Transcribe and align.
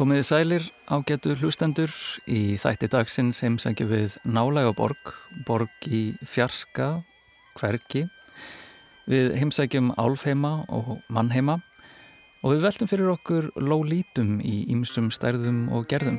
Komiði 0.00 0.22
sælir 0.24 0.66
ágætu 0.88 1.34
hlustendur 1.36 1.92
í 2.24 2.54
þætti 2.56 2.88
dagsins 2.88 3.42
heimsækju 3.44 3.84
við 3.90 4.14
nálega 4.24 4.70
borg, 4.72 5.10
borg 5.44 5.84
í 5.92 6.14
fjarska, 6.24 7.02
hverki. 7.60 8.06
Við 9.04 9.36
heimsækjum 9.36 9.92
álfheima 10.00 10.54
og 10.72 11.04
mannheima 11.12 11.58
og 12.40 12.54
við 12.54 12.64
veltum 12.64 12.88
fyrir 12.88 13.12
okkur 13.12 13.50
lólítum 13.60 14.38
í 14.40 14.64
ýmsum 14.72 15.12
stærðum 15.12 15.66
og 15.68 15.84
gerðum. 15.92 16.16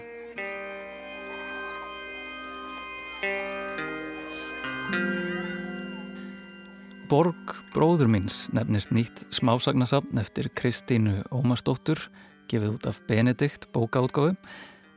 Borg 7.10 7.58
bróður 7.74 8.14
míns 8.14 8.44
nefnist 8.54 8.94
nýtt 8.94 9.26
smásagnasafn 9.34 10.22
eftir 10.22 10.54
Kristínu 10.54 11.24
Ómarsdóttur 11.34 12.12
gefið 12.50 12.76
út 12.76 12.88
af 12.90 13.02
Benedikt 13.10 13.68
bókaútgáfu 13.76 14.36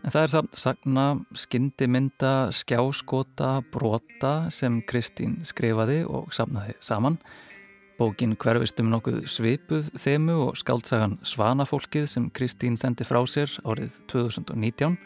en 0.05 0.13
það 0.13 0.23
er 0.23 0.33
samt 0.33 0.59
sagna, 0.61 1.07
skyndimynda, 1.37 2.35
skjáskota, 2.53 3.57
brota 3.73 4.35
sem 4.53 4.83
Kristín 4.89 5.41
skrifaði 5.49 6.03
og 6.05 6.33
safnaði 6.37 6.77
saman. 6.85 7.19
Bókin 7.95 8.35
hverfist 8.41 8.81
um 8.83 8.91
nokkuð 8.91 9.23
svipuð 9.31 9.93
þemu 10.03 10.35
og 10.49 10.59
skaldsagan 10.59 11.21
Svanafólkið 11.25 12.09
sem 12.11 12.27
Kristín 12.35 12.77
sendi 12.81 13.07
frá 13.07 13.21
sér 13.31 13.53
árið 13.63 14.01
2019. 14.11 14.99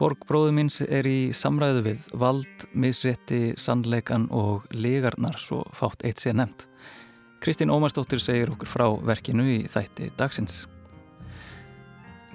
Borg 0.00 0.24
bróðu 0.26 0.54
míns 0.56 0.80
er 0.82 1.06
í 1.06 1.30
samræðu 1.36 1.84
við 1.84 2.08
vald, 2.18 2.66
misrétti, 2.72 3.52
sannleikan 3.60 4.26
og 4.32 4.66
legarnar 4.72 5.36
svo 5.38 5.62
fátt 5.76 6.04
eitt 6.08 6.22
sé 6.22 6.32
nefnt. 6.34 6.66
Kristín 7.40 7.72
Ómarsdóttir 7.72 8.20
segir 8.20 8.50
okkur 8.52 8.68
frá 8.68 8.86
verkinu 9.06 9.46
í 9.48 9.58
þætti 9.70 10.10
dagsins. 10.18 10.64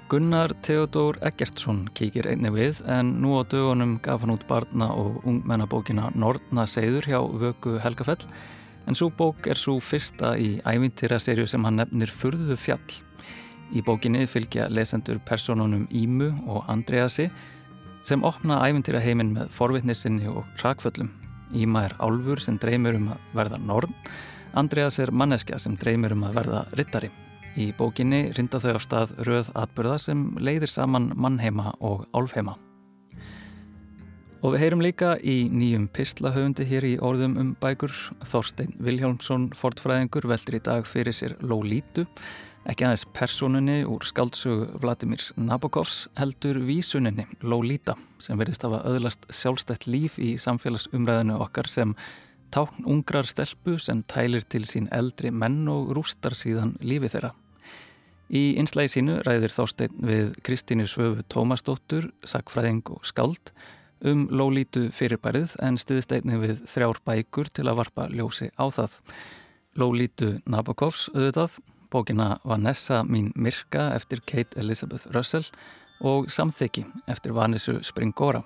Gunnar 0.06 0.52
Theodor 0.62 1.16
Eggertsson 1.26 1.80
kíkir 1.98 2.28
einni 2.30 2.52
við 2.54 2.78
en 2.86 3.08
nú 3.24 3.32
á 3.38 3.42
dögunum 3.50 3.96
gaf 4.04 4.20
hann 4.22 4.36
út 4.36 4.44
barna 4.46 4.86
og 4.94 5.24
ungmennabókina 5.26 6.12
Nortna 6.14 6.62
Seyður 6.70 7.08
hjá 7.10 7.18
Vöku 7.42 7.72
Helgafell 7.82 8.22
en 8.86 8.94
svo 8.94 9.08
bók 9.10 9.48
er 9.50 9.58
svo 9.58 9.80
fyrsta 9.82 10.36
í 10.38 10.60
ævintýraserju 10.62 11.48
sem 11.50 11.66
hann 11.66 11.80
nefnir 11.82 12.14
Furðu 12.14 12.54
fjall. 12.54 12.86
Í 13.74 13.82
bókinni 13.82 14.28
fylgja 14.30 14.68
lesendur 14.70 15.18
personunum 15.26 15.88
Ímu 15.90 16.30
og 16.46 16.62
Andreasi 16.70 17.26
sem 18.06 18.22
opna 18.22 18.62
ævintýraheiminn 18.62 19.34
með 19.34 19.50
forvitnissinni 19.58 20.30
og 20.30 20.46
rakföllum. 20.62 21.10
Íma 21.50 21.88
er 21.90 21.98
álfur 21.98 22.38
sem 22.38 22.62
dreymir 22.62 23.02
um 23.02 23.10
að 23.16 23.30
verða 23.42 23.58
norm, 23.58 23.98
Andreas 24.54 25.02
er 25.02 25.10
manneskja 25.10 25.58
sem 25.58 25.74
dreymir 25.74 26.14
um 26.14 26.28
að 26.30 26.44
verða 26.44 26.66
rittari. 26.78 27.10
Í 27.56 27.70
bókinni 27.72 28.34
rinda 28.36 28.60
þau 28.60 28.74
af 28.74 28.82
stað 28.84 29.12
röð 29.24 29.46
atbyrða 29.56 29.96
sem 30.02 30.26
leiðir 30.36 30.68
saman 30.68 31.08
mannheima 31.16 31.70
og 31.80 32.04
álfheima. 32.12 32.58
Og 34.44 34.52
við 34.52 34.60
heyrum 34.60 34.82
líka 34.84 35.14
í 35.24 35.48
nýjum 35.48 35.86
pislahöfundi 35.96 36.66
hér 36.68 36.84
í 36.84 36.96
orðum 37.00 37.38
um 37.40 37.54
bækur. 37.62 37.94
Þorstein 38.28 38.74
Vilhjálmsson, 38.84 39.48
fortfræðingur, 39.56 40.28
veldur 40.28 40.58
í 40.58 40.60
dag 40.68 40.84
fyrir 40.84 41.16
sér 41.16 41.38
Lólítu. 41.40 42.04
Ekki 42.68 42.84
aðeins 42.84 43.06
personunni 43.16 43.78
úr 43.88 44.04
skáldsögu 44.04 44.82
Vladimirs 44.82 45.30
Nabokovs 45.40 46.10
heldur 46.18 46.60
vísuninni 46.66 47.24
Lólíta 47.40 47.96
sem 48.20 48.36
verðist 48.36 48.66
hafa 48.66 48.82
öðlast 48.90 49.24
sjálfstætt 49.32 49.88
líf 49.88 50.20
í 50.20 50.34
samfélagsumræðinu 50.42 51.40
okkar 51.40 51.70
sem 51.72 51.96
tákn 52.52 52.84
ungrar 52.84 53.26
stelpu 53.26 53.78
sem 53.80 54.04
tælir 54.04 54.44
til 54.44 54.66
sín 54.68 54.90
eldri 54.92 55.32
menn 55.32 55.64
og 55.72 55.94
rústar 55.96 56.36
síðan 56.36 56.76
lífi 56.84 57.14
þeirra. 57.16 57.32
Í 58.26 58.56
einslægi 58.58 58.96
sínu 58.96 59.20
ræðir 59.22 59.54
þásteinn 59.54 60.02
við 60.02 60.32
Kristínu 60.46 60.86
Svöfu 60.90 61.22
Tómasdóttur, 61.30 62.10
sakfræðing 62.26 62.82
og 62.90 63.04
skáld 63.06 63.52
um 64.04 64.26
lólítu 64.28 64.90
fyrirbærið 64.92 65.54
en 65.64 65.78
stiðist 65.80 66.12
einni 66.12 66.36
við 66.40 66.60
þrjár 66.68 67.00
bækur 67.06 67.48
til 67.54 67.66
að 67.70 67.78
varpa 67.80 68.08
ljósi 68.12 68.50
á 68.58 68.66
það. 68.68 68.98
Lólítu 69.76 70.28
Nabokovs 70.48 71.08
auðvitað, 71.14 71.58
bókina 71.92 72.36
Vanessa 72.44 73.02
mín 73.04 73.32
Mirka 73.36 73.90
eftir 73.94 74.22
Kate 74.26 74.58
Elizabeth 74.60 75.08
Russell 75.14 75.46
og 76.00 76.30
Samþykki 76.32 76.84
eftir 77.08 77.36
Vanissu 77.36 77.78
Springora. 77.84 78.42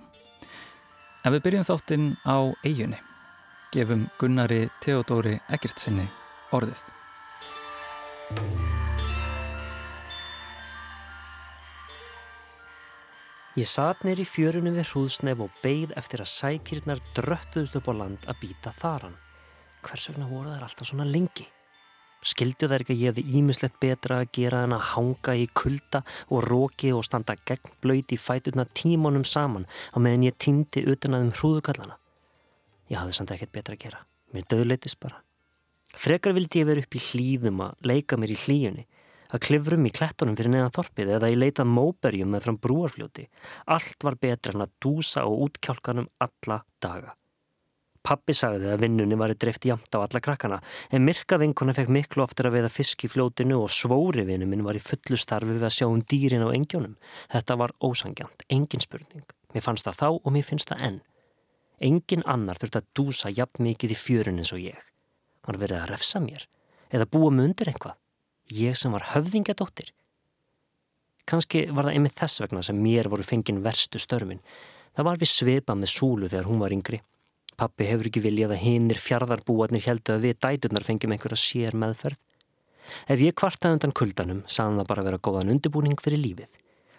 En 1.24 1.34
við 1.34 1.44
byrjum 1.46 1.68
þáttinn 1.68 2.10
á 2.26 2.52
eiginni. 2.64 2.98
Gefum 3.70 4.08
Gunnari 4.18 4.68
Theodóri 4.82 5.38
Eggertsinni 5.52 6.08
orðið. 6.56 6.84
Ég 13.58 13.66
satt 13.66 14.04
neyri 14.06 14.22
fjörunum 14.22 14.76
við 14.78 14.92
hrúðsnef 14.92 15.40
og 15.42 15.54
beigð 15.58 15.96
eftir 15.98 16.20
að 16.22 16.28
sækirnar 16.30 17.00
dröttuðust 17.16 17.74
upp 17.80 17.88
á 17.90 17.94
land 17.98 18.28
að 18.30 18.36
býta 18.44 18.70
þaran. 18.70 19.16
Hvers 19.82 20.04
vegna 20.06 20.28
voru 20.30 20.52
þær 20.52 20.66
alltaf 20.68 20.86
svona 20.86 21.06
lengi? 21.08 21.48
Skildu 22.22 22.68
þær 22.70 22.84
ekki 22.84 22.94
að 22.94 23.02
ég 23.02 23.10
hefði 23.10 23.40
ímislegt 23.40 23.80
betra 23.82 24.20
að 24.22 24.30
gera 24.38 24.60
en 24.68 24.76
að 24.76 24.84
hanga 24.92 25.34
í 25.34 25.48
kulda 25.50 26.04
og 26.28 26.46
róki 26.46 26.92
og 26.94 27.02
standa 27.08 27.34
gegn 27.42 27.74
blöyti 27.82 28.20
fætuna 28.22 28.68
tímanum 28.70 29.26
saman 29.26 29.66
á 29.66 29.98
meðan 29.98 30.28
ég 30.28 30.38
týndi 30.38 30.84
utan 30.86 31.18
að 31.18 31.26
um 31.26 31.34
hrúðukallana? 31.40 31.98
Ég 32.86 33.02
hafði 33.02 33.18
samt 33.18 33.34
ekkert 33.34 33.56
betra 33.58 33.74
að 33.74 33.82
gera. 33.82 34.04
Mér 34.30 34.46
döðleitis 34.46 34.94
bara. 34.94 35.24
Frekar 35.98 36.38
vildi 36.38 36.62
ég 36.62 36.70
vera 36.70 36.86
upp 36.86 36.94
í 36.94 37.02
hlýðum 37.02 37.66
að 37.66 37.90
leika 37.90 38.14
mér 38.14 38.36
í 38.36 38.38
hlýjunni 38.44 38.86
að 39.34 39.44
klifrum 39.46 39.86
í 39.86 39.92
klettunum 39.94 40.36
fyrir 40.38 40.54
neðan 40.54 40.74
þorpið 40.74 41.14
eða 41.16 41.30
ég 41.30 41.40
leitað 41.40 41.70
móberjum 41.70 42.34
með 42.34 42.44
fram 42.46 42.58
brúarfljóti. 42.64 43.28
Allt 43.70 44.06
var 44.06 44.18
betra 44.20 44.54
en 44.54 44.66
að 44.66 44.76
dúsa 44.82 45.24
á 45.24 45.28
útkjálkanum 45.30 46.10
alla 46.26 46.60
daga. 46.82 47.14
Pappi 48.00 48.32
sagði 48.32 48.70
að 48.72 48.80
vinnunni 48.86 49.16
var 49.20 49.34
dreift 49.36 49.66
jamt 49.68 49.92
á 49.92 50.00
alla 50.00 50.22
krakkana 50.24 50.56
en 50.88 51.04
myrka 51.04 51.36
vinkona 51.40 51.74
fekk 51.76 51.92
miklu 51.92 52.24
oftar 52.24 52.48
að 52.48 52.56
veiða 52.56 52.70
fisk 52.72 53.04
í 53.04 53.10
fljótinu 53.12 53.58
og 53.60 53.68
svóri 53.76 54.24
vinnu 54.24 54.48
minn 54.48 54.64
var 54.64 54.78
í 54.78 54.80
fullu 54.80 55.18
starfi 55.20 55.52
við 55.52 55.66
að 55.68 55.74
sjá 55.76 55.86
um 55.88 56.00
dýrin 56.00 56.46
á 56.46 56.48
engjónum. 56.48 56.96
Þetta 57.28 57.58
var 57.60 57.76
ósangjant, 57.84 58.46
engin 58.48 58.80
spurning. 58.80 59.26
Mér 59.52 59.66
fannst 59.66 59.84
það 59.84 60.00
þá 60.00 60.08
og 60.16 60.32
mér 60.32 60.48
finnst 60.48 60.72
það 60.72 60.84
enn. 60.88 61.00
Engin 61.80 62.24
annar 62.24 62.60
þurft 62.60 62.80
að 62.80 62.88
dúsa 62.96 63.32
jafn 63.36 63.68
mikið 63.68 63.92
í 63.92 64.00
fjörun 64.00 64.40
eins 64.40 64.54
og 64.56 64.64
ég. 64.64 64.80
Hann 65.44 65.60
verið 65.60 65.82
að 65.82 65.90
refsa 65.92 66.24
mér 66.24 66.48
eða 66.90 67.06
búa 67.06 67.28
mig 67.30 67.50
undir 67.50 67.68
einhvað 67.68 68.00
ég 68.54 68.76
sem 68.78 68.92
var 68.92 69.10
höfðingadóttir. 69.14 69.92
Kanski 71.30 71.66
var 71.70 71.86
það 71.86 71.96
einmitt 71.96 72.18
þess 72.18 72.42
vegna 72.42 72.62
sem 72.66 72.78
mér 72.80 73.08
voru 73.10 73.22
fengin 73.26 73.62
verstu 73.62 74.00
störfin. 74.02 74.40
Það 74.96 75.06
var 75.06 75.20
við 75.20 75.30
sveipa 75.30 75.76
með 75.78 75.92
súlu 75.92 76.30
þegar 76.30 76.48
hún 76.48 76.62
var 76.62 76.74
yngri. 76.74 76.98
Pappi 77.60 77.86
hefur 77.86 78.08
ekki 78.08 78.22
viljað 78.24 78.56
að 78.56 78.64
hinnir 78.64 78.98
fjarðarbúarnir 78.98 79.84
heldu 79.84 80.16
að 80.16 80.26
við 80.26 80.40
dæturnar 80.40 80.86
fengjum 80.86 81.14
einhverja 81.14 81.38
sér 81.38 81.76
meðferð. 81.78 82.18
Ef 83.06 83.20
ég 83.22 83.36
kvartaði 83.36 83.76
undan 83.76 83.94
kuldanum, 83.94 84.42
saðan 84.50 84.80
það 84.80 84.90
bara 84.90 85.04
vera 85.06 85.22
góðan 85.22 85.52
undirbúning 85.54 86.00
fyrir 86.02 86.22
lífið. 86.24 86.56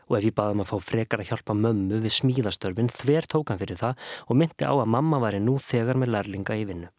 Og 0.08 0.18
ef 0.20 0.28
ég 0.30 0.36
baði 0.38 0.56
maður 0.56 0.60
um 0.60 0.64
að 0.64 0.72
fá 0.72 0.88
frekar 0.92 1.24
að 1.24 1.32
hjálpa 1.32 1.58
mömmu 1.58 2.00
við 2.06 2.16
smíðastörfin, 2.20 2.92
þver 2.94 3.28
tókan 3.34 3.60
fyrir 3.60 3.80
það 3.80 4.08
og 4.28 4.40
myndi 4.40 4.68
á 4.68 4.74
að 4.76 4.92
mamma 4.96 5.20
væri 5.24 5.44
nú 5.44 5.58
þegar 5.60 6.00
með 6.00 6.14
lærlinga 6.16 6.60
í 6.62 6.66
vinnu. 6.70 6.92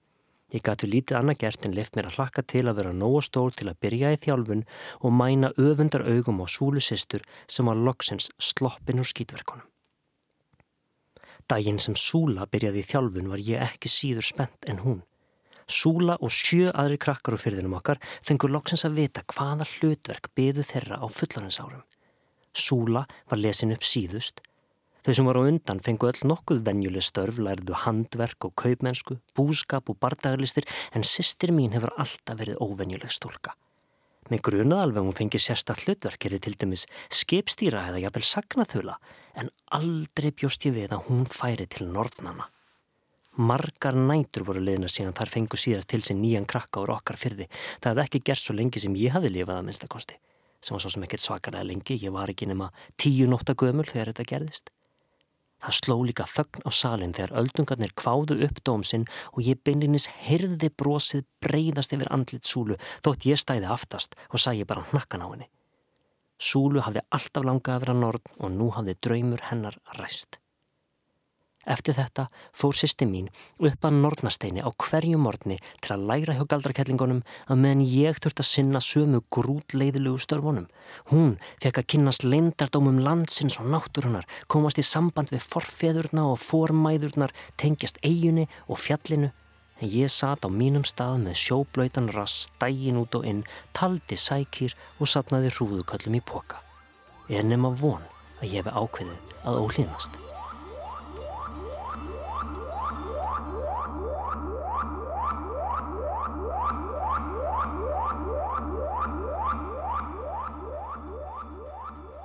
Ég 0.52 0.60
gætu 0.60 0.88
lítið 0.88 1.16
annað 1.16 1.38
gert 1.40 1.64
en 1.64 1.72
lift 1.72 1.94
mér 1.96 2.10
að 2.10 2.18
hlakka 2.18 2.42
til 2.44 2.66
að 2.68 2.78
vera 2.82 2.90
nógu 2.92 3.22
stór 3.24 3.54
til 3.56 3.70
að 3.70 3.78
byrja 3.80 4.10
í 4.12 4.18
þjálfun 4.20 4.64
og 5.00 5.14
mæna 5.16 5.52
öfundar 5.56 6.04
augum 6.04 6.42
á 6.44 6.46
súlu 6.46 6.82
sýstur 6.84 7.24
sem 7.48 7.68
var 7.68 7.80
loksins 7.80 8.28
sloppin 8.36 9.00
úr 9.00 9.08
skýtverkunum. 9.08 9.64
Dægin 11.48 11.80
sem 11.80 11.96
Súla 11.96 12.44
byrjaði 12.52 12.84
í 12.84 12.86
þjálfun 12.86 13.32
var 13.32 13.40
ég 13.42 13.64
ekki 13.64 13.88
síður 13.90 14.28
spennt 14.28 14.68
en 14.68 14.84
hún. 14.84 15.00
Súla 15.66 16.18
og 16.20 16.32
sjö 16.34 16.68
aðri 16.70 17.00
krakkar 17.00 17.38
úr 17.38 17.42
fyrðinum 17.42 17.78
okkar 17.80 18.00
fengur 18.20 18.52
loksins 18.52 18.84
að 18.84 19.00
vita 19.00 19.24
hvaða 19.32 19.66
hlutverk 19.72 20.30
byðu 20.36 20.64
þeirra 20.68 21.00
á 21.00 21.06
fullanensárum. 21.08 21.84
Súla 22.52 23.06
var 23.30 23.40
lesin 23.40 23.72
upp 23.72 23.84
síðust 23.88 24.44
Þau 25.02 25.14
sem 25.18 25.26
voru 25.26 25.40
á 25.42 25.50
undan 25.50 25.80
fengu 25.82 26.06
öll 26.06 26.20
nokkuð 26.30 26.60
venjuleg 26.62 27.02
störf, 27.02 27.40
lærðu 27.42 27.74
handverk 27.84 28.46
og 28.46 28.52
kaupmennsku, 28.54 29.16
búskap 29.34 29.90
og 29.90 29.98
bardagarlistir 29.98 30.68
en 30.94 31.02
sýstir 31.02 31.50
mín 31.50 31.74
hefur 31.74 31.90
alltaf 31.98 32.38
verið 32.38 32.60
óvenjuleg 32.62 33.10
stúlka. 33.10 33.56
Með 34.30 34.44
grunað 34.46 34.84
alveg 34.84 35.08
hún 35.08 35.16
fengi 35.18 35.40
sérstaklega 35.42 35.96
hlutverk 35.96 36.26
er 36.28 36.36
til 36.38 36.54
dæmis 36.54 36.84
skipstýra 37.10 37.88
eða 37.90 38.04
jafnvel 38.04 38.28
sagnaþula 38.30 38.94
en 39.42 39.50
aldrei 39.74 40.30
bjóst 40.30 40.68
ég 40.68 40.76
við 40.76 40.94
að 40.94 41.08
hún 41.08 41.24
færi 41.26 41.66
til 41.66 41.88
norðnana. 41.90 42.46
Margar 43.42 43.96
nætur 43.96 44.44
voru 44.46 44.62
liðna 44.62 44.90
síðan 44.92 45.16
þar 45.18 45.32
fengu 45.32 45.58
síðast 45.58 45.88
til 45.90 46.02
sin 46.06 46.20
nýjan 46.22 46.46
krakka 46.46 46.84
úr 46.84 46.92
okkar 46.94 47.18
fyrði. 47.18 47.48
Það 47.80 47.90
hefði 47.90 48.04
ekki 48.04 48.20
gert 48.28 48.42
svo 48.44 48.54
lengi 48.54 48.82
sem 48.84 48.94
ég 49.00 49.16
hafi 49.16 49.32
lifað 49.32 49.58
að 49.58 49.66
minnstakosti. 49.66 50.18
Sem 50.62 50.76
var 50.76 50.84
svo 50.84 50.92
sem 50.94 51.06
ekkert 51.08 51.24
svakalega 51.24 51.66
lengi, 51.66 51.96
ég 51.98 52.14
var 52.14 52.30
ekki 52.30 52.46
nema 52.46 52.68
tíu 53.00 53.26
nótta 53.26 53.56
gömul 53.58 53.88
þegar 53.88 54.12
þetta 54.12 54.28
gerðist. 54.34 54.70
Það 55.62 55.78
sló 55.78 55.96
líka 56.02 56.26
þögn 56.26 56.66
á 56.66 56.70
salin 56.74 57.14
þegar 57.14 57.36
öldungarnir 57.42 57.94
kváðu 57.94 58.38
upp 58.48 58.60
dómsinn 58.66 59.06
og 59.30 59.40
ég 59.46 59.62
beinlinis 59.62 60.08
hyrði 60.26 60.72
brosið 60.74 61.24
breyðast 61.44 61.94
yfir 61.94 62.10
andlit 62.10 62.48
súlu 62.48 62.78
þótt 63.06 63.28
ég 63.30 63.38
stæði 63.38 63.70
aftast 63.70 64.18
og 64.30 64.42
sæi 64.42 64.66
bara 64.66 64.84
hnakkan 64.90 65.22
á 65.22 65.28
henni. 65.30 65.48
Súlu 66.42 66.82
hafði 66.82 67.06
alltaf 67.14 67.46
langað 67.46 67.76
að 67.76 67.84
vera 67.86 67.98
norn 68.02 68.38
og 68.42 68.54
nú 68.58 68.70
hafði 68.74 68.98
draumur 69.06 69.46
hennar 69.52 69.78
ræst. 70.00 70.41
Eftir 71.62 71.94
þetta 71.94 72.26
fór 72.50 72.74
sýsti 72.74 73.06
mín 73.06 73.28
upp 73.62 73.84
að 73.86 73.98
nornasteini 74.02 74.64
á 74.66 74.70
hverju 74.74 75.18
morgni 75.22 75.58
til 75.82 75.92
að 75.94 76.06
læra 76.10 76.34
hjá 76.34 76.42
galdrakellingunum 76.50 77.20
að 77.46 77.60
meðan 77.62 77.84
ég 77.86 78.18
þurft 78.18 78.42
að 78.42 78.48
sinna 78.48 78.80
sömu 78.82 79.20
grútleiðilegu 79.30 80.18
störfunum. 80.24 80.66
Hún 81.12 81.36
fekk 81.62 81.78
að 81.78 81.88
kynast 81.94 82.26
leindardómum 82.26 82.98
landsins 83.06 83.60
og 83.62 83.70
náttúrunar, 83.70 84.26
komast 84.50 84.80
í 84.82 84.86
samband 84.86 85.30
við 85.30 85.46
forfeðurna 85.52 86.26
og 86.32 86.42
formæðurnar, 86.42 87.30
tengjast 87.56 88.02
eiginni 88.02 88.48
og 88.66 88.82
fjallinu. 88.82 89.30
En 89.78 89.90
ég 89.90 90.10
satt 90.14 90.42
á 90.46 90.50
mínum 90.50 90.82
stað 90.86 91.22
með 91.22 91.38
sjóblöytan 91.42 92.10
rass, 92.14 92.50
dægin 92.58 92.98
út 93.02 93.14
og 93.18 93.26
inn, 93.26 93.46
taldi 93.74 94.18
sækýr 94.18 94.74
og 94.98 95.10
satnaði 95.10 95.54
hrúðuköllum 95.54 96.18
í 96.18 96.22
poka. 96.26 96.62
Ég 97.30 97.42
er 97.42 97.46
nema 97.46 97.70
von 97.70 98.02
að 98.42 98.50
ég 98.50 98.60
hefi 98.62 98.74
ákveðið 98.74 99.40
að 99.46 99.62
ólínast. 99.62 100.31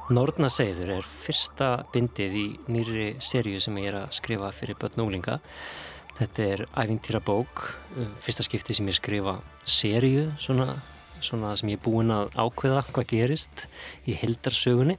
Nortnaseiður 0.07 0.93
er 1.01 1.07
fyrsta 1.07 1.65
bindið 1.91 2.35
í 2.39 2.45
nýri 2.71 3.07
serju 3.19 3.59
sem 3.59 3.75
ég 3.81 3.89
er 3.89 3.97
að 4.05 4.13
skrifa 4.15 4.53
fyrir 4.55 4.77
börn 4.79 5.01
og 5.03 5.09
úlinga. 5.09 5.35
Þetta 6.15 6.45
er 6.45 6.63
æfintýra 6.79 7.19
bók, 7.27 7.65
uh, 7.97 8.05
fyrsta 8.23 8.45
skipti 8.47 8.77
sem 8.77 8.87
ég 8.87 8.95
skrifa 8.95 9.33
serju, 9.67 10.29
svona, 10.39 10.77
svona 11.19 11.51
sem 11.59 11.73
ég 11.73 11.81
er 11.81 11.83
búin 11.83 12.15
að 12.15 12.31
ákveða 12.39 12.85
hvað 12.87 13.09
gerist 13.11 13.67
í 14.07 14.15
hildarsögunni. 14.15 14.95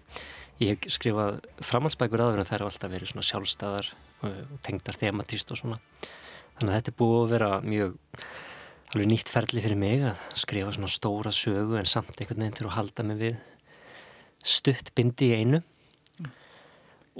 Ég 0.60 0.76
hef 0.76 0.92
skrifað 0.98 1.40
framhaldsbækur 1.64 2.26
aðverðin 2.26 2.44
en 2.44 2.50
það 2.52 2.60
eru 2.60 2.68
alltaf 2.68 2.92
verið 2.92 3.14
svona 3.14 3.28
sjálfstæðar 3.32 3.92
og 3.96 4.28
uh, 4.28 4.56
tengdar 4.68 5.00
thematíst 5.00 5.56
og 5.56 5.62
svona. 5.62 5.82
Þannig 6.58 6.68
að 6.74 6.80
þetta 6.82 6.92
er 6.92 7.00
búið 7.00 7.22
að 7.22 7.36
vera 7.38 7.54
mjög 7.64 7.96
alveg 8.92 9.08
nýtt 9.08 9.32
ferli 9.32 9.64
fyrir 9.64 9.80
mig 9.80 10.04
að 10.12 10.26
skrifa 10.36 10.76
svona 10.76 10.92
stóra 10.92 11.32
sögu 11.32 11.80
en 11.80 11.88
samt 11.88 12.18
einhvern 12.20 12.44
veginn 12.44 12.60
til 12.60 12.68
að 12.68 12.76
halda 12.76 13.08
mig 13.08 13.24
við 13.24 13.46
stutt 14.44 14.94
bindi 14.94 15.32
í 15.32 15.40
einu. 15.42 15.62
Mm. 16.18 16.30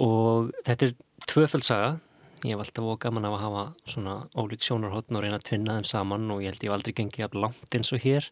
og 0.05 0.53
þetta 0.65 0.89
er 0.89 0.93
tvöföldsaga 1.29 1.97
ég 2.45 2.55
hef 2.55 2.61
alltaf 2.63 2.85
óg 2.87 2.99
gaman 3.03 3.27
af 3.27 3.35
að 3.35 3.43
hafa 3.43 3.63
svona 3.89 4.13
ólík 4.37 4.63
sjónarhóttn 4.63 5.17
og 5.17 5.23
reyna 5.25 5.39
að 5.39 5.47
tvinna 5.49 5.75
þeim 5.75 5.87
saman 5.89 6.31
og 6.31 6.43
ég 6.43 6.53
held 6.53 6.63
ég 6.63 6.69
hef 6.69 6.77
aldrei 6.77 6.95
gengið 6.95 7.25
af 7.25 7.35
langt 7.35 7.75
eins 7.75 7.91
og 7.91 8.03
hér. 8.05 8.29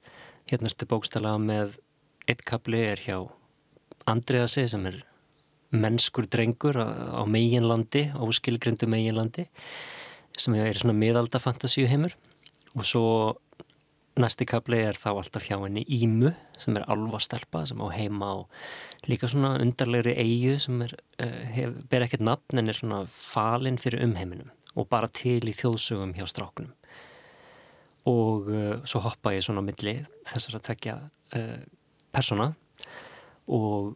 Hérna 0.47 0.71
ertu 0.71 0.87
bókstala 0.87 1.33
með 1.41 1.75
eitt 2.27 2.45
kapli 2.47 2.85
er 2.87 3.01
hjá 3.03 3.17
Andreasi 4.07 4.63
sem 4.71 4.85
er 4.87 5.01
mennskur 5.75 6.29
drengur 6.31 6.79
á 6.79 7.23
meginlandi 7.27 8.05
óskilgrindu 8.15 8.87
meginlandi 8.87 9.49
sem 10.37 10.55
er 10.55 10.79
svona 10.79 10.95
miðalda 10.95 11.41
fantasíu 11.43 11.89
heimur 11.91 12.15
og 12.77 12.87
svo 12.87 13.07
Næsti 14.17 14.47
kapli 14.49 14.79
er 14.81 14.97
þá 14.97 15.11
alltaf 15.11 15.43
hjá 15.45 15.59
henni 15.61 15.83
Ímu 15.93 16.31
sem 16.57 16.77
er 16.79 16.85
alvastelpa 16.89 17.61
sem 17.69 17.77
á 17.77 17.87
heima 17.93 18.31
og 18.39 18.55
líka 19.05 19.29
svona 19.29 19.59
undarlegri 19.61 20.15
eigu 20.17 20.55
sem 20.61 20.81
er, 20.81 20.95
uh, 21.21 21.43
hef, 21.53 21.75
ber 21.91 22.07
ekkert 22.07 22.25
nafn 22.25 22.57
en 22.57 22.71
er 22.71 22.79
svona 22.79 23.03
falinn 23.13 23.77
fyrir 23.77 24.01
umheiminum 24.07 24.49
og 24.73 24.89
bara 24.89 25.09
til 25.13 25.45
í 25.45 25.53
þjóðsögum 25.53 26.15
hjá 26.17 26.25
strákunum. 26.29 26.73
Og 28.09 28.49
uh, 28.49 28.73
svo 28.89 29.03
hoppa 29.05 29.35
ég 29.35 29.45
svona 29.45 29.61
milli 29.65 29.99
þessar 30.31 30.57
að 30.57 30.65
tvekja 30.71 30.97
uh, 30.97 31.37
eh, 31.37 31.61
persona 32.13 32.51
og 33.53 33.93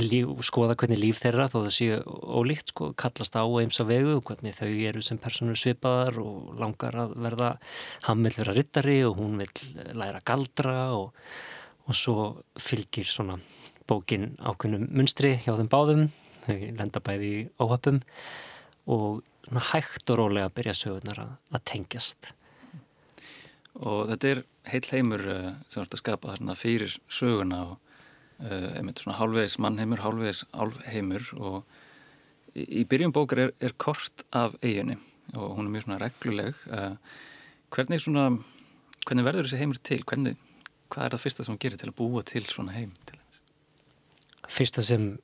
líf, 0.00 0.28
skoða 0.44 0.76
hvernig 0.78 1.00
líf 1.00 1.20
þeirra 1.22 1.48
þó 1.48 1.56
það 1.58 1.72
séu 1.76 1.98
ólíkt 2.36 2.72
sko, 2.72 2.90
kallast 2.98 3.36
á 3.36 3.44
eins 3.44 3.80
að 3.80 3.92
vegu 3.92 4.16
hvernig 4.28 4.56
þau 4.56 4.68
eru 4.68 5.02
sem 5.04 5.20
personur 5.20 5.58
svipaðar 5.58 6.18
og 6.22 6.56
langar 6.60 6.98
að 7.06 7.14
verða 7.26 7.52
hann 8.08 8.24
vil 8.26 8.34
vera 8.36 8.56
rittari 8.56 8.98
og 9.06 9.16
hún 9.20 9.38
vil 9.40 9.52
læra 9.96 10.20
galdra 10.26 10.76
og, 10.96 11.14
og 11.86 11.96
svo 11.96 12.26
fylgir 12.60 13.08
svona 13.08 13.38
bókin 13.86 14.34
ákveðnum 14.42 14.90
munstri 14.98 15.36
hjá 15.44 15.54
þeim 15.54 15.70
báðum 15.72 16.08
þau 16.46 16.58
lenda 16.80 17.02
bæði 17.02 17.32
í 17.32 17.46
óhöpum 17.62 18.02
og 18.92 19.24
hægt 19.70 20.10
og 20.10 20.20
rólega 20.20 20.50
byrja 20.54 20.74
sögurnar 20.74 21.22
að, 21.22 21.32
að 21.54 21.64
tengjast. 21.70 22.32
Og 23.76 24.06
þetta 24.10 24.30
er 24.30 24.42
heil 24.72 24.84
heimur 24.90 25.26
uh, 25.30 25.50
sem 25.70 25.82
vart 25.82 25.94
að 25.94 26.02
skapa 26.02 26.32
þarna 26.34 26.56
fyrir 26.58 26.96
söguna 27.12 27.62
og 27.70 27.85
einmitt 28.40 29.00
svona 29.00 29.18
hálfvegs 29.20 29.58
mannheimur, 29.62 30.02
hálfvegs 30.04 30.44
álheimur 30.52 31.28
og 31.38 31.62
í, 32.54 32.82
í 32.82 32.84
byrjum 32.88 33.14
bókar 33.16 33.46
er, 33.46 33.54
er 33.60 33.76
kort 33.80 34.26
af 34.36 34.56
eiginni 34.62 34.98
og 35.34 35.56
hún 35.56 35.66
er 35.66 35.72
mjög 35.74 35.86
svona 35.86 36.00
regluleg 36.02 36.58
uh, 36.70 36.98
hvernig 37.74 38.02
svona 38.04 38.28
hvernig 39.06 39.26
verður 39.26 39.46
þessi 39.46 39.60
heimur 39.60 39.80
til? 39.82 40.02
Hvernig, 40.06 40.36
hvað 40.92 41.06
er 41.06 41.14
það 41.14 41.24
fyrsta 41.24 41.46
sem 41.46 41.54
hún 41.54 41.62
gerir 41.62 41.80
til 41.80 41.90
að 41.90 41.98
búa 41.98 42.24
til 42.26 42.44
svona 42.50 42.74
heim? 42.76 42.92
Til 43.08 43.22
fyrsta 44.46 44.84
sem 44.86 45.14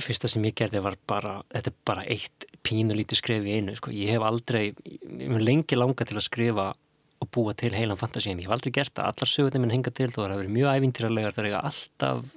fyrsta 0.00 0.28
sem 0.30 0.44
ég 0.48 0.56
gerði 0.56 0.80
var 0.84 0.96
bara 1.08 1.40
þetta 1.52 1.70
er 1.70 1.80
bara 1.88 2.04
eitt 2.08 2.46
pínulítið 2.64 3.18
skref 3.18 3.44
í 3.48 3.58
einu 3.58 3.74
sko. 3.76 3.92
ég 3.92 4.14
hef 4.14 4.24
aldrei, 4.24 4.72
ég 4.86 5.26
hef 5.28 5.42
lengi 5.42 5.76
langa 5.76 6.06
til 6.08 6.16
að 6.16 6.26
skrifa 6.28 6.72
og 7.22 7.30
búa 7.30 7.54
til 7.54 7.74
heilan 7.76 8.00
fantasíum. 8.00 8.40
Ég 8.42 8.48
hef 8.48 8.56
aldrei 8.56 8.74
gert 8.74 8.94
það. 8.96 9.08
Allar 9.12 9.30
sögurnir 9.30 9.62
minn 9.62 9.74
henga 9.76 9.92
til 9.94 10.10
þó 10.10 10.24
að 10.24 10.32
það 10.32 10.40
verið 10.42 10.54
mjög 10.56 10.76
ævintýralegar. 10.76 11.38
Er 11.42 11.58
alltaf, 11.60 12.36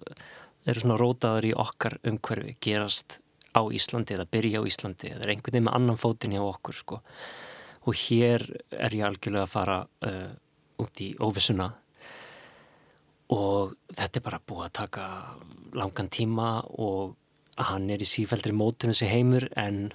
eru 0.66 0.84
svona 0.84 1.00
rótaður 1.02 1.50
í 1.50 1.54
okkar 1.66 1.98
umhverfi, 2.06 2.56
gerast 2.64 3.20
á 3.56 3.62
Íslandi 3.66 4.18
eða 4.18 4.28
byrja 4.30 4.62
á 4.62 4.68
Íslandi 4.68 5.12
eða 5.16 5.32
einhvern 5.32 5.56
veginn 5.56 5.68
með 5.70 5.78
annan 5.80 6.00
fótinn 6.00 6.36
hjá 6.36 6.44
okkur 6.44 6.78
sko. 6.78 7.02
Og 7.86 7.98
hér 8.06 8.46
er 8.74 8.96
ég 8.98 9.08
algjörlega 9.08 9.46
að 9.46 9.54
fara 9.54 9.82
uh, 10.06 10.32
út 10.82 11.02
í 11.02 11.14
óvissuna 11.24 11.70
og 13.34 13.74
þetta 13.96 14.20
er 14.20 14.26
bara 14.26 14.42
búið 14.46 14.66
að 14.68 14.76
taka 14.80 15.06
langan 15.78 16.10
tíma 16.14 16.50
og 16.78 17.16
hann 17.58 17.90
er 17.90 18.04
í 18.04 18.08
sífældri 18.08 18.54
mótun 18.54 18.94
þessi 18.94 19.10
heimur 19.10 19.48
en 19.58 19.88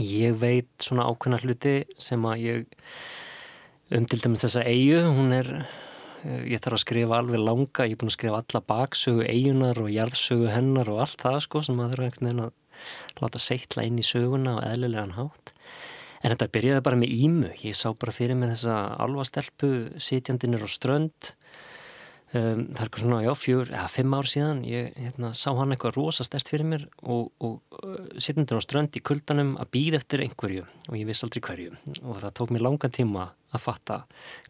ég 0.00 0.36
veit 0.40 0.70
svona 0.80 1.08
ákveðna 1.10 1.42
hluti 1.42 1.76
sem 2.00 2.24
að 2.28 2.44
ég 2.44 2.64
um 3.94 4.06
til 4.10 4.18
dæmis 4.22 4.42
þessa 4.46 4.64
eigu, 4.66 5.02
hún 5.14 5.34
er 5.36 5.50
ég 6.26 6.62
þarf 6.62 6.80
að 6.80 6.82
skrifa 6.82 7.18
alveg 7.20 7.42
langa 7.42 7.86
ég 7.86 7.94
er 7.94 8.00
búin 8.00 8.10
að 8.10 8.16
skrifa 8.16 8.40
alla 8.40 8.62
baksögu 8.66 9.26
eigunar 9.30 9.78
og 9.78 9.92
jarðsögu 9.94 10.48
hennar 10.50 10.90
og 10.90 11.02
allt 11.04 11.22
það 11.22 11.38
sko 11.44 11.62
sem 11.62 11.78
maður 11.78 12.00
er 12.00 12.08
einhvern 12.08 12.26
veginn 12.26 12.46
að 12.46 13.22
láta 13.22 13.42
seittla 13.42 13.84
inn 13.86 14.00
í 14.00 14.06
söguna 14.06 14.56
og 14.58 14.66
eðlilegan 14.66 15.14
hátt. 15.16 15.52
En 16.24 16.32
þetta 16.32 16.50
byrjaði 16.56 16.82
bara 16.82 16.98
með 16.98 17.12
ímu. 17.14 17.50
Ég 17.62 17.76
sá 17.78 17.92
bara 17.94 18.14
fyrir 18.16 18.38
mig 18.38 18.50
þessa 18.54 18.76
alvastelpu 19.04 19.70
sitjandinir 20.02 20.64
á 20.64 20.68
strönd 20.68 21.32
Um, 22.34 22.64
það 22.74 22.80
er 22.80 22.88
eitthvað 22.88 23.02
svona, 23.04 23.18
já, 23.22 23.30
fjör, 23.38 23.68
eða 23.70 23.90
fimm 23.94 24.14
ár 24.18 24.26
síðan 24.26 24.62
ég 24.66 24.96
hérna, 24.98 25.28
sá 25.38 25.52
hann 25.54 25.70
eitthvað 25.70 25.94
rosastert 25.94 26.48
fyrir 26.50 26.66
mér 26.66 26.86
og, 27.06 27.28
og 27.38 27.76
uh, 27.86 28.00
sittundur 28.18 28.58
á 28.58 28.62
strönd 28.64 28.98
í 28.98 29.02
kuldanum 29.06 29.52
að 29.62 29.70
býða 29.76 30.00
eftir 30.00 30.24
einhverju 30.24 30.64
og 30.66 30.96
ég 30.98 31.06
viss 31.06 31.22
aldrei 31.22 31.44
hverju. 31.46 31.76
Og 32.02 32.18
það 32.24 32.34
tók 32.40 32.50
mér 32.56 32.66
langan 32.66 32.96
tíma 32.98 33.28
að 33.54 33.62
fatta 33.62 34.00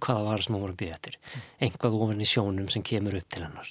hvaða 0.01 0.25
var 0.25 0.47
sem 0.47 0.57
hún 0.57 0.65
voru 0.65 0.73
að 0.73 0.81
býða 0.87 0.97
eftir. 0.97 1.21
Einhvað 1.69 1.99
ofan 2.01 2.25
í 2.25 2.31
sjónum 2.33 2.73
sem 2.73 2.87
kemur 2.93 3.19
upp 3.21 3.29
til 3.37 3.45
hennar. 3.45 3.71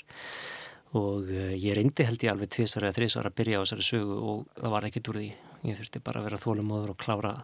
Og 1.01 1.33
uh, 1.33 1.51
ég 1.57 1.79
reyndi 1.81 2.05
held 2.05 2.29
ég 2.29 2.35
alveg 2.35 2.53
tviðsar 2.53 2.85
eða 2.85 2.99
þriðsar 3.01 3.33
að 3.33 3.37
byrja 3.41 3.57
á 3.57 3.63
þessari 3.65 3.89
sögu 3.89 4.21
og 4.21 4.47
það 4.53 4.77
var 4.77 4.89
ekkit 4.91 5.13
úr 5.15 5.21
því. 5.23 5.33
Ég 5.65 5.81
þurfti 5.81 6.05
bara 6.05 6.21
að 6.21 6.29
vera 6.29 6.43
þólumóður 6.45 6.93
og 6.93 7.01
klára 7.01 7.35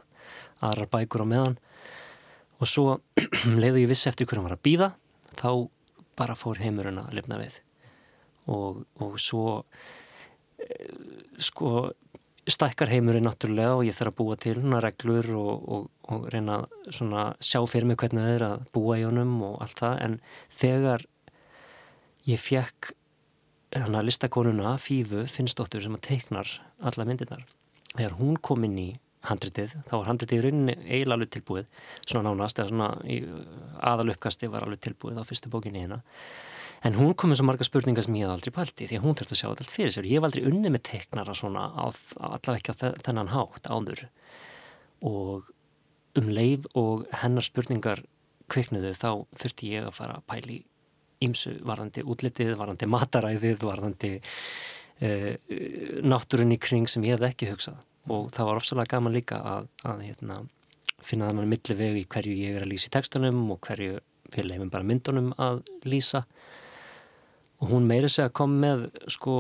aðrar 0.62 0.94
bækur 0.94 1.26
á 1.26 1.32
meðan. 1.34 1.60
Og 2.62 2.70
svo 2.70 3.00
leiði 3.62 3.88
ég 3.88 3.96
viss 3.96 4.06
eftir 4.06 4.30
hverju 4.30 4.44
hann 4.44 4.52
var 4.52 4.60
að 4.62 4.68
býða 4.70 4.94
þá 5.42 5.50
bara 6.20 6.38
fór 6.38 6.62
heimurinn 6.62 7.02
að 7.02 7.16
lifna 7.18 7.40
við. 7.42 7.60
Og, 8.52 8.84
og 9.04 9.18
svo 9.22 9.62
e, 10.60 10.68
sko 11.42 11.92
stækkar 12.50 12.90
heimurinn 12.90 13.28
náttúrulega 13.28 13.78
og 13.78 13.86
ég 13.86 13.96
þarf 13.96 14.14
að 14.14 14.18
búa 14.18 14.38
til 14.42 14.56
húnna 14.58 14.82
reglur 14.84 15.30
og, 15.38 15.68
og, 15.76 15.90
og 16.12 16.26
reyna 16.34 16.64
að 16.90 17.36
sjá 17.46 17.62
fyrir 17.70 17.92
mig 17.92 18.00
hvernig 18.02 18.26
það 18.26 18.38
er 18.38 18.48
að 18.48 18.66
búa 18.74 18.98
í 18.98 19.06
honum 19.06 19.36
og 19.46 19.62
allt 19.64 19.84
það. 19.84 20.02
En 20.08 20.18
þegar 20.62 21.06
ég 22.28 22.42
fekk 22.42 22.94
hana 23.78 24.02
listakonuna 24.04 24.76
Fífu 24.82 25.24
Finnsdóttur 25.32 25.84
sem 25.84 25.96
að 25.96 26.06
teiknar 26.10 26.50
alla 26.84 27.08
myndirnar 27.08 27.46
þegar 27.94 28.18
hún 28.20 28.38
kom 28.44 28.66
inn 28.68 28.78
í 28.80 28.90
handritið, 29.28 29.76
þá 29.88 29.94
var 29.98 30.08
handritið 30.10 30.40
í 30.40 30.46
rauninni 30.46 30.76
eiginlega 30.86 31.18
alveg 31.18 31.34
tilbúið, 31.36 31.68
svona 32.08 32.32
nánast 32.32 32.62
eða 32.62 32.72
svona 32.72 32.88
aðalupkasti 33.92 34.50
var 34.52 34.66
alveg 34.66 34.82
tilbúið 34.88 35.22
á 35.22 35.24
fyrstu 35.28 35.52
bókinni 35.54 35.84
hérna. 35.84 36.02
En 36.82 36.96
hún 36.98 37.14
kom 37.14 37.30
með 37.30 37.42
svo 37.42 37.46
marga 37.46 37.66
spurningar 37.68 38.06
sem 38.08 38.16
ég 38.18 38.26
hef 38.26 38.34
aldrei 38.34 38.54
pælti 38.56 38.88
því 38.90 38.98
að 38.98 39.04
hún 39.06 39.18
þurfti 39.20 39.36
að 39.36 39.42
sjá 39.44 39.50
allt 39.52 39.70
fyrir 39.70 39.94
sér. 39.94 40.08
Ég 40.10 40.18
hef 40.18 40.26
aldrei 40.26 40.48
unni 40.50 40.72
með 40.74 40.84
teiknara 40.88 41.36
svona 41.38 41.68
allaveg 41.78 42.56
ekki 42.58 42.74
á 42.74 42.98
þennan 43.06 43.30
hátt 43.36 43.70
áður. 43.70 44.02
Og 45.06 45.52
um 46.18 46.34
leið 46.34 46.66
og 46.82 47.06
hennar 47.22 47.46
spurningar 47.46 48.02
kviknuðu 48.52 48.96
þá 48.98 49.12
þurfti 49.38 49.76
ég 49.76 49.86
að 49.92 49.96
fara 50.00 50.18
að 50.18 50.26
pæli 50.34 50.58
ímsu 51.22 51.54
varðandi 51.70 52.02
útlitið, 52.02 52.56
varðandi 52.58 52.90
mataræðið, 52.90 53.62
varðandi 53.62 54.12
uh, 54.18 55.32
náttúrunni 56.02 56.58
kring 56.58 56.90
sem 56.90 57.06
ég 57.06 57.20
hef 57.20 57.30
ekki 57.30 57.52
hugsað 57.54 57.78
og 58.10 58.32
það 58.34 58.50
var 58.50 58.62
ofsalega 58.62 58.96
gaman 58.96 59.14
líka 59.14 59.42
að, 59.46 59.68
að 59.86 60.06
hérna, 60.08 60.38
finna 61.02 61.30
það 61.30 61.38
mann 61.38 61.52
milli 61.52 61.78
vegu 61.78 62.02
í 62.02 62.08
hverju 62.10 62.38
ég 62.38 62.58
er 62.58 62.66
að 62.66 62.72
lýsa 62.74 62.90
í 62.90 62.96
textunum 62.96 63.44
og 63.54 63.62
hverju 63.68 64.00
við 64.32 64.48
leifum 64.48 64.72
bara 64.74 64.88
myndunum 64.88 65.34
að 65.42 65.62
lýsa. 65.86 66.24
Og 67.62 67.70
hún 67.76 67.86
meiri 67.90 68.10
sig 68.10 68.26
að 68.26 68.36
koma 68.40 68.58
með 68.64 68.88
sko 69.12 69.36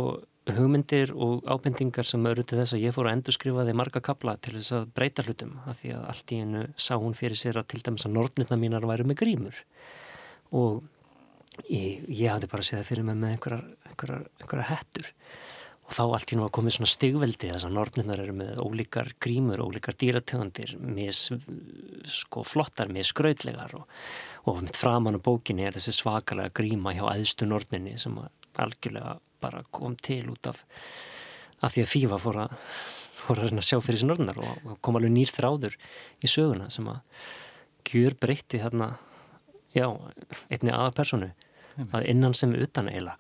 hugmyndir 0.51 1.13
og 1.13 1.45
ábendingar 1.49 2.05
sem 2.05 2.25
eru 2.25 2.43
til 2.45 2.59
þess 2.59 2.75
að 2.75 2.83
ég 2.85 2.95
fór 2.95 3.09
að 3.09 3.19
endurskrifa 3.19 3.65
þeir 3.65 3.77
marga 3.77 4.01
kabla 4.03 4.35
til 4.41 4.55
þess 4.57 4.73
að 4.77 4.87
breyta 4.97 5.25
hlutum 5.25 5.53
af 5.69 5.81
því 5.81 5.93
að 5.95 6.07
allt 6.13 6.33
í 6.33 6.39
hennu 6.41 6.63
sá 6.75 6.95
hún 6.97 7.17
fyrir 7.17 7.39
sér 7.39 7.61
að 7.61 7.69
til 7.73 7.81
dæmis 7.85 8.07
að 8.09 8.15
nortnirna 8.17 8.57
mínar 8.61 8.87
væru 8.89 9.05
með 9.09 9.21
grímur. 9.21 9.61
Og 10.57 10.81
ég, 11.69 12.01
ég 12.09 12.27
hafði 12.31 12.49
bara 12.51 12.65
séð 12.65 12.81
það 12.81 12.89
fyrir 12.89 13.07
mig 13.07 13.19
með 13.21 13.35
einhverjar, 13.35 13.65
einhverjar, 13.91 14.25
einhverjar 14.41 14.69
hettur 14.71 15.11
og 15.91 15.98
þá 15.98 16.03
allt 16.05 16.29
í 16.29 16.33
hennu 16.33 16.45
var 16.45 16.53
komið 16.55 16.75
svona 16.77 16.89
stigveldi 16.93 17.50
þess 17.51 17.67
að 17.67 17.75
nortnirnar 17.75 18.21
eru 18.24 18.36
með 18.39 18.62
ólíkar 18.63 19.12
grímur, 19.19 19.60
ólíkar 19.60 19.98
dýrategundir 20.00 20.77
sko 22.07 22.45
flottar, 22.48 22.88
með 22.88 23.10
skrautlegar 23.12 23.75
og, 23.75 23.83
og 24.48 24.62
mitt 24.63 24.79
framann 24.79 25.19
á 25.19 25.21
bókinni 25.21 25.67
er 25.67 25.75
þessi 25.75 25.98
svakalega 26.00 26.55
gríma 26.55 26.95
hjá 26.95 27.03
aðstu 27.12 27.50
nortninni 27.50 27.98
sem 28.00 28.15
algjörlega 28.55 29.17
bara 29.43 29.65
kom 29.75 29.98
til 30.00 30.24
út 30.31 30.48
af 30.48 30.63
af 31.62 31.75
því 31.75 31.83
að 31.83 31.91
Fífa 31.91 32.19
fór 32.21 32.39
að, 32.45 32.55
fór 33.21 33.43
að 33.45 33.62
sjá 33.65 33.77
fyrir 33.83 34.01
sín 34.01 34.13
orðnar 34.15 34.39
og 34.41 34.79
kom 34.81 34.98
alveg 34.98 35.13
nýr 35.13 35.31
þráður 35.33 35.77
í 36.24 36.31
söguna 36.31 36.69
sem 36.74 36.88
að 36.89 37.27
gjur 37.91 38.15
breytti 38.21 38.62
hérna 38.62 38.95
já, 39.75 39.88
einni 40.50 40.74
aða 40.74 40.95
personu 40.98 41.31
að 41.91 42.07
innan 42.12 42.36
sem 42.38 42.53
utan 42.57 42.89
eila 42.91 43.17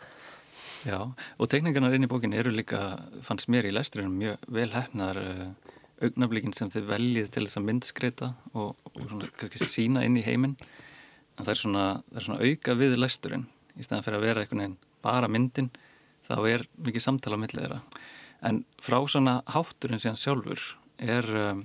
Já, 0.81 0.97
og 1.05 1.49
tekningarnar 1.51 1.93
inn 1.93 2.07
í 2.07 2.09
bókin 2.09 2.33
eru 2.33 2.49
líka, 2.53 2.95
fannst 3.21 3.51
mér 3.53 3.67
í 3.69 3.73
læsturinn 3.73 4.15
mjög 4.17 4.47
vel 4.49 4.71
hefnar 4.73 5.19
uh, 5.21 5.43
eh, 5.45 6.07
augnablíkin 6.07 6.55
sem 6.57 6.71
þið 6.73 6.87
veljið 6.89 7.27
til 7.35 7.43
þess 7.45 7.59
að 7.59 7.67
myndskreita 7.67 8.29
og, 8.55 8.71
og 8.89 9.03
svona 9.03 9.29
kannski 9.37 9.61
sína 9.61 10.01
inn 10.07 10.17
í 10.17 10.25
heiminn. 10.25 10.55
En 11.37 11.45
það 11.45 11.53
er 11.53 11.59
svona, 11.59 11.85
það 12.09 12.17
er 12.17 12.25
svona 12.27 12.47
auka 12.49 12.77
við 12.79 12.97
læsturinn 12.97 13.45
í 13.77 13.85
staðan 13.85 14.07
fyrir 14.07 14.17
að 14.17 14.25
vera 14.25 14.41
einhvern 14.41 14.63
veginn 14.63 14.79
bara 15.05 15.29
myndin 15.29 15.69
þá 16.25 16.35
er 16.49 16.65
mikið 16.81 17.05
samtala 17.05 17.37
á 17.37 17.41
millið 17.43 17.61
þeirra. 17.61 17.79
En 18.49 18.63
frá 18.81 18.97
svona 19.05 19.37
hátturinn 19.53 20.01
síðan 20.01 20.17
sjálfur 20.17 20.65
er 20.97 21.29
um, 21.29 21.61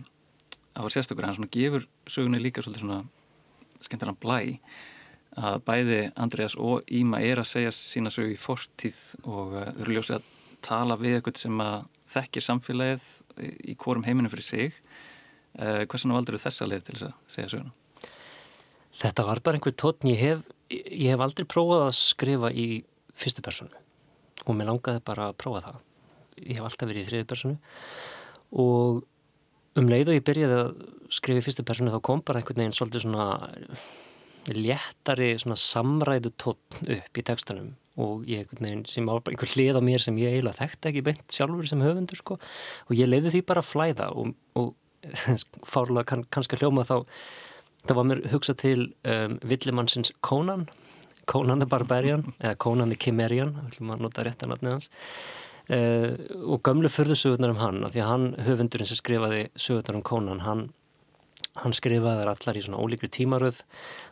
að 0.77 0.87
var 0.87 0.93
sérstaklega, 0.93 1.31
hann 1.31 1.39
svona 1.39 1.55
gefur 1.57 1.89
sögunni 2.05 2.43
líka 2.43 2.65
svolítið 2.65 2.85
svona 2.85 3.01
skemmtilega 3.81 4.21
blæ 4.21 4.59
að 5.37 5.59
bæði 5.67 6.01
Andreas 6.17 6.57
og 6.57 6.87
Íma 6.89 7.21
er 7.25 7.43
að 7.43 7.51
segja 7.51 7.75
sína 7.75 8.13
sögu 8.13 8.35
í 8.35 8.41
fortíð 8.41 9.01
og 9.25 9.57
uh, 9.57 9.69
þau 9.77 9.83
eru 9.85 9.97
ljósið 9.97 10.19
að 10.19 10.29
tala 10.67 10.97
við 11.01 11.19
eitthvað 11.19 11.41
sem 11.43 11.63
að 11.63 11.79
þekkir 12.17 12.47
samfélagið 12.47 13.09
í 13.69 13.75
hvorum 13.81 14.07
heiminu 14.07 14.31
fyrir 14.33 14.47
sig. 14.47 14.79
Uh, 15.57 15.85
Hversan 15.89 16.15
valdur 16.15 16.39
þau 16.39 16.47
þessa 16.47 16.69
leið 16.71 16.87
til 16.87 16.97
þess 16.97 17.09
að 17.09 17.19
segja 17.33 17.53
söguna? 17.55 17.75
Þetta 18.97 19.27
var 19.29 19.43
bara 19.45 19.59
einhver 19.59 19.75
tótn. 19.77 20.09
Ég 20.09 20.23
hef, 20.23 20.47
ég 20.73 21.11
hef 21.13 21.25
aldrei 21.25 21.45
prófað 21.49 21.89
að 21.89 21.99
skrifa 21.99 22.53
í 22.53 22.69
fyrstu 23.17 23.45
personu 23.45 23.85
og 24.47 24.57
mér 24.57 24.71
langaði 24.71 25.03
bara 25.05 25.31
að 25.31 25.39
prófa 25.43 25.65
það. 25.67 25.79
Ég 26.45 26.59
hef 26.59 26.69
alltaf 26.69 26.89
verið 26.89 27.03
í 27.03 27.09
þriði 27.11 27.29
personu 27.33 27.57
og 28.57 29.03
um 29.77 29.89
leið 29.91 30.13
og 30.13 30.19
ég 30.19 30.27
byrjaði 30.27 30.59
að 30.63 30.75
skrifa 31.17 31.43
í 31.43 31.45
fyrstu 31.45 31.65
personu 31.67 31.93
þá 31.93 32.01
kom 32.09 32.23
bara 32.25 32.41
einhvern 32.41 32.63
veginn 32.63 32.77
svolítið 32.77 33.05
svona 33.05 33.27
léttari 34.55 35.35
samræðu 35.41 36.33
tótt 36.39 36.79
upp 36.83 37.19
í 37.19 37.25
textanum 37.27 37.75
og 37.97 38.27
ég 38.29 38.51
veginn 38.61 38.85
sem 38.89 39.07
var 39.09 39.23
bara 39.25 39.33
einhver 39.33 39.53
hlið 39.55 39.79
á 39.81 39.83
mér 39.85 40.03
sem 40.05 40.17
ég 40.21 40.35
eiginlega 40.35 40.61
þekkti 40.61 40.91
ekki 40.91 41.05
beint 41.07 41.33
sjálfur 41.33 41.69
sem 41.71 41.81
höfundur 41.81 42.19
sko. 42.21 42.37
Og 42.91 42.99
ég 42.99 43.09
leiði 43.09 43.33
því 43.33 43.45
bara 43.49 43.63
að 43.65 43.71
flæða 43.71 44.09
og, 44.13 44.35
og 44.53 44.75
fárlega 45.73 46.11
kann, 46.13 46.27
kannski 46.29 46.59
hljóma 46.61 46.85
þá 46.85 46.99
það 47.87 47.97
var 47.97 48.09
mér 48.11 48.23
hugsað 48.33 48.61
til 48.61 48.81
um, 49.09 49.39
Villimannsins 49.47 50.13
Conan 50.21 50.67
Conan 51.27 51.59
the 51.63 51.67
Barbarian 51.67 52.33
eða 52.45 52.57
Conan 52.63 52.93
the 52.93 52.99
Chimerian, 53.01 53.57
ætlum 53.67 53.95
að 53.95 54.07
nota 54.07 54.25
rétt 54.27 54.45
að 54.45 54.53
notni 54.55 54.75
hans. 54.75 54.91
Uh, 55.67 56.15
og 56.47 56.61
gömlu 56.63 56.91
förðusögurnar 56.93 57.57
um 57.57 57.59
hann, 57.59 57.81
af 57.83 57.95
því 57.95 58.03
að 58.05 58.11
hann 58.13 58.27
höfundurinn 58.47 58.87
sem 58.87 59.01
skrifaði 59.01 59.49
sögurnar 59.59 59.99
um 59.99 60.05
Conan 60.07 60.45
hann, 60.45 60.69
hann 61.63 61.75
skrifaði 61.77 62.23
þar 62.23 62.33
allar 62.33 62.59
í 62.59 62.65
svona 62.65 62.81
ólíkri 62.83 63.11
tímaröð, 63.13 63.63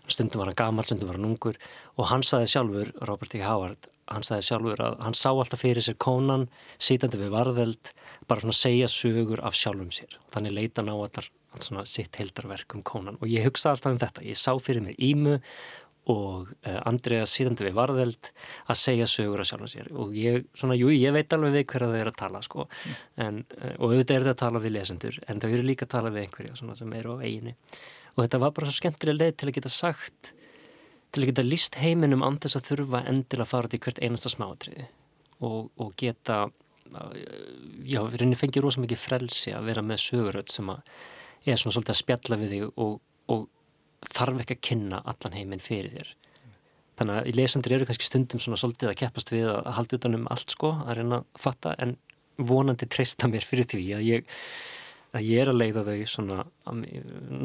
stundum 0.08 0.42
var 0.42 0.50
hann 0.50 0.60
gamal 0.60 0.86
stundum 0.86 1.10
var 1.10 1.18
hann 1.18 1.28
ungur. 1.28 1.58
Og 1.98 2.08
hann 2.10 2.24
saði 2.26 2.50
sjálfur 2.54 2.92
Robert 3.08 3.36
E. 3.36 3.42
Howard, 3.44 3.88
hann 4.10 4.26
saði 4.26 4.48
sjálfur 4.48 4.82
að 4.84 4.98
hann 5.04 5.16
sá 5.18 5.30
alltaf 5.32 5.62
fyrir 5.64 5.84
sér 5.84 5.98
Conan 6.00 6.48
sítandi 6.78 7.20
við 7.20 7.32
varðeld, 7.34 7.94
bara 8.28 8.44
svona 8.44 8.58
segja 8.58 8.90
sögur 8.90 9.42
af 9.44 9.56
sjálfum 9.58 9.92
sér, 9.94 10.18
þannig 10.34 10.58
leita 10.58 10.84
ná 10.84 10.94
allar 10.96 11.30
svona 11.62 11.84
sitt 11.86 12.16
heldarverk 12.18 12.74
um 12.74 12.82
Conan 12.82 13.18
og 13.20 13.28
ég 13.30 13.44
hugsaði 13.46 13.76
alltaf 13.76 13.92
um 13.92 14.00
þetta, 14.02 14.24
ég 14.26 14.38
sá 14.38 14.50
fyrir 14.58 14.82
mér 14.82 14.96
Ímu 14.98 15.36
og 16.12 16.50
uh, 16.52 16.78
Andrea 16.84 17.24
síðandi 17.28 17.64
við 17.64 17.76
varðeld 17.78 18.30
að 18.68 18.80
segja 18.80 19.08
sögur 19.08 19.40
að 19.40 19.50
sjálfa 19.50 19.70
sér. 19.72 19.90
Og 19.96 20.12
ég, 20.18 20.44
svona, 20.52 20.76
jú, 20.76 20.90
ég 20.92 21.14
veit 21.16 21.32
alveg 21.32 21.54
við 21.56 21.66
hverja 21.72 21.90
þau 21.90 22.00
eru 22.02 22.12
að 22.12 22.20
tala 22.20 22.42
sko, 22.44 22.66
en, 23.24 23.42
uh, 23.56 23.74
og 23.78 23.94
auðvitað 23.94 24.16
er 24.18 24.26
það 24.26 24.34
að 24.34 24.40
tala 24.42 24.64
við 24.64 24.74
lesendur, 24.76 25.20
en 25.28 25.40
þau 25.40 25.50
eru 25.50 25.68
líka 25.68 25.88
að 25.88 25.94
tala 25.96 26.12
við 26.12 26.26
einhverja 26.26 26.58
svona, 26.60 26.76
sem 26.76 26.96
eru 26.98 27.16
á 27.16 27.24
eiginu 27.24 27.54
og 28.14 28.22
þetta 28.22 28.40
var 28.42 28.52
bara 28.54 28.68
svo 28.68 28.78
skemmtilega 28.78 29.20
leið 29.20 29.38
til 29.38 29.48
að 29.48 29.56
geta 29.58 29.72
sagt 29.72 30.34
til 31.14 31.22
að 31.22 31.30
geta 31.30 31.46
líst 31.46 31.78
heiminum 31.78 32.22
án 32.26 32.38
þess 32.42 32.58
að 32.58 32.68
þurfa 32.70 33.02
endil 33.10 33.40
að 33.42 33.50
fara 33.50 33.70
til 33.70 33.80
hvert 33.82 34.00
einasta 34.02 34.32
smátriði 34.32 34.86
og, 35.46 35.70
og 35.78 35.90
geta 35.98 36.44
uh, 36.46 37.16
já, 37.82 38.00
við 38.02 38.20
reynir 38.22 38.40
fengið 38.40 38.66
rosa 38.66 38.82
mikið 38.84 39.02
frelsi 39.02 39.54
að 39.54 39.70
vera 39.70 39.84
með 39.86 40.02
söguröld 40.06 40.54
sem 40.54 40.70
að 40.70 40.82
er 41.44 41.60
svona 41.60 41.76
svolítið 41.76 41.94
að 41.94 42.00
spjalla 42.00 42.40
við 42.40 42.54
þig 42.54 42.82
og, 42.86 42.94
og 43.34 43.48
þarf 44.10 44.44
ekki 44.44 44.56
að 44.58 44.64
kynna 44.68 45.00
allan 45.04 45.36
heiminn 45.38 45.62
fyrir 45.62 45.94
þér. 45.96 46.12
Þannig 46.98 47.18
að 47.18 47.28
í 47.28 47.34
lesandur 47.34 47.74
eru 47.74 47.88
kannski 47.88 48.06
stundum 48.06 48.42
svona 48.42 48.58
svolítið 48.60 48.92
að 48.92 49.00
keppast 49.00 49.32
við 49.34 49.48
að 49.50 49.72
halda 49.78 49.98
utanum 49.98 50.28
allt 50.30 50.54
sko 50.54 50.70
að 50.84 51.00
reyna 51.00 51.20
að 51.20 51.42
fatta 51.42 51.74
en 51.82 51.96
vonandi 52.38 52.86
treysta 52.90 53.30
mér 53.30 53.46
fyrir 53.46 53.66
því 53.70 53.82
að 53.96 54.04
ég, 54.06 54.36
að 55.14 55.26
ég 55.26 55.42
er 55.42 55.50
að 55.50 55.58
leiða 55.58 55.84
þau 55.88 55.96
svona 56.10 56.44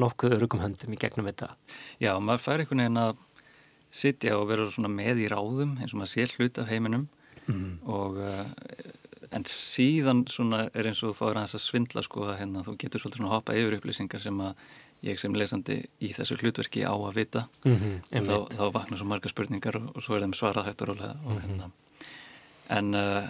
nokkuð 0.04 0.38
örugum 0.38 0.62
höndum 0.66 0.94
í 0.94 1.02
gegnum 1.02 1.30
þetta. 1.30 1.54
Já, 2.02 2.14
maður 2.22 2.46
fær 2.46 2.64
einhvern 2.64 2.84
veginn 2.86 3.02
að 3.02 3.26
sitja 3.90 4.38
og 4.38 4.50
vera 4.52 4.70
svona 4.70 4.92
með 4.94 5.24
í 5.26 5.30
ráðum 5.34 5.78
eins 5.80 5.96
og 5.96 6.04
maður 6.04 6.14
sé 6.14 6.30
hlut 6.36 6.62
af 6.62 6.70
heiminum. 6.70 7.10
Mm. 7.50 7.80
og 7.90 8.20
uh, 8.22 8.44
en 9.34 9.46
síðan 9.48 10.24
svona 10.30 10.68
er 10.74 10.90
eins 10.90 11.02
og 11.02 11.12
þú 11.12 11.18
fáir 11.18 11.38
að 11.40 11.48
þess 11.48 11.58
að 11.58 11.64
svindla 11.66 12.04
sko 12.06 12.28
að 12.28 12.38
hérna 12.42 12.64
þú 12.66 12.76
getur 12.82 13.04
svolítið 13.04 13.22
svona 13.22 13.34
hoppa 13.34 13.56
yfir 13.58 13.76
upplýsingar 13.78 14.24
sem 14.24 14.42
að 14.44 14.64
ég 15.06 15.20
sem 15.20 15.36
lesandi 15.36 15.80
í 16.04 16.12
þessu 16.16 16.38
hlutverki 16.40 16.84
á 16.84 16.92
að 16.92 17.16
vita 17.16 17.46
mm 17.64 17.76
-hmm, 17.76 18.00
og 18.20 18.26
þá, 18.28 18.58
þá 18.58 18.66
vaknar 18.76 19.00
svo 19.00 19.08
marga 19.08 19.30
spurningar 19.32 19.78
og, 19.80 19.92
og 19.96 20.04
svo 20.04 20.16
er 20.16 20.26
þeim 20.26 20.36
svarað 20.36 20.68
hættur 20.68 20.90
og, 20.90 21.00
og 21.00 21.36
mm 21.36 21.60
-hmm. 21.60 21.72
en 22.78 22.94
uh, 22.94 23.30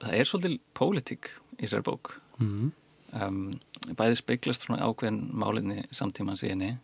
það 0.00 0.14
er 0.14 0.24
svolítil 0.24 0.60
pólitík 0.74 1.30
í 1.58 1.66
sér 1.66 1.82
bók 1.82 2.20
mm 2.38 2.48
-hmm. 2.48 3.26
um, 3.26 3.60
bæði 3.96 4.16
speiklast 4.16 4.62
svona 4.62 4.84
ákveðin 4.84 5.30
málinni 5.32 5.84
samtíman 5.90 6.36
síðan 6.36 6.78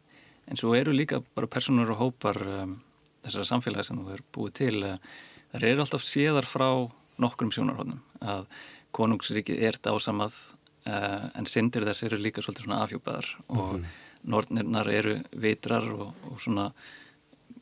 en 0.47 0.57
svo 0.57 0.75
eru 0.75 0.93
líka 0.93 1.23
bara 1.35 1.47
personur 1.47 1.91
og 1.91 1.99
hópar 1.99 2.37
um, 2.63 2.81
þessara 3.23 3.45
samfélagi 3.45 3.85
sem 3.85 3.97
við 3.97 4.13
erum 4.13 4.27
búið 4.33 4.53
til 4.53 4.85
uh, 4.85 4.97
það 5.53 5.63
eru 5.63 5.81
alltaf 5.81 6.03
séðar 6.03 6.47
frá 6.47 6.91
nokkrum 7.19 7.51
sjónarhóðnum 7.51 8.01
að 8.21 8.47
konungsrikið 8.93 9.63
er 9.63 9.79
dásamað 9.83 10.35
uh, 10.87 11.29
en 11.35 11.47
syndir 11.47 11.85
þess 11.89 12.07
eru 12.09 12.21
líka 12.21 12.43
svolítið 12.45 12.67
svona 12.67 12.81
afhjúpaðar 12.85 13.29
og 13.49 13.75
mm 13.75 13.77
-hmm. 13.77 13.85
nortnirnar 14.23 14.89
eru 14.89 15.21
vitrar 15.33 15.93
og, 15.93 16.15
og 16.31 16.41
svona 16.41 16.73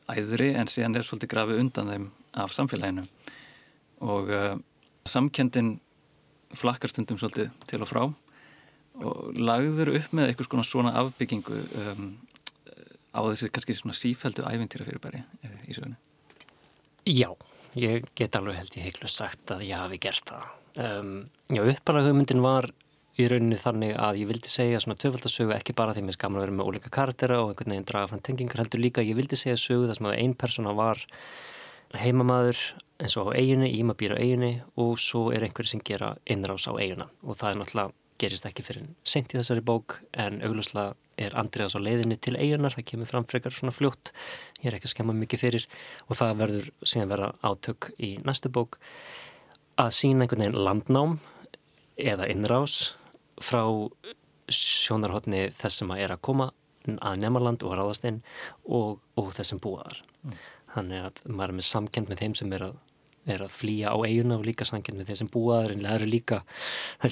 æðri 0.08 0.54
en 0.54 0.66
síðan 0.66 0.96
er 0.96 1.02
svolítið 1.02 1.28
grafið 1.28 1.60
undan 1.60 1.88
þeim 1.88 2.10
af 2.32 2.52
samfélaginu. 2.52 3.06
Og 4.00 4.28
uh, 4.28 4.58
samkendin 5.04 5.80
flakkar 6.54 6.90
stundum 6.90 7.18
svolítið 7.18 7.50
til 7.66 7.82
og 7.82 7.88
frá 7.88 8.02
og 8.98 9.34
lagður 9.38 9.94
upp 9.94 10.12
með 10.12 10.28
eitthvað 10.28 10.64
svona 10.64 10.94
afbyggingu 10.98 11.54
um, 11.54 12.18
á 13.14 13.20
þessi 13.30 13.50
kannski 13.52 13.74
svona 13.74 13.94
sífældu 13.94 14.42
ævintýra 14.42 14.86
fyrirbæri 14.88 15.22
í 15.68 15.76
sögunu 15.76 15.96
Já, 17.08 17.30
ég 17.78 18.04
get 18.18 18.36
alveg 18.36 18.58
held 18.58 18.74
ég 18.76 18.88
heiklust 18.88 19.20
sagt 19.20 19.52
að 19.54 19.64
ég 19.64 19.80
hafi 19.80 19.96
gert 20.02 20.28
það. 20.28 20.48
Um, 20.76 21.12
Já, 21.48 21.62
uppalega 21.62 22.10
hugmyndin 22.10 22.42
var 22.44 22.68
í 23.18 23.26
rauninni 23.30 23.58
þannig 23.58 23.94
að 23.98 24.20
ég 24.22 24.30
vildi 24.30 24.50
segja 24.52 24.80
svona 24.82 24.98
töfaldasögu 25.02 25.54
ekki 25.56 25.74
bara 25.76 25.94
því 25.94 26.04
að 26.04 26.08
mér 26.08 26.18
skamla 26.18 26.40
að 26.40 26.46
vera 26.46 26.56
með 26.58 26.70
óleika 26.70 26.92
karaktera 26.94 27.40
og 27.42 27.52
einhvern 27.52 27.74
veginn 27.74 27.88
draga 27.88 28.10
fram 28.12 28.22
tengingar 28.24 28.62
heldur 28.62 28.82
líka 28.84 29.04
ég 29.04 29.18
vildi 29.18 29.38
segja 29.38 29.58
sögu 29.58 29.88
þar 29.88 29.98
sem 30.00 30.10
að 30.10 30.18
einn 30.18 30.36
persóna 30.38 30.74
var 30.78 31.02
heimamaður 31.98 32.62
eins 32.98 33.16
og 33.18 33.30
á 33.30 33.38
eiginu, 33.38 33.66
íma 33.66 33.96
býra 33.98 34.18
á 34.18 34.22
eiginu 34.22 34.52
og 34.78 34.98
svo 35.02 35.28
er 35.34 35.46
einhverju 35.46 35.74
sem 35.74 35.84
gera 35.84 36.14
innrás 36.30 36.68
á 36.70 36.74
eiguna 36.78 37.08
og 37.24 37.38
það 37.38 37.50
er 37.50 37.60
náttúrulega 37.62 37.96
gerist 38.18 38.48
ekki 38.48 38.66
fyrir 38.66 38.88
sent 39.06 39.34
í 39.34 39.38
þessari 39.38 39.62
bók 39.66 40.00
en 40.12 40.42
auglúslega 40.42 40.94
er 41.18 41.34
Andriðas 41.38 41.74
á 41.74 41.80
leiðinni 41.82 42.18
til 42.22 42.36
eigunar, 42.38 42.76
það 42.76 42.86
kemur 42.92 43.10
fram 43.10 43.26
frekar 43.28 43.54
svona 43.54 43.74
fljótt, 43.74 44.12
ég 44.62 44.70
er 44.70 44.78
ekki 44.78 44.88
að 44.88 44.94
skemma 44.94 45.16
mikið 45.18 45.42
fyrir. 45.42 45.66
Og 46.06 46.18
það 46.18 46.36
verður 46.42 46.68
síðan 46.86 47.12
vera 47.12 47.32
átök 47.42 47.90
í 47.98 48.12
næstu 48.26 48.52
bók. 48.54 48.78
Að 49.78 49.90
sína 49.98 50.24
einhvern 50.24 50.44
veginn 50.44 50.62
landnám 50.68 51.18
eða 51.98 52.28
innrás 52.30 52.78
frá 53.44 53.62
sjónarhóttni 54.48 55.48
þess 55.56 55.82
sem 55.82 55.90
að 55.92 56.04
er 56.04 56.14
að 56.14 56.24
koma 56.30 56.50
að 56.88 57.18
nemaland 57.20 57.64
og 57.68 57.74
ráðast 57.76 58.06
inn 58.08 58.22
og, 58.64 59.00
og 59.18 59.32
þessum 59.36 59.60
búaðar. 59.60 60.00
Mm. 60.24 60.36
Þannig 60.74 61.08
að 61.08 61.24
maður 61.28 61.50
er 61.50 61.58
með 61.58 61.66
samkend 61.68 62.12
með 62.12 62.22
þeim 62.22 62.36
sem 62.38 62.54
er 62.56 62.68
að 62.70 62.78
er 63.28 63.44
að 63.44 63.52
flýja 63.52 63.92
á 63.92 63.96
eiguna 64.06 64.38
og 64.38 64.46
líka 64.46 64.66
sangin 64.68 64.98
með 64.98 65.10
þeir 65.10 65.18
sem 65.20 65.30
búaður 65.32 65.74
en 65.74 65.82
það 65.86 65.96
eru 65.98 66.06
líka, 66.08 66.38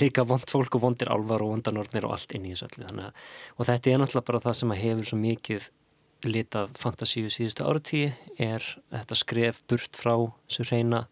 líka 0.00 0.26
vond 0.28 0.47
fólk 0.50 0.78
og 0.78 0.85
vondir 0.87 1.11
alvar 1.12 1.45
og 1.45 1.52
vondanornir 1.54 2.06
og 2.09 2.14
allt 2.16 2.37
inn 2.37 2.47
í 2.49 2.54
þessu 2.54 2.71
öllu 2.71 2.88
að, 3.04 3.26
og 3.56 3.68
þetta 3.68 3.92
er 3.92 4.00
náttúrulega 4.02 4.28
bara 4.30 4.45
það 4.47 4.56
sem 4.61 4.76
hefur 4.80 5.11
svo 5.11 5.18
mikið 5.21 5.68
litað 6.26 6.73
fantasíu 6.80 7.33
síðustu 7.33 7.66
áratíi 7.66 8.06
er 8.40 8.64
þetta 8.95 9.21
skref 9.21 9.61
burt 9.68 9.99
frá 9.99 10.14
þessu 10.49 10.68
reyna 10.71 11.04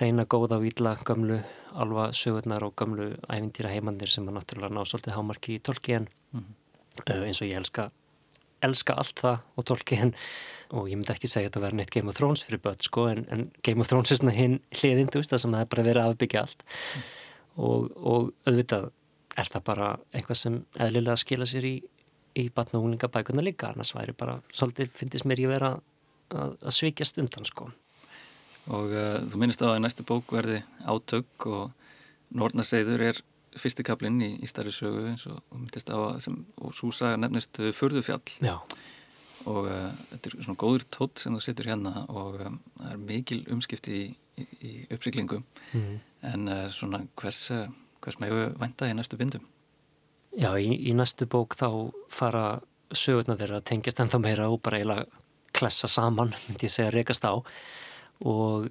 reyna 0.00 0.24
góða 0.24 0.60
og 0.60 0.66
ídla 0.68 0.96
gamlu 1.04 1.40
alva 1.76 2.10
sögurnar 2.16 2.64
og 2.66 2.74
gamlu 2.76 3.12
ævindýra 3.28 3.72
heimannir 3.72 4.10
sem 4.10 4.26
að 4.28 4.38
náttúrulega 4.38 4.74
ná 4.74 4.84
svolítið 4.84 5.16
hámarki 5.16 5.56
í 5.56 5.62
tolki 5.62 5.92
en 5.92 6.08
mm 6.32 6.44
-hmm. 6.44 7.24
eins 7.26 7.42
og 7.42 7.48
ég 7.48 7.56
elska 7.56 7.90
elska 8.62 8.94
allt 8.94 9.20
það 9.20 9.38
og 9.56 9.64
tolki 9.64 9.98
en 10.00 10.14
og 10.74 10.88
ég 10.88 10.98
myndi 10.98 11.12
ekki 11.12 11.28
segja 11.30 11.46
að 11.46 11.50
þetta 11.50 11.62
verði 11.64 11.76
neitt 11.76 11.94
Game 11.94 12.08
of 12.08 12.16
Thrones 12.16 12.42
fyrir 12.42 12.62
börn 12.64 12.82
sko 12.82 13.06
en, 13.06 13.24
en 13.30 13.50
Game 13.62 13.80
of 13.80 13.88
Thrones 13.88 14.12
er 14.12 14.16
svona 14.16 14.34
hinn 14.34 14.60
hliðin 14.80 15.10
þú 15.12 15.22
veist 15.22 15.30
það 15.30 15.42
sem 15.42 15.52
það 15.52 15.60
er 15.60 15.70
bara 15.74 15.86
verið 15.86 16.02
að 16.02 16.14
afbyggja 16.14 16.40
allt. 16.40 16.64
Mm. 16.66 17.02
og, 17.56 17.90
og 17.96 18.32
auðvitað 18.46 18.90
er 19.36 19.50
það 19.52 19.64
bara 19.64 19.90
eitthvað 20.12 20.40
sem 20.40 20.58
eðlilega 20.80 21.16
skila 21.16 21.46
sér 21.46 21.68
í, 21.68 21.74
í 22.34 22.48
batna 22.56 22.80
og 22.80 22.86
húlinga 22.86 23.08
bækuna 23.12 23.44
líka. 23.44 23.70
Annars 23.70 23.94
væri 23.94 24.16
bara 24.16 24.40
svolítið 24.52 24.90
finnist 24.92 25.28
mér 25.28 25.44
ég 25.44 25.52
vera 25.52 25.74
að, 25.76 26.56
að 26.62 26.76
svíkjast 26.80 27.20
undan 27.22 27.48
sko 27.48 27.70
Og 28.74 28.90
uh, 28.90 29.20
þú 29.30 29.40
minnist 29.42 29.62
á 29.62 29.70
að 29.70 29.80
næstu 29.84 30.06
bók 30.06 30.34
verði 30.34 30.62
átök 30.82 31.48
og 31.50 31.70
Nornarseiður 32.36 33.06
er 33.12 33.22
fyrstikablinn 33.56 34.18
í, 34.20 34.32
í 34.42 34.50
starri 34.50 34.74
sögu 34.74 35.06
eins 35.12 35.24
og, 35.30 35.38
og 35.52 35.62
myndist 35.62 35.88
á 35.88 35.96
að 35.96 36.18
sem, 36.26 36.40
og 36.60 36.74
svo 36.76 36.90
saga 36.92 37.20
nefnist 37.20 37.62
Furðufjall 37.72 38.24
Já 38.44 38.58
og 39.46 39.68
uh, 39.70 39.90
þetta 40.10 40.30
er 40.30 40.36
svona 40.44 40.60
góður 40.60 40.84
tótt 40.94 41.22
sem 41.22 41.34
þú 41.34 41.42
setur 41.44 41.70
hérna 41.70 42.04
og 42.10 42.38
um, 42.42 42.60
það 42.78 42.92
er 42.92 43.02
mikil 43.10 43.40
umskipti 43.54 43.98
í, 43.98 44.06
í, 44.42 44.46
í 44.46 44.72
uppsiklingum 44.94 45.44
mm. 45.72 45.92
en 46.32 46.48
uh, 46.50 46.64
svona 46.72 47.04
hvers, 47.20 47.42
hvers 48.02 48.18
megu 48.22 48.48
vænta 48.58 48.90
í 48.90 48.96
næstu 48.96 49.18
bindum? 49.20 49.44
Já, 50.36 50.50
í, 50.58 50.72
í 50.90 50.94
næstu 50.96 51.28
bók 51.30 51.56
þá 51.58 51.68
fara 52.12 52.46
sögurna 52.94 53.38
þeirra 53.38 53.60
að 53.60 53.68
tengjast 53.70 54.02
ennþá 54.02 54.22
meira 54.22 54.50
og 54.50 54.60
bara 54.64 54.80
eiginlega 54.80 55.06
klessa 55.56 55.88
saman, 55.90 56.34
myndi 56.48 56.68
ég 56.68 56.74
segja, 56.74 56.94
rekast 56.94 57.26
á 57.26 57.34
og 58.24 58.70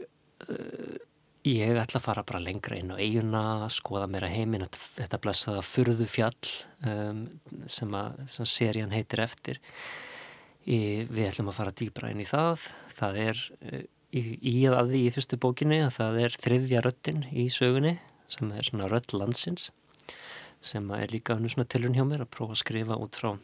ég 1.45 1.77
ætla 1.77 1.99
að 1.99 2.05
fara 2.07 2.23
bara 2.25 2.41
lengra 2.41 2.79
inn 2.79 2.93
á 2.93 2.97
eiguna, 2.97 3.69
skoða 3.69 4.07
meira 4.09 4.31
heiminn 4.31 4.65
þetta 4.71 5.21
blessaða 5.21 5.61
furðu 5.65 6.07
fjall 6.09 6.33
um, 6.89 7.27
sem 7.69 7.93
að 7.93 8.25
sem 8.33 8.49
serían 8.49 8.95
heitir 8.95 9.21
eftir 9.25 9.61
Við 10.65 11.27
ætlum 11.27 11.51
að 11.51 11.57
fara 11.59 11.73
dýbra 11.77 12.09
inn 12.09 12.23
í 12.23 12.25
það. 12.25 12.63
Það 12.97 13.17
er 13.21 13.41
eh, 13.69 13.83
í, 14.17 14.21
í 14.41 14.53
að 14.65 14.93
því 14.95 15.01
í 15.05 15.11
fyrstu 15.13 15.37
bókinni 15.41 15.77
að 15.85 15.91
það 15.99 16.21
er 16.23 16.37
þriðja 16.41 16.81
röttin 16.81 17.25
í 17.29 17.45
sögunni 17.53 17.99
sem 18.31 18.49
er 18.49 18.65
svona 18.65 18.89
rött 18.89 19.13
landsins 19.13 19.69
sem 20.65 20.87
er 20.97 21.11
líka 21.13 21.35
hannu 21.37 21.51
svona 21.53 21.69
tilun 21.69 21.93
hjá 21.93 22.01
mér 22.07 22.23
að 22.25 22.31
prófa 22.33 22.55
að 22.55 22.61
skrifa 22.63 22.97
út 22.97 23.19
frá 23.19 23.35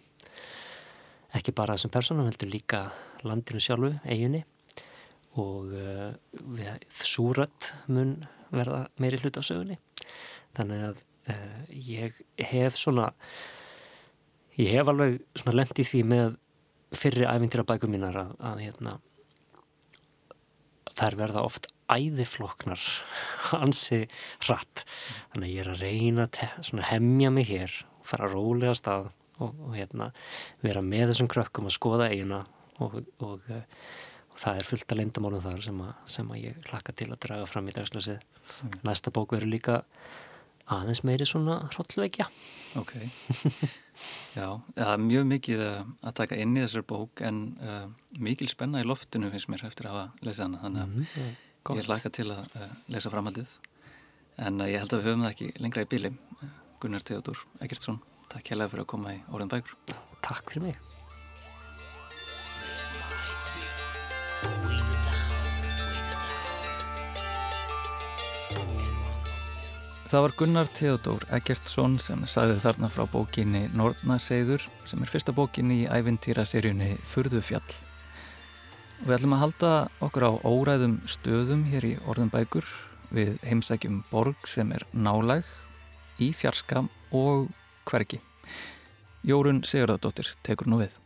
ekki 1.38 1.54
bara 1.54 1.76
þessum 1.78 1.94
personum, 1.94 2.26
heldur 2.26 2.50
líka 2.50 2.80
landinu 3.22 3.62
sjálfu, 3.62 3.94
eiginni 4.10 4.42
og 5.40 5.72
uh, 5.72 6.76
svo 6.92 7.32
rött 7.38 7.72
mun 7.88 8.18
verða 8.52 8.86
meiri 9.00 9.22
hlut 9.22 9.40
á 9.40 9.44
sögunni. 9.46 9.80
Þannig 10.58 10.86
að 10.90 11.02
uh, 11.32 11.62
ég 11.72 12.22
hef 12.52 12.80
svona 12.80 13.12
ég 14.60 14.76
hef 14.76 14.92
alveg 14.92 15.22
svona 15.38 15.56
lendið 15.62 15.92
því 15.92 16.02
með 16.12 16.36
fyrri 16.98 17.28
æfintir 17.28 17.64
af 17.64 17.70
bækum 17.70 17.94
mínar 17.94 18.18
að, 18.20 18.34
að 18.44 18.64
hérna, 18.66 18.98
þær 20.98 21.18
verða 21.22 21.46
oft 21.48 21.70
æðifloknar 21.92 22.84
hansi 23.52 24.06
hratt 24.46 24.86
þannig 25.32 25.48
að 25.48 25.54
ég 25.54 25.64
er 25.64 25.72
að 25.72 25.84
reyna 25.86 26.28
að 26.28 26.86
hemmja 26.92 27.34
mig 27.34 27.50
hér 27.52 27.82
og 28.00 28.08
fara 28.12 28.32
rólega 28.32 28.76
stað 28.78 29.12
og, 29.42 29.56
og 29.56 29.76
hérna, 29.76 30.12
vera 30.64 30.84
með 30.86 31.12
þessum 31.12 31.32
krökkum 31.32 31.70
að 31.70 31.78
skoða 31.78 32.10
eigina 32.12 32.44
og, 32.84 33.02
og, 33.24 33.48
og 34.32 34.42
það 34.42 34.62
er 34.62 34.70
fullt 34.72 34.94
að 34.96 35.02
lendamálum 35.02 35.44
þar 35.44 35.62
sem 35.68 35.84
að, 35.86 35.94
sem 36.16 36.34
að 36.34 36.44
ég 36.46 36.72
hlakka 36.72 36.96
til 36.98 37.12
að 37.12 37.22
draga 37.28 37.48
fram 37.50 37.70
í 37.70 37.76
dagslösið 37.76 38.20
mm. 38.22 38.82
næsta 38.88 39.14
bók 39.14 39.36
verður 39.36 39.54
líka 39.54 39.78
aðeins 40.72 41.04
meiri 41.08 41.28
svona 41.28 41.62
hróllveikja 41.74 42.30
Ok. 42.80 42.94
Já, 44.38 44.46
það 44.76 44.92
er 44.94 45.02
mjög 45.04 45.26
mikið 45.30 45.64
að 45.66 46.14
taka 46.18 46.38
inn 46.40 46.56
í 46.56 46.64
þessar 46.64 46.86
bók 46.88 47.24
en 47.28 47.42
uh, 47.60 47.84
mikil 48.24 48.48
spenna 48.52 48.82
í 48.82 48.88
loftinu 48.88 49.32
finnst 49.34 49.52
mér 49.52 49.66
eftir 49.68 49.90
að 49.90 49.98
hafa 49.98 50.28
lesið 50.28 50.46
hana. 50.46 50.62
Þannig 50.66 50.86
að 50.86 50.96
mm 50.96 51.48
ég 51.78 51.86
laka 51.86 52.10
til 52.10 52.26
að 52.34 52.56
uh, 52.58 52.72
lesa 52.90 53.12
framhaldið. 53.14 53.52
En 54.42 54.64
uh, 54.64 54.70
ég 54.72 54.82
held 54.82 54.96
að 54.96 55.04
við 55.04 55.12
höfum 55.12 55.28
það 55.28 55.36
ekki 55.36 55.52
lengra 55.62 55.84
í 55.86 55.92
bíli 55.92 56.14
Gunnar 56.82 57.06
Theodor 57.06 57.44
Egertsson, 57.62 58.02
takk 58.34 58.50
hérlega 58.50 58.74
fyrir 58.74 58.88
að 58.88 58.90
koma 58.96 59.14
í 59.14 59.22
Orðan 59.30 59.54
Bækur. 59.54 59.78
Takk 60.26 60.50
fyrir 60.50 60.72
mig 60.72 61.01
Það 70.12 70.24
var 70.26 70.34
Gunnar 70.36 70.68
Theodor 70.76 71.22
Eggertsson 71.32 71.94
sem 72.04 72.26
sagði 72.28 72.58
þarna 72.60 72.90
frá 72.92 73.06
bókinni 73.08 73.62
Nortnaseiður 73.80 74.66
sem 74.84 75.00
er 75.00 75.08
fyrsta 75.08 75.32
bókinni 75.32 75.86
í 75.86 75.88
ævintýraseríunni 75.88 76.98
Furðufjall. 77.08 77.78
Við 79.06 79.14
ætlum 79.16 79.38
að 79.38 79.42
halda 79.46 79.70
okkur 80.04 80.26
á 80.28 80.32
óræðum 80.44 80.98
stöðum 81.08 81.64
hér 81.72 81.88
í 81.88 81.94
orðanbækur 82.12 82.68
við 83.16 83.40
heimsækjum 83.48 84.04
borg 84.12 84.52
sem 84.52 84.76
er 84.76 84.84
nálæg, 84.92 85.48
í 86.20 86.34
fjarska 86.36 86.84
og 87.16 87.48
hverki. 87.88 88.20
Jórun 89.24 89.64
Sigurðardóttir 89.64 90.36
tekur 90.44 90.68
nú 90.68 90.84
við. 90.84 91.00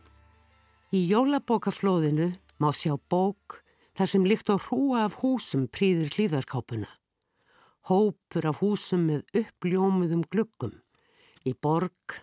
Í 0.90 1.06
jólabókaflóðinu 1.06 2.32
má 2.58 2.72
sjá 2.74 2.98
bók 2.98 3.60
þar 3.94 4.16
sem 4.16 4.26
líkt 4.26 4.50
á 4.50 4.58
hrúa 4.58 5.06
af 5.06 5.20
húsum 5.22 5.70
príðir 5.70 6.10
hlýðarkápuna 6.10 6.90
hópur 7.90 8.48
af 8.50 8.60
húsum 8.62 9.06
með 9.10 9.42
uppljómuðum 9.42 10.24
gluggum, 10.32 10.74
í 11.46 11.54
borg, 11.54 12.18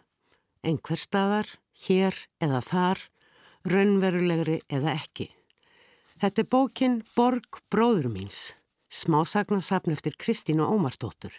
einhver 0.63 0.99
staðar, 0.99 1.47
hér 1.86 2.17
eða 2.43 2.60
þar, 2.67 3.06
raunverulegri 3.67 4.60
eða 4.71 4.97
ekki. 4.97 5.30
Þetta 6.19 6.43
er 6.43 6.49
bókin 6.52 6.99
Borg 7.15 7.60
bróður 7.71 8.10
míns, 8.12 8.54
smásagnasafn 8.91 9.91
eftir 9.95 10.15
Kristínu 10.19 10.67
Ómarsdóttur. 10.67 11.34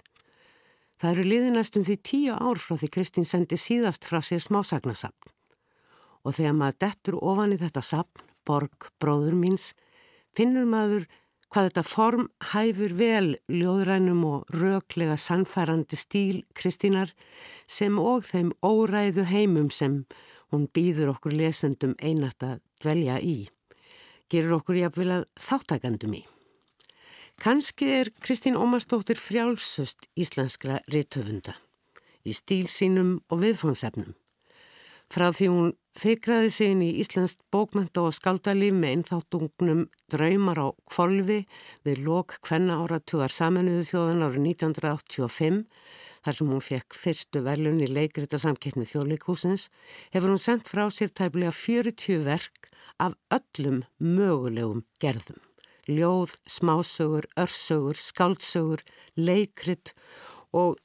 Það 1.00 1.10
eru 1.10 1.24
liðinastum 1.28 1.84
því 1.86 1.96
tíu 2.04 2.34
ár 2.36 2.60
frá 2.60 2.76
því 2.80 2.90
Kristín 2.96 3.28
sendi 3.28 3.58
síðast 3.60 4.06
frá 4.08 4.20
sér 4.24 4.42
smásagnasafn. 4.44 5.32
Og 6.24 6.36
þegar 6.36 6.56
maður 6.56 6.80
dettur 6.84 7.18
ofan 7.20 7.52
í 7.52 7.60
þetta 7.60 7.82
safn, 7.84 8.24
Borg 8.44 8.90
bróður 9.00 9.36
míns, 9.36 9.72
finnur 10.36 10.68
maður 10.68 11.06
hvað 11.54 11.68
þetta 11.68 11.82
form 11.86 12.24
hæfur 12.50 12.92
vel 12.98 13.26
ljóðrænum 13.46 14.24
og 14.26 14.48
röklega 14.50 15.14
sannfærandi 15.14 15.94
stíl 15.94 16.40
Kristínar 16.58 17.12
sem 17.70 17.94
og 18.02 18.24
þeim 18.26 18.50
óræðu 18.58 19.22
heimum 19.30 19.68
sem 19.70 20.00
hún 20.50 20.64
býður 20.74 21.12
okkur 21.12 21.36
lesendum 21.38 21.94
einat 22.02 22.42
að 22.42 22.58
dvelja 22.82 23.20
í. 23.22 23.36
Gerur 24.26 24.56
okkur 24.58 24.80
jáfnvel 24.80 25.20
að 25.20 25.28
þáttakandum 25.46 26.18
í. 26.18 26.24
Kanski 27.38 27.92
er 28.00 28.10
Kristín 28.18 28.58
Ómarsdóttir 28.58 29.22
frjálsust 29.22 30.08
íslenskra 30.18 30.82
rittöfunda 30.90 31.54
í 32.26 32.34
stíl 32.34 32.66
sínum 32.66 33.20
og 33.30 33.44
viðfónsefnum. 33.46 34.10
Frá 35.14 35.28
því 35.30 35.46
hún 35.52 35.72
Fikraði 35.94 36.48
sig 36.50 36.72
inn 36.72 36.80
í 36.82 36.88
Íslandst 36.98 37.38
bókmynda 37.54 38.02
og 38.02 38.16
skaldalíf 38.16 38.74
með 38.74 38.96
einþáttungnum 38.96 39.84
Draumar 40.10 40.58
á 40.58 40.68
kvolvi 40.90 41.44
við 41.86 42.00
lok 42.02 42.34
hvenna 42.42 42.80
áratugar 42.82 43.30
saminuðu 43.30 43.84
þjóðan 43.92 44.24
árið 44.26 44.40
1985 44.48 45.60
þar 46.26 46.38
sem 46.38 46.50
hún 46.50 46.64
fekk 46.66 46.98
fyrstu 46.98 47.44
verlun 47.46 47.78
í 47.86 47.86
leikrita 47.86 48.42
samkeppni 48.42 48.88
þjóðleikúsins 48.90 49.68
hefur 50.16 50.34
hún 50.34 50.42
sendt 50.42 50.66
frá 50.66 50.88
sér 50.90 51.14
tæplega 51.14 51.54
40 51.54 52.26
verk 52.26 52.66
af 52.98 53.14
öllum 53.38 53.84
mögulegum 54.02 54.82
gerðum. 54.98 55.38
Ljóð, 55.86 56.34
smásögur, 56.48 57.28
örsögur, 57.38 57.94
skáldsögur, 57.94 58.82
leikrit 59.14 59.94
og 59.94 60.33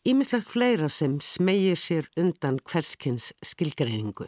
ýmislegt 0.07 0.47
fleira 0.49 0.87
sem 0.89 1.19
smegir 1.21 1.77
sér 1.77 2.07
undan 2.17 2.57
hverskins 2.65 3.29
skilgreiningu. 3.45 4.25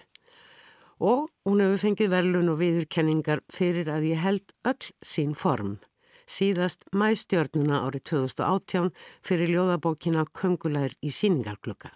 Og 1.02 1.32
hún 1.48 1.64
hefur 1.64 1.82
fengið 1.82 2.12
verlun 2.14 2.52
og 2.54 2.60
viðurkenningar 2.60 3.42
fyrir 3.50 3.90
að 3.90 4.06
ég 4.12 4.22
held 4.22 4.54
öll 4.70 4.92
sín 5.02 5.34
form. 5.34 5.80
Síðast 6.30 6.86
mæstjörnuna 6.94 7.82
árið 7.88 8.06
2018 8.12 8.92
fyrir 9.26 9.50
ljóðabókina 9.56 10.28
Köngulegur 10.30 10.94
í 11.02 11.10
síningarklukka. 11.10 11.90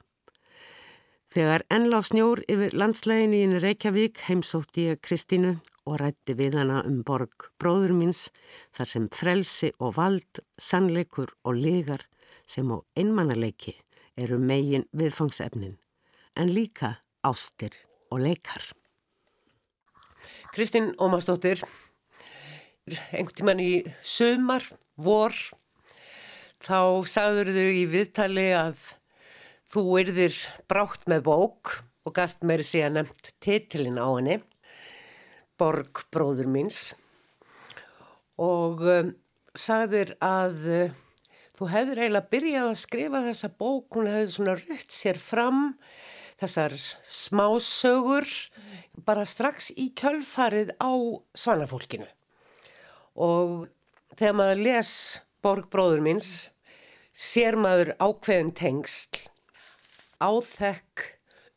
Þegar 1.35 1.65
ennlá 1.69 1.99
snjór 2.01 2.41
yfir 2.49 2.73
landslegin 2.73 3.35
í 3.35 3.43
Reykjavík 3.59 4.25
heimsótti 4.25 4.87
ég 4.89 5.01
Kristínu 5.05 5.57
og 5.85 5.99
rætti 6.01 6.33
við 6.33 6.57
hana 6.61 6.81
um 6.87 7.03
borg 7.05 7.49
bróður 7.61 7.93
míns 7.93 8.29
þar 8.73 8.91
sem 8.91 9.07
frelsi 9.13 9.69
og 9.77 9.97
vald, 9.99 10.41
sannleikur 10.57 11.35
og 11.43 11.59
legar 11.59 12.07
sem 12.47 12.69
á 12.71 12.77
einmannaleiki 12.97 13.75
eru 14.15 14.39
megin 14.39 14.85
viðfangsefnin 14.95 15.75
en 16.39 16.51
líka 16.53 16.99
ástir 17.25 17.73
og 18.11 18.21
leikar. 18.23 18.63
Kristín 20.55 20.93
Ómarsdóttir, 21.01 21.59
einhvern 23.11 23.35
tíman 23.35 23.59
í 23.59 23.71
sömar, 23.99 24.63
vor, 24.95 25.35
þá 26.63 27.03
sagður 27.09 27.51
þau 27.55 27.71
í 27.75 27.83
viðtali 27.91 28.47
að 28.55 28.85
þú 29.73 29.83
erðir 29.99 30.37
brátt 30.69 31.03
með 31.11 31.25
bók 31.27 31.79
og 32.05 32.15
gast 32.15 32.45
meiri 32.45 32.63
sé 32.63 32.85
að 32.85 32.99
nefnt 32.99 33.33
titilin 33.43 33.99
á 33.99 34.07
henni 34.07 34.39
Borg 35.59 36.05
bróður 36.11 36.49
míns 36.51 36.93
og 38.41 38.81
um, 38.83 39.11
sagðir 39.55 40.13
að 40.23 40.67
þú 41.55 41.69
hefur 41.71 42.01
eiginlega 42.01 42.31
byrjað 42.31 42.69
að 42.69 42.81
skrifa 42.81 43.21
þessa 43.25 43.49
bók, 43.59 43.87
hún 43.95 44.09
hefði 44.11 44.31
svona 44.33 44.55
rutt 44.59 44.91
sér 44.91 45.19
fram 45.21 45.61
þessar 46.39 46.75
smásögur 47.07 48.27
bara 49.07 49.25
strax 49.27 49.71
í 49.79 49.89
kjölfarið 49.95 50.73
á 50.83 50.91
svanafólkinu 51.37 52.07
og 53.15 53.69
þegar 54.17 54.39
maður 54.41 54.65
les 54.67 54.91
Borg 55.45 55.69
bróður 55.71 56.01
míns 56.03 56.29
sér 57.15 57.55
maður 57.59 57.93
ákveðin 58.01 58.51
tengsl 58.57 59.21
áþekk 60.19 61.05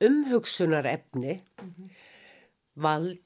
umhugsunar 0.04 0.86
efni 0.86 1.38
mm 1.38 1.70
-hmm. 1.70 1.90
vald 2.74 3.24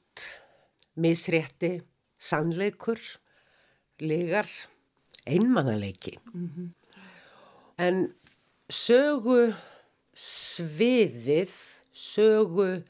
misrétti, 0.95 1.81
sannleikur, 2.19 2.99
legar, 3.99 4.47
einmannaleiki. 5.25 6.17
Mm 6.33 6.49
-hmm. 6.49 6.67
En 7.77 8.13
sögu 8.69 9.53
sviðið, 10.15 11.53
sögu 11.91 12.83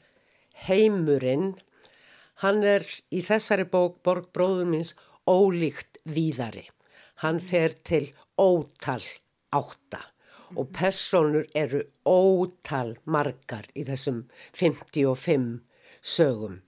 heimurinn, 0.66 1.54
hann 2.42 2.62
er 2.62 2.84
í 3.10 3.22
þessari 3.22 3.64
bók 3.64 4.02
Borg 4.02 4.32
bróðumins 4.32 4.94
ólíkt 5.26 5.98
víðari. 6.04 6.68
Hann 7.22 7.40
fer 7.40 7.72
til 7.84 8.10
ótal 8.38 9.02
átta 9.50 10.00
og 10.56 10.68
personur 10.72 11.46
eru 11.54 11.82
ótal 12.04 12.96
margar 13.04 13.66
í 13.74 13.84
þessum 13.84 14.28
55 14.52 15.62
sögum 16.02 16.60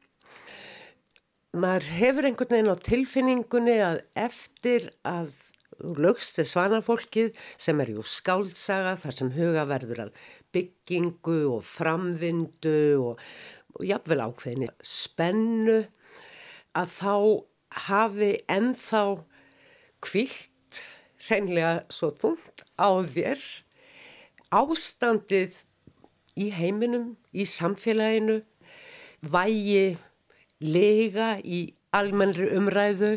maður 1.56 1.88
hefur 1.96 2.28
einhvern 2.28 2.52
veginn 2.52 2.72
á 2.72 2.84
tilfinningunni 2.88 3.76
að 3.84 4.00
eftir 4.26 4.90
að 5.06 5.30
lögstu 5.80 6.44
svanafólkið 6.46 7.36
sem 7.60 7.80
er 7.82 7.92
jú 7.96 8.04
skáltsaga 8.06 8.96
þar 9.00 9.16
sem 9.18 9.32
huga 9.36 9.66
verður 9.68 10.06
að 10.06 10.22
byggingu 10.56 11.38
og 11.52 11.62
framvindu 11.66 12.78
og, 13.02 13.22
og 13.76 13.84
jafnvel 13.84 14.24
ákveðinni 14.24 14.70
spennu 14.80 15.82
að 16.76 16.92
þá 16.96 17.14
hafi 17.86 18.32
ennþá 18.52 19.04
kvilt 20.04 20.82
hreinlega 21.26 21.78
svo 21.92 22.12
þúnt 22.14 22.64
á 22.78 22.88
þér 23.04 23.42
ástandið 24.56 25.62
í 26.36 26.50
heiminum, 26.52 27.14
í 27.32 27.46
samfélaginu, 27.48 28.40
vægi 29.24 29.96
lega 30.60 31.36
í 31.40 31.62
almennri 31.96 32.50
umræðu 32.56 33.16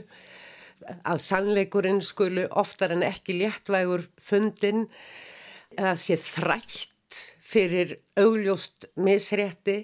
að 1.08 1.22
sannleikurinn 1.24 2.02
skulu 2.06 2.46
oftar 2.60 2.94
en 2.96 3.04
ekki 3.06 3.36
léttvægur 3.40 4.06
fundin 4.22 4.88
eða 5.78 5.96
sé 6.00 6.18
þrætt 6.20 7.20
fyrir 7.50 7.96
augljóst 8.20 8.90
misrétti 9.00 9.84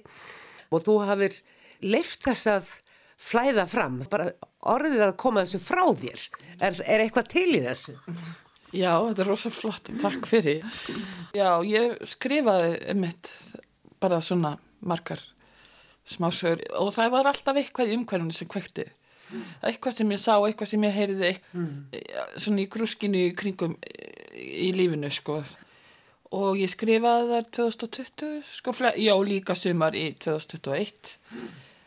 og 0.74 0.86
þú 0.86 0.98
hafið 1.10 1.40
leift 1.86 2.26
þess 2.26 2.50
að 2.52 2.74
flæða 3.26 3.66
fram, 3.70 4.02
bara 4.12 4.32
orðið 4.70 5.06
að 5.08 5.16
koma 5.22 5.46
þessu 5.46 5.62
frá 5.64 5.86
þér. 5.98 6.26
Er, 6.60 6.82
er 6.84 7.04
eitthvað 7.06 7.30
til 7.32 7.48
í 7.56 7.62
þessu? 7.64 7.96
Já, 8.76 8.92
þetta 9.08 9.24
er 9.24 9.30
rosa 9.30 9.52
flott, 9.54 9.90
takk 10.02 10.28
fyrir. 10.30 10.66
Já, 11.38 11.50
ég 11.66 11.96
skrifaði 12.12 12.96
mitt 13.00 13.32
bara 14.04 14.20
svona 14.22 14.56
margar 14.86 15.22
smásögur 16.06 16.62
og 16.78 16.92
það 16.94 17.14
var 17.16 17.32
alltaf 17.32 17.58
eitthvað 17.58 17.92
í 17.92 17.98
umhverjum 17.98 18.34
sem 18.36 18.50
kvekti. 18.52 18.86
Eitthvað 19.66 19.98
sem 19.98 20.16
ég 20.16 20.22
sá, 20.22 20.34
eitthvað 20.38 20.72
sem 20.72 20.88
ég 20.88 20.96
heyrði 20.96 21.32
mm. 21.54 21.76
svona 22.38 22.64
í 22.64 22.70
grúskinu 22.72 23.22
í 23.30 23.36
kringum 23.38 23.78
í 24.36 24.72
lífinu 24.76 25.12
sko 25.14 25.40
og 26.36 26.58
ég 26.60 26.72
skrifaði 26.72 27.30
þar 27.32 27.52
2020 27.60 28.42
sko, 28.50 28.74
já 29.00 29.14
líka 29.24 29.56
sumar 29.58 29.96
í 29.98 30.10
2021 30.24 31.16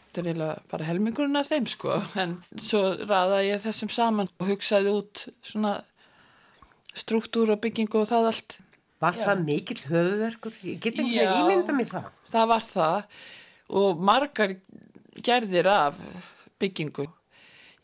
þetta 0.09 0.23
er 0.23 0.31
eiginlega 0.31 0.55
bara 0.71 0.89
helmingurinn 0.89 1.41
af 1.41 1.51
þeim 1.51 1.69
sko 1.69 1.99
en 2.21 2.39
svo 2.57 2.95
raðaði 3.03 3.53
ég 3.53 3.67
þessum 3.67 3.93
saman 3.93 4.33
og 4.39 4.51
hugsaði 4.53 4.95
út 4.95 5.27
svona 5.43 5.79
struktúr 6.97 7.53
og 7.55 7.63
byggingu 7.63 8.03
og 8.03 8.11
það 8.11 8.33
allt 8.33 8.59
Var 8.99 9.15
já. 9.15 9.29
það 9.29 9.43
mikill 9.47 9.83
höfðverkur? 9.87 10.55
Ég 10.67 10.79
get 10.83 10.97
ekki 10.99 11.21
að 11.23 11.37
ímynda 11.45 11.75
mér 11.77 11.91
það 11.93 12.09
Það 12.33 12.49
var 12.51 12.65
það 12.67 13.21
og 13.79 14.01
margar 14.09 14.55
gerðir 15.25 15.69
af 15.71 16.01
byggingu. 16.59 17.07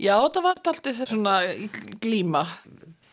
Já, 0.05 0.17
það 0.29 0.43
var 0.45 0.59
alltaf 0.61 0.99
svona 1.09 1.35
glíma. 2.03 2.45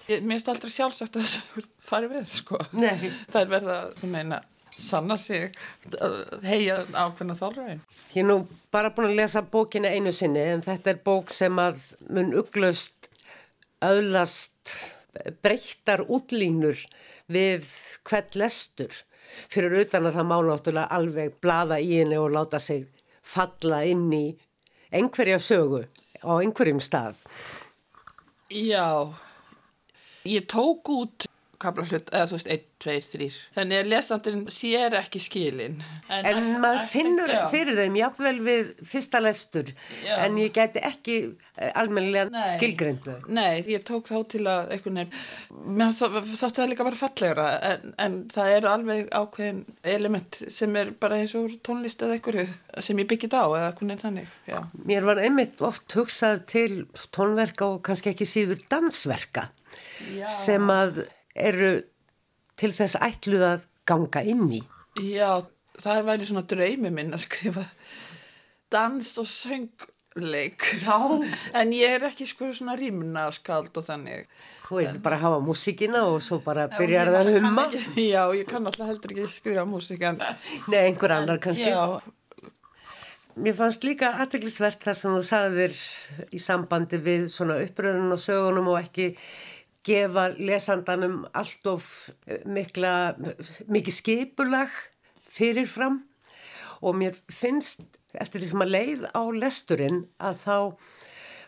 Mér 0.09 0.25
finnst 0.25 0.49
aldrei 0.51 0.71
sjálfsagt 0.73 1.15
að 1.15 1.27
það 1.29 1.67
fari 1.87 2.09
við, 2.11 2.25
sko. 2.27 2.57
Nei. 2.75 3.11
Það 3.31 3.37
er 3.41 3.51
verið 3.53 3.71
að, 3.75 3.93
þú 4.01 4.09
meina, 4.11 4.39
sanna 4.75 5.15
sig, 5.21 5.55
heia 6.43 6.81
ákveðna 6.91 7.37
þálraugin. 7.39 7.83
Ég 8.11 8.23
er 8.23 8.27
nú 8.27 8.37
bara 8.73 8.91
búin 8.95 9.11
að 9.11 9.21
lesa 9.21 9.43
bókina 9.53 9.93
einu 9.93 10.11
sinni, 10.15 10.43
en 10.55 10.65
þetta 10.65 10.91
er 10.91 10.99
bók 11.05 11.31
sem 11.31 11.61
að 11.63 11.85
mun 12.11 12.33
uglust, 12.41 13.07
öðlast, 13.87 14.75
breyttar 15.45 16.03
útlínur 16.11 16.83
við 17.31 17.71
hvert 18.07 18.35
lestur 18.39 19.01
fyrir 19.51 19.85
utan 19.85 20.07
að 20.07 20.19
það 20.19 20.27
má 20.27 20.37
náttúrulega 20.43 20.97
alveg 20.97 21.39
blada 21.43 21.79
í 21.79 22.01
henni 22.01 22.19
og 22.19 22.33
láta 22.35 22.59
sig 22.59 22.87
falla 23.23 23.83
inn 23.87 24.09
í 24.11 24.25
einhverja 24.91 25.39
sögu 25.39 25.85
á 26.21 26.31
einhverjum 26.37 26.81
stað. 26.83 27.21
Já, 28.51 29.09
ég 30.27 30.45
tók 30.45 30.89
út 30.91 31.30
kabla 31.61 31.85
hlut, 31.87 32.09
eða 32.11 32.27
þú 32.29 32.37
veist, 32.37 32.49
1, 32.55 32.65
2, 32.85 32.95
3 33.11 33.27
þannig 33.57 33.81
að 33.81 33.89
lesandurinn 33.91 34.43
sér 34.53 34.97
ekki 35.01 35.21
skilin 35.21 35.77
En, 36.11 36.25
en 36.27 36.49
maður 36.63 36.87
finnur 36.91 37.31
já. 37.31 37.43
fyrir 37.53 37.77
þeim 37.79 37.97
jáfnvel 37.99 38.35
við 38.45 38.71
fyrsta 38.87 39.21
lestur 39.23 39.71
já. 40.03 40.15
en 40.25 40.39
ég 40.41 40.53
geti 40.55 40.81
ekki 40.87 41.17
eh, 41.57 41.71
almennilega 41.79 42.43
skilgrendu 42.55 43.17
Nei, 43.31 43.61
ég 43.69 43.85
tók 43.87 44.09
þá 44.09 44.17
til 44.33 44.43
að 44.49 44.73
veginn 44.73 44.99
mér 45.01 45.93
þáttu 45.95 46.61
það 46.61 46.71
líka 46.73 46.87
bara 46.87 46.99
fallegra 46.99 47.47
en, 47.71 47.93
en 48.01 48.17
það 48.31 48.55
eru 48.57 48.71
alveg 48.71 49.13
ákveðin 49.21 49.63
element 49.95 50.41
sem 50.51 50.75
er 50.81 50.93
bara 51.01 51.21
eins 51.21 51.35
og 51.37 51.55
tónlist 51.65 52.01
eða 52.03 52.17
einhverju 52.17 52.47
sem 52.81 53.01
ég 53.03 53.09
byggit 53.11 53.37
á 53.37 53.45
eða 53.45 53.69
einhvern 53.69 53.93
veginn 53.93 54.03
þannig 54.05 54.35
já. 54.49 54.59
Mér 54.89 55.07
var 55.07 55.21
einmitt 55.21 55.61
oft 55.65 55.97
hugsað 55.97 56.45
til 56.51 56.83
tónverka 57.15 57.69
og 57.75 57.81
kannski 57.85 58.13
ekki 58.13 58.27
síður 58.29 58.61
dansverka 58.71 59.49
sem 60.31 60.69
að 60.73 61.03
eru 61.35 61.73
til 62.59 62.71
þess 62.75 62.99
ætluð 63.01 63.47
að 63.47 63.65
ganga 63.89 64.23
inn 64.27 64.47
í. 64.59 64.61
Já, 65.01 65.41
það 65.81 66.05
væri 66.09 66.27
svona 66.27 66.45
draumi 66.47 66.91
minn 66.93 67.15
að 67.15 67.25
skrifa 67.25 67.65
dans 68.71 69.11
og 69.21 69.27
söngleik. 69.27 70.67
Já. 70.83 70.97
En 71.59 71.73
ég 71.75 71.97
er 71.97 72.07
ekki 72.07 72.27
sko 72.29 72.51
svona 72.55 72.77
rýmuna 72.79 73.27
skald 73.35 73.75
og 73.79 73.87
þannig. 73.87 74.29
Þú 74.67 74.81
er 74.85 75.01
bara 75.03 75.19
að 75.19 75.25
hafa 75.25 75.43
músikina 75.43 76.05
og 76.07 76.21
svo 76.23 76.39
bara 76.45 76.69
byrjar 76.71 77.11
það 77.11 77.21
að 77.21 77.37
humma. 77.39 77.67
Já, 78.13 78.23
ég 78.37 78.47
kann 78.49 78.67
alltaf 78.67 78.91
heldur 78.91 79.15
ekki 79.15 79.29
skrifa 79.31 79.67
músikan. 79.67 80.21
Nei, 80.71 80.81
einhver 80.85 81.17
annar 81.17 81.41
kannski. 81.43 81.67
Já. 81.67 82.01
Mér 83.41 83.55
fannst 83.55 83.85
líka 83.87 84.09
aðteglisvert 84.19 84.81
þar 84.83 84.97
sem 84.99 85.13
þú 85.15 85.21
sagðir 85.23 85.75
í 86.35 86.39
sambandi 86.43 86.97
við 86.99 87.29
svona 87.31 87.61
uppröðun 87.63 88.11
og 88.11 88.19
sögunum 88.19 88.67
og 88.73 88.81
ekki 88.81 89.13
gefa 89.85 90.27
lesandanum 90.37 91.23
allt 91.33 91.67
of 91.69 91.85
mikla, 92.45 93.13
mikið 93.71 93.95
skipulag 93.95 94.73
fyrirfram 95.31 96.01
og 96.81 96.97
mér 96.97 97.17
finnst 97.31 97.83
eftir 98.19 98.41
því 98.41 98.51
sem 98.51 98.65
að 98.65 98.73
leið 98.75 99.07
á 99.13 99.23
lesturinn 99.33 100.03
að 100.21 100.39
þá 100.43 100.57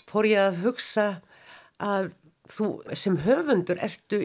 fór 0.09 0.29
ég 0.29 0.47
að 0.47 0.61
hugsa 0.63 1.07
að 1.83 2.11
þú 2.49 2.69
sem 2.97 3.17
höfundur 3.23 3.79
ertu 3.81 4.23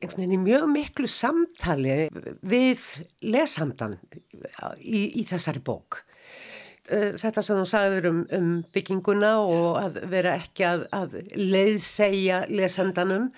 einhvern 0.00 0.22
veginn 0.22 0.36
í 0.36 0.42
mjög 0.44 0.66
miklu 0.72 1.08
samtali 1.10 1.96
við 2.46 2.84
lesandan 3.24 3.98
í, 4.80 5.20
í 5.20 5.24
þessari 5.28 5.60
bók. 5.64 6.04
Eh, 6.88 7.12
þetta 7.20 7.42
sem 7.44 7.58
þú 7.58 7.66
sagður 7.68 8.06
um, 8.08 8.20
um 8.34 8.52
bygginguna 8.72 9.34
og 9.44 9.76
að 9.82 9.98
vera 10.10 10.34
ekki 10.40 10.64
að, 10.64 10.86
að 10.96 11.16
leiðsegja 11.36 12.44
lesandanum 12.48 13.28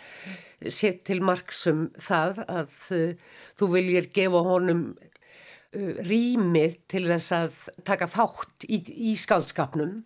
sétt 0.62 1.02
til 1.08 1.18
marksum 1.26 1.88
það 1.98 2.44
að 2.46 2.76
uh, 2.94 3.32
þú 3.58 3.68
viljir 3.72 4.06
gefa 4.14 4.44
honum 4.46 4.84
uh, 4.94 5.90
rýmið 6.06 6.76
til 6.94 7.02
þess 7.08 7.34
að 7.34 7.58
taka 7.88 8.06
þátt 8.12 8.68
í, 8.70 8.78
í 9.10 9.16
skaldskapnum 9.18 9.96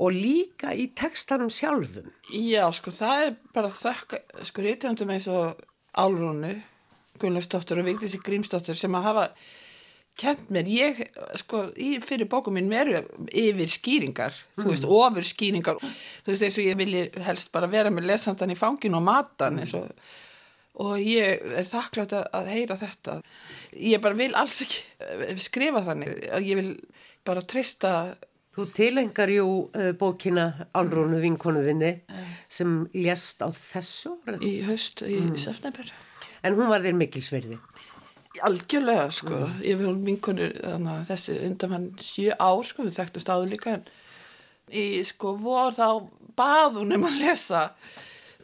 og 0.00 0.16
líka 0.16 0.72
í 0.72 0.88
textanum 0.96 1.52
sjálfum. 1.52 2.08
Já, 2.32 2.64
sko, 2.74 2.94
það 2.96 3.26
er 3.26 3.36
bara 3.54 3.70
þakka, 3.70 4.22
sko, 4.48 4.64
rítvöndum 4.64 5.12
eins 5.14 5.28
og 5.30 5.60
Álrúnu, 6.00 6.56
Gunnlaustóttur 7.20 7.84
og 7.84 7.86
Vigdísi 7.92 8.18
Grímstóttur 8.24 8.74
sem 8.74 8.96
að 8.98 9.06
hafa 9.12 9.28
kent 10.20 10.50
mér, 10.54 10.68
ég, 10.70 11.00
sko, 11.40 11.64
í 11.74 11.96
fyrir 12.04 12.28
bókum 12.30 12.54
minn 12.56 12.70
veru 12.70 13.00
yfir 13.30 13.70
skýringar, 13.70 14.34
mm. 14.34 14.60
þú 14.62 14.68
veist, 14.70 14.90
ofur 14.98 15.26
skýringar, 15.26 15.80
þú 15.80 16.32
veist, 16.32 16.44
eins 16.46 16.58
og 16.60 16.68
ég 16.68 16.78
vilji 16.78 17.06
helst 17.26 17.50
bara 17.54 17.70
vera 17.70 17.92
með 17.94 18.10
lesandan 18.12 18.54
í 18.54 18.58
fangin 18.58 18.98
og 18.98 19.02
matan 19.06 19.58
eins 19.62 19.74
og, 19.78 19.88
og 20.84 20.94
ég 21.02 21.42
er 21.60 21.66
þakklátt 21.68 22.14
að, 22.20 22.52
heyra 22.52 22.78
þetta. 22.78 23.18
Ég 23.78 24.02
bara 24.04 24.18
vil 24.18 24.30
alls 24.38 24.62
ekki 24.66 25.40
skrifa 25.42 25.82
þannig, 25.86 26.14
ég 26.44 26.62
vil 26.62 26.70
bara 27.26 27.42
treysta 27.42 28.14
Þú 28.54 28.64
tilengar 28.70 29.30
jú 29.34 29.46
uh, 29.74 29.90
bókina 29.98 30.44
Álrónu 30.78 31.18
vinkonuðinni 31.24 31.88
sem 32.46 32.84
lést 32.94 33.42
á 33.42 33.50
þessu 33.50 34.12
orðin. 34.20 34.44
Í 34.46 34.52
höst, 34.68 35.02
í 35.02 35.24
mm. 35.24 35.38
september. 35.42 35.90
En 36.46 36.54
hún 36.54 36.70
var 36.70 36.84
þér 36.84 36.94
mikilsverði? 37.00 37.58
Algjörlega, 38.42 39.10
sko. 39.14 39.36
Mm. 39.36 39.60
Ég 39.62 39.78
vil 39.78 39.92
vinkonur 40.08 40.56
þessi 41.06 41.36
undan 41.46 41.74
hann 41.76 41.86
sjö 42.02 42.34
ár, 42.34 42.64
sko, 42.66 42.86
við 42.86 42.98
þekktum 42.98 43.22
stáðu 43.22 43.50
líka 43.52 43.76
en 43.76 43.84
í, 44.74 45.04
sko, 45.06 45.36
vor 45.38 45.74
þá 45.76 45.86
bað 46.34 46.80
hún 46.80 46.96
um 46.96 47.06
að 47.06 47.20
lesa. 47.22 47.68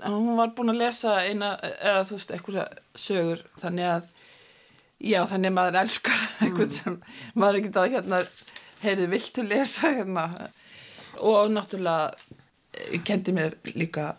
Hún 0.04 0.36
var 0.38 0.54
búin 0.56 0.72
að 0.72 0.84
lesa 0.84 1.18
eina, 1.26 1.56
eða 1.82 2.04
þú 2.08 2.16
veist, 2.16 2.34
eitthvað 2.36 2.78
sögur, 2.96 3.42
þannig 3.60 3.90
að, 3.96 4.06
já, 5.10 5.20
þannig 5.32 5.50
að 5.50 5.58
maður 5.58 5.80
elskar 5.82 6.22
eitthvað 6.44 6.76
sem 6.78 7.00
maður 7.34 7.60
ekki 7.60 7.74
það 7.76 7.92
hérna 7.96 8.22
heyrði 8.80 9.10
viltu 9.12 9.44
lesa 9.44 9.92
hérna 9.92 10.26
og 11.20 11.50
náttúrulega 11.52 13.00
kendi 13.04 13.34
mér 13.36 13.56
líka 13.74 14.14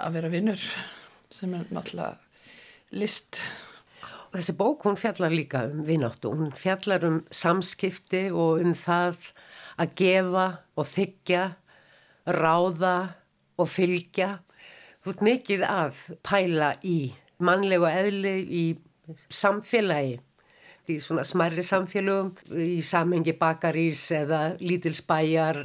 að 0.00 0.16
vera 0.16 0.30
vinnur 0.32 0.62
sem 1.32 1.52
er 1.56 1.68
náttúrulega 1.68 2.16
list 2.96 3.40
Þessi 4.32 4.54
bók 4.56 4.86
hún 4.86 4.96
fjallar 4.96 5.34
líka 5.34 5.66
um 5.68 5.82
vinnáttu, 5.84 6.30
hún 6.32 6.54
fjallar 6.56 7.04
um 7.04 7.18
samskipti 7.28 8.30
og 8.32 8.62
um 8.64 8.72
það 8.72 9.26
að 9.82 9.92
gefa 10.00 10.46
og 10.78 10.88
þykja, 10.88 11.42
ráða 12.32 12.94
og 13.60 13.68
fylgja. 13.68 14.30
Þú 15.04 15.12
ert 15.12 15.24
mikið 15.26 15.66
að 15.68 16.00
pæla 16.24 16.70
í 16.80 16.98
mannlegu 17.44 17.90
eðli 17.90 18.36
í 18.40 18.64
samfélagi 19.28 20.20
í 20.90 20.96
svona 21.02 21.22
smærri 21.26 21.62
samfélögum 21.62 22.32
í 22.58 22.80
samhengi 22.86 23.36
bakarís 23.38 24.00
eða 24.16 24.40
lítilsbæjar 24.62 25.60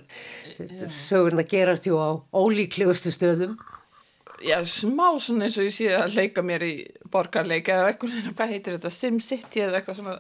sögurna 0.92 1.46
gerast 1.48 1.88
jú 1.90 1.98
á 1.98 2.10
ólíklegustu 2.36 3.14
stöðum 3.14 3.56
Já, 4.46 4.60
smá 4.70 5.08
svona 5.22 5.48
eins 5.48 5.58
og 5.58 5.66
ég 5.66 5.76
sé 5.76 5.90
að 5.98 6.16
leika 6.18 6.44
mér 6.46 6.66
í 6.68 6.74
borgarleika 7.12 7.80
eða 7.80 7.92
eitthvað, 7.94 8.32
hvað 8.38 8.54
heitir 8.54 8.78
þetta, 8.78 8.94
SimCity 8.94 9.64
eða 9.66 9.80
eitthvað 9.82 10.02
svona 10.02 10.18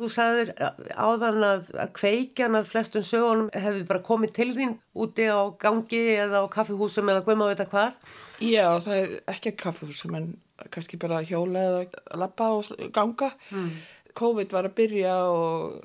Þú 0.00 0.08
sagðir 0.08 0.50
áðan 0.96 1.42
að, 1.44 1.66
kveikjan 1.92 2.56
að 2.56 2.70
flestum 2.70 3.02
sögunum 3.04 3.50
hefði 3.52 3.82
bara 3.90 4.00
komið 4.04 4.30
til 4.38 4.46
þín 4.56 4.70
úti 4.96 5.26
á 5.28 5.52
gangi 5.60 6.00
eða 6.14 6.40
á 6.40 6.46
kaffihúsum 6.54 7.10
eða 7.12 7.24
hvem 7.26 7.42
á 7.44 7.50
þetta 7.50 7.66
hvað? 7.68 7.98
Já, 8.40 8.64
það 8.80 8.96
er 8.96 9.12
ekki 9.34 9.52
kaffihúsum 9.60 10.16
en 10.16 10.30
kannski 10.72 10.96
bara 11.00 11.20
hjóla 11.20 11.66
eða 11.66 12.16
lappa 12.22 12.48
og 12.56 12.70
ganga. 12.96 13.28
Mm. 13.52 13.74
COVID 14.16 14.56
var 14.56 14.70
að 14.70 14.78
byrja 14.80 15.18
og 15.28 15.84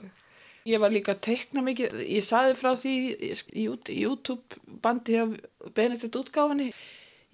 ég 0.72 0.80
var 0.80 0.96
líka 0.96 1.18
að 1.18 1.26
teikna 1.28 1.66
mikið, 1.68 2.00
ég 2.08 2.24
saði 2.24 2.56
frá 2.56 2.72
því 2.80 2.96
í 3.52 3.68
YouTube 4.00 4.64
bandi 4.86 5.20
af 5.26 5.36
Benedikt 5.76 6.16
útgáfinni 6.22 6.72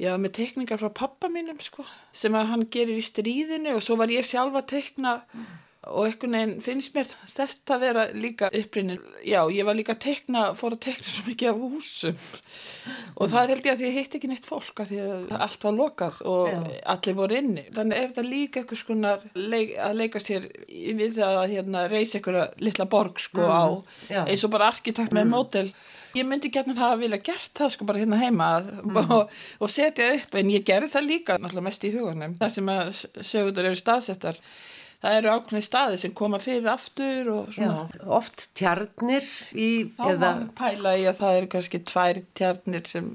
ég 0.02 0.10
var 0.10 0.22
með 0.22 0.36
teikningar 0.40 0.82
frá 0.82 0.90
pappa 1.02 1.30
mínum 1.30 1.60
sko, 1.62 1.86
sem 2.12 2.34
að 2.36 2.54
hann 2.54 2.70
gerir 2.74 2.98
í 2.98 3.06
stríðinu 3.06 3.76
og 3.78 3.84
svo 3.86 4.00
var 4.02 4.14
ég 4.14 4.26
sjálfa 4.26 4.64
að 4.64 4.72
teikna 4.76 5.20
mm 5.22 5.52
og 5.90 6.06
einhvern 6.06 6.36
veginn 6.36 6.60
finnst 6.62 6.94
mér 6.94 7.08
þetta 7.10 7.74
að 7.74 7.82
vera 7.82 8.02
líka 8.14 8.50
upprinnin 8.54 9.00
já, 9.26 9.40
ég 9.50 9.66
var 9.66 9.78
líka 9.78 9.96
að 9.96 10.04
tekna, 10.04 10.44
fór 10.58 10.76
að 10.76 10.84
tekna 10.86 11.06
svo 11.08 11.24
mikið 11.26 11.50
af 11.50 11.62
húsum 11.64 12.20
og 13.16 13.32
það 13.32 13.54
held 13.54 13.66
ég 13.66 13.72
að 13.74 13.82
ég 13.88 13.96
hitt 13.98 14.18
ekki 14.18 14.30
neitt 14.30 14.46
fólk 14.46 14.84
að 14.84 14.92
því 14.92 15.00
að 15.08 15.32
allt 15.48 15.66
var 15.66 15.74
lokað 15.80 16.20
og 16.30 16.52
já. 16.52 16.60
allir 16.94 17.18
voru 17.18 17.40
inni 17.40 17.64
þannig 17.74 17.98
er 17.98 18.12
þetta 18.12 18.26
líka 18.28 18.62
eitthvað 18.62 18.82
skonar 18.84 19.26
leik, 19.34 19.72
að 19.82 19.98
leika 20.04 20.22
sér 20.22 20.46
við 20.70 21.18
það 21.18 21.40
að 21.40 21.56
hérna, 21.56 21.88
reysa 21.90 22.20
einhverja 22.20 22.46
litla 22.62 22.88
borg 22.92 23.24
sko 23.24 23.48
mm. 23.48 23.58
á 23.58 23.66
já. 24.14 24.22
eins 24.28 24.46
og 24.46 24.54
bara 24.54 24.70
arkitekt 24.70 25.18
með 25.18 25.26
mm. 25.26 25.36
mótel 25.38 25.72
Ég 26.12 26.26
myndi 26.28 26.50
gætna 26.52 26.74
það 26.76 26.90
að 26.92 27.02
vilja 27.06 27.18
gert 27.24 27.54
það 27.56 27.70
sko 27.72 27.86
bara 27.88 28.02
hérna 28.02 28.18
heima 28.20 28.48
mm. 28.60 28.98
og, 29.16 29.30
og 29.64 29.72
setja 29.72 30.10
upp 30.18 30.36
en 30.36 30.50
ég 30.52 30.66
gerði 30.68 30.90
það 30.92 31.08
líka 31.08 31.38
náttúrulega 31.40 31.68
mest 31.70 31.86
í 31.88 31.92
hugunum 31.94 32.34
þar 32.36 32.52
sem 32.52 32.72
að 32.74 32.90
sögundar 33.24 33.70
eru 33.70 33.80
staðsettar 33.80 34.42
það 35.02 35.18
eru 35.20 35.34
ákveðni 35.36 35.64
staði 35.66 36.02
sem 36.02 36.14
koma 36.18 36.40
fyrir 36.42 36.70
aftur 36.72 37.32
og 37.34 37.50
svona. 37.56 37.88
Já, 37.90 38.06
oft 38.20 38.46
tjarnir 38.58 39.26
í... 39.54 39.72
Þá 39.98 40.06
eða... 40.12 40.20
var 40.24 40.44
pæla 40.60 40.94
í 41.00 41.08
að 41.10 41.18
það 41.24 41.40
eru 41.40 41.52
kannski 41.56 41.82
tvær 41.92 42.22
tjarnir 42.38 42.86
sem 42.90 43.10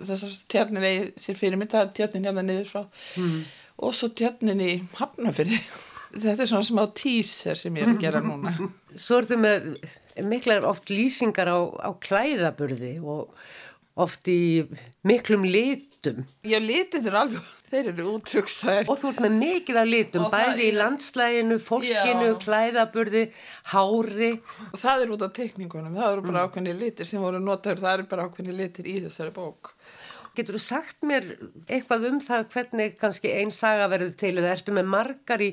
þessar 0.00 0.34
tjarnir 0.50 0.88
eigi 0.88 1.06
sér 1.20 1.38
fyrir 1.38 1.60
mig, 1.60 1.70
það 1.70 1.86
er 1.86 1.94
tjarnin 1.98 2.28
hérna 2.30 2.44
niður 2.46 2.68
frá 2.70 2.82
mm. 3.20 3.40
og 3.86 3.96
svo 3.96 4.10
tjarnin 4.16 4.62
í 4.64 4.74
Hafnafjörði. 4.98 5.62
Þetta 6.10 6.42
er 6.42 6.50
svona 6.50 6.66
smá 6.66 6.84
tíser 6.98 7.58
sem 7.58 7.76
ég 7.78 7.86
er 7.86 7.92
að 7.92 8.00
gera 8.02 8.20
núna. 8.24 8.50
Svo 8.98 9.20
ertu 9.20 9.36
með 9.38 9.76
miklar 10.26 10.66
oft 10.66 10.90
lýsingar 10.90 11.46
á, 11.46 11.58
á 11.86 11.90
klæðaburði 12.02 12.96
og 12.98 13.30
oft 14.00 14.26
í 14.30 14.64
miklum 15.06 15.44
litum. 15.46 16.24
Já, 16.42 16.58
litin 16.62 17.06
er 17.06 17.18
alveg, 17.22 17.46
þeir 17.70 17.90
eru 17.92 18.06
útvöksaðir. 18.16 18.90
Og 18.90 18.98
þú 19.00 19.10
ert 19.12 19.22
með 19.24 19.36
mikið 19.40 19.80
af 19.80 19.88
litum, 19.88 20.26
og 20.26 20.34
bæði 20.34 20.66
í 20.66 20.76
landslæginu, 20.76 21.58
fólkinu, 21.62 22.28
já. 22.32 22.36
klæðaburði, 22.44 23.24
hári. 23.72 24.30
Og 24.70 24.78
það 24.82 25.04
er 25.04 25.14
út 25.14 25.26
af 25.26 25.34
tekningunum, 25.38 25.98
það 25.98 26.14
eru 26.14 26.24
bara 26.26 26.44
mm. 26.44 26.50
ákveðni 26.50 26.76
litir 26.80 27.10
sem 27.10 27.22
voru 27.22 27.42
notaður, 27.42 27.82
það 27.84 27.98
eru 27.98 28.08
bara 28.10 28.28
ákveðni 28.28 28.56
litir 28.58 28.90
í 28.90 28.96
þessari 29.06 29.34
bók. 29.36 29.74
Getur 30.36 30.56
þú 30.56 30.62
sagt 30.62 31.02
mér 31.06 31.26
eitthvað 31.66 32.06
um 32.06 32.20
það 32.22 32.44
hvernig 32.54 32.94
kannski 33.00 33.32
einn 33.34 33.50
saga 33.54 33.88
verður 33.90 34.12
til 34.20 34.36
eða 34.36 34.52
ertu 34.54 34.74
með 34.76 34.86
margar 34.92 35.42
í 35.42 35.50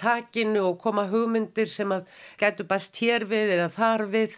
takinu 0.00 0.66
og 0.68 0.76
koma 0.82 1.06
hugmyndir 1.08 1.70
sem 1.72 1.94
að 1.96 2.12
getur 2.40 2.68
bæst 2.68 3.00
hér 3.00 3.24
við 3.28 3.54
eða 3.56 3.70
þar 3.72 4.04
við? 4.12 4.36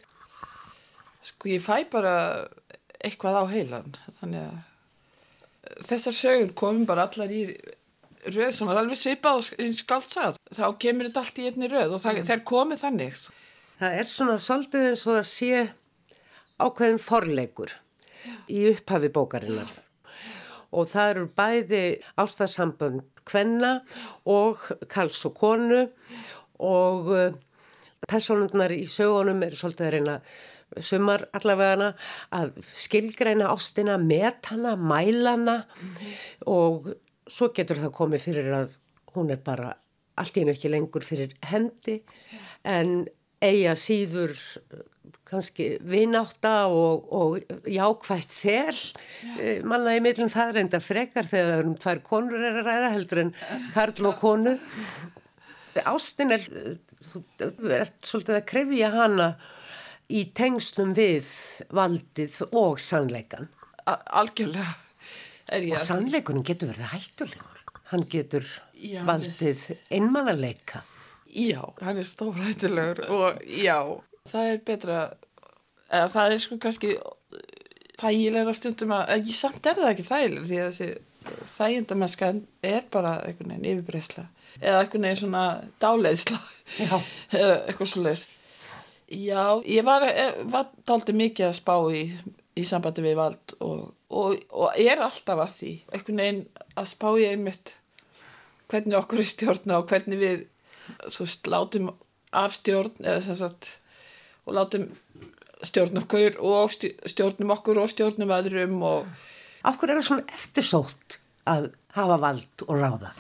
Sko 1.27 1.51
ég 1.51 1.65
fæ 1.65 1.83
bara 1.91 2.15
eitthvað 3.03 3.43
á 3.43 3.45
heilan 3.51 3.91
þannig 4.21 4.47
að 4.47 4.70
þessar 5.85 6.17
sögur 6.17 6.55
komum 6.59 6.87
bara 6.89 7.07
allar 7.09 7.33
í 7.33 7.45
röð 8.29 8.51
sem 8.53 8.69
var 8.69 8.81
alveg 8.81 8.99
svipa 9.01 9.35
og 9.39 9.45
skáltsað 9.47 10.39
þá 10.53 10.65
kemur 10.83 11.09
þetta 11.09 11.23
allt 11.25 11.39
í 11.41 11.47
einni 11.49 11.71
röð 11.71 11.95
og 11.97 12.03
það, 12.03 12.19
mm. 12.21 12.27
þeir 12.29 12.43
komið 12.51 12.83
þannig. 12.85 13.21
Það 13.81 14.01
er 14.01 14.11
svona 14.11 14.41
svolítið 14.45 14.89
eins 14.91 15.05
og 15.09 15.21
að 15.21 15.29
sé 15.31 15.61
ákveðin 16.61 17.01
forleikur 17.01 17.77
í 18.53 18.67
upphafi 18.75 19.13
bókarinnar. 19.15 19.71
Og 20.71 20.87
það 20.91 21.13
eru 21.15 21.29
bæði 21.35 21.85
ástarsambönd 22.21 23.07
kvenna 23.27 23.79
og 24.29 24.61
kals 24.93 25.19
og 25.27 25.35
konu 25.39 25.81
og 26.61 27.11
uh, 27.15 27.33
personundnar 28.07 28.75
í 28.75 28.85
sögunum 28.91 29.43
eru 29.47 29.59
svolítið 29.59 29.89
að 29.89 29.95
reyna 29.97 30.19
sumar 30.79 31.27
allavegana 31.37 31.93
að 32.37 32.59
skilgreina 32.77 33.51
ástina, 33.51 33.99
metana, 33.99 34.77
mælana 34.79 35.63
mm. 35.67 36.13
og 36.51 36.93
svo 37.31 37.51
getur 37.55 37.81
það 37.83 37.97
komið 37.97 38.27
fyrir 38.29 38.53
að 38.63 38.77
hún 39.15 39.33
er 39.35 39.41
bara 39.43 39.75
allt 40.21 40.37
í 40.37 40.43
hennu 40.43 40.55
ekki 40.55 40.71
lengur 40.71 41.05
fyrir 41.07 41.35
hendi 41.51 42.01
en 42.69 43.05
eiga 43.41 43.75
síður 43.79 44.37
kannski 45.31 45.77
vináta 45.87 46.67
og, 46.67 47.07
og 47.15 47.63
jákvægt 47.71 48.35
þel 48.35 48.75
Já. 48.75 49.63
manna 49.67 49.95
í 49.97 50.03
millum 50.03 50.31
það 50.33 50.53
er 50.53 50.61
enda 50.65 50.81
frekar 50.83 51.29
þegar 51.29 51.69
um 51.69 51.77
tvær 51.79 52.03
konur 52.07 52.43
er 52.43 52.61
að 52.61 52.67
ræða 52.67 52.93
heldur 52.97 53.23
en 53.25 53.33
Karl 53.75 54.11
og 54.11 54.21
konu 54.23 54.57
Ástin 55.87 56.35
er 56.35 56.43
þú 56.43 57.23
ert 57.71 57.95
svolítið 58.03 58.37
að 58.41 58.49
krefja 58.51 58.91
hana 58.93 59.29
í 60.11 60.25
tengstum 60.35 60.95
við 60.97 61.29
valdið 61.75 62.41
og 62.51 62.81
sannleikan 62.83 63.49
algjörlega 63.87 64.75
og 65.51 65.83
sannleikunum 65.83 66.45
getur 66.47 66.71
verið 66.71 66.93
hættulegur. 66.93 67.57
Hann 67.91 68.05
getur 68.11 68.47
já, 68.75 69.03
valdið 69.07 69.65
einmannaleika 69.91 70.85
já, 71.31 71.63
hann 71.83 71.99
er 71.99 72.07
stórhættulegur 72.07 73.05
og 73.11 73.41
já, 73.47 73.79
það 74.29 74.53
er 74.53 74.61
betra 74.67 74.99
eða 75.91 76.09
það 76.15 76.35
er 76.35 76.43
sko 76.43 76.59
kannski 76.63 76.93
þægilegra 78.01 78.55
stundum 78.57 78.95
að 78.97 79.15
ekki 79.17 79.37
samt 79.37 79.67
er 79.67 79.79
það 79.79 79.93
ekki 79.93 80.09
þægilegur 80.09 80.51
því 80.51 80.61
að 80.61 80.69
þessi 80.71 80.91
þægindamesska 81.55 82.33
er 82.65 82.85
bara 82.93 83.17
einhvern 83.27 83.55
veginn 83.55 83.71
yfirbreysla 83.75 84.27
eða 84.61 84.83
einhvern 84.85 85.07
veginn 85.07 85.21
svona 85.21 85.45
dáleiðsla 85.83 86.39
eða 86.81 87.57
eitthvað 87.67 87.91
svo 87.93 88.05
leiðs 88.07 88.27
já, 89.11 89.45
ég 89.67 89.85
var, 89.87 90.07
eh, 90.07 90.39
var 90.51 90.71
daldi 90.87 91.15
mikið 91.17 91.49
að 91.49 91.59
spá 91.59 91.75
í, 91.95 92.05
í 92.57 92.65
sambandi 92.67 93.05
við 93.05 93.19
vald 93.19 93.57
og, 93.59 93.91
og, 94.11 94.39
og 94.51 94.79
er 94.79 95.03
alltaf 95.03 95.45
að 95.45 95.55
því 95.57 95.73
einhvern 95.91 96.23
veginn 96.25 96.43
að 96.77 96.91
spá 96.93 97.09
ég 97.21 97.35
einmitt 97.35 97.75
hvernig 98.71 98.99
okkur 99.01 99.23
er 99.23 99.31
stjórna 99.33 99.81
og 99.81 99.91
hvernig 99.91 100.21
við 100.21 100.47
svo 101.11 101.27
látum 101.51 101.91
af 102.31 102.55
stjórn 102.55 103.03
eða 103.03 103.35
sagt 103.35 103.77
og 104.47 104.55
látum 104.57 104.91
stjórn 105.67 106.01
okkur 106.01 106.39
og 106.47 106.71
stjórnum 106.73 107.53
okkur 107.57 107.83
og 107.83 107.91
stjórnum 107.93 108.33
öðrum 108.39 108.81
og 108.87 109.11
Af 109.61 109.77
hverju 109.77 109.93
er 109.93 109.99
það 109.99 110.07
svona 110.07 110.33
eftirsótt 110.33 111.19
að 111.51 111.67
hafa 111.93 112.17
vald 112.23 112.63
og 112.65 112.79
ráða? 112.81 113.11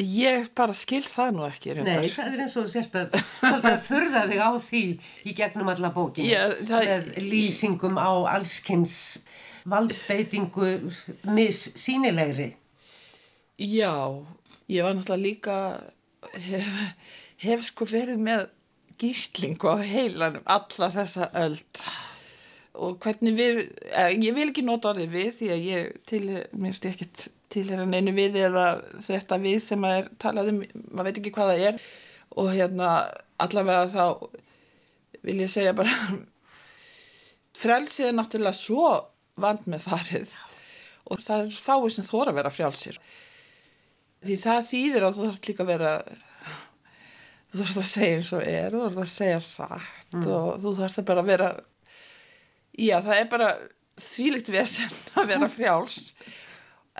Ég 0.00 0.48
bara 0.58 0.74
skil 0.74 1.02
það 1.06 1.36
nú 1.36 1.44
ekki 1.46 1.74
reyndar. 1.76 2.02
Nei, 2.02 2.10
það 2.10 2.32
er 2.32 2.42
eins 2.44 2.56
og 2.58 2.70
sérst 2.72 2.96
að 2.98 3.14
þurða 3.86 4.24
þig 4.30 4.40
á 4.42 4.50
því 4.68 4.82
í 5.22 5.34
gegnum 5.38 5.70
alla 5.70 5.90
bókinu 5.94 6.40
það... 6.66 6.88
með 6.88 7.20
lýsingum 7.22 8.00
á 8.02 8.10
allskynns 8.34 8.96
valdbeitingu 9.70 10.72
missýnilegri. 11.30 12.50
Já, 13.62 13.94
ég 14.66 14.82
var 14.82 14.98
náttúrulega 14.98 15.22
líka 15.22 15.58
hef, 16.42 16.74
hef 17.44 17.68
sko 17.68 17.86
verið 17.86 18.18
með 18.26 18.48
gíslingu 18.98 19.70
á 19.70 19.78
heilanum 19.78 20.42
alla 20.42 20.90
þessa 20.94 21.30
öld 21.38 21.84
og 22.74 22.98
hvernig 23.02 23.36
við, 23.38 23.60
ég 24.18 24.34
vil 24.34 24.48
ekki 24.48 24.64
nota 24.66 24.90
orðið 24.90 25.14
við 25.14 25.32
því 25.38 25.50
að 25.54 25.66
ég 25.68 25.98
til 26.10 26.24
minnst 26.58 26.86
ekkert 26.88 27.28
til 27.54 27.64
hérna 27.68 28.00
einu 28.00 28.14
við 28.16 28.38
eða 28.42 28.66
þetta 29.02 29.40
við 29.42 29.60
sem 29.64 29.86
að 29.86 29.98
er 29.98 30.10
talað 30.22 30.52
um, 30.52 30.60
maður 30.90 31.08
veit 31.08 31.20
ekki 31.20 31.34
hvað 31.34 31.52
það 31.52 31.66
er. 31.70 31.82
Og 32.34 32.50
hérna 32.50 32.90
allavega 33.42 33.86
þá 33.92 34.06
vil 35.24 35.38
ég 35.40 35.52
segja 35.52 35.74
bara 35.76 35.94
frelsið 37.62 38.10
er 38.10 38.18
náttúrulega 38.18 38.58
svo 38.58 38.88
vand 39.40 39.68
með 39.70 39.88
farið 39.88 40.34
og 41.04 41.20
það 41.20 41.46
er 41.46 41.56
fáið 41.60 41.90
sem 41.94 42.06
þóra 42.06 42.32
að 42.32 42.38
vera 42.40 42.52
frjálsir. 42.52 43.00
Því 44.24 44.36
það 44.40 44.68
þýðir 44.70 45.04
að 45.04 45.16
þú 45.16 45.26
þarf 45.28 45.48
líka 45.48 45.64
að 45.64 45.72
vera 45.74 45.94
þú 47.54 47.60
þarfst 47.60 47.78
að 47.78 47.88
segja 47.88 48.18
eins 48.18 48.32
og 48.34 48.46
er 48.50 48.74
þú 48.74 48.82
þarfst 48.82 49.02
að 49.02 49.10
segja 49.12 49.40
satt 49.46 50.16
mm. 50.16 50.24
og 50.34 50.48
þú 50.62 50.72
þarfst 50.80 51.00
að 51.00 51.08
bara 51.10 51.24
vera 51.26 51.50
já 52.74 52.96
það 53.04 53.18
er 53.20 53.28
bara 53.30 53.50
þvílikt 54.00 54.50
vesen 54.50 54.96
að 55.20 55.30
vera 55.30 55.50
frjáls 55.52 55.98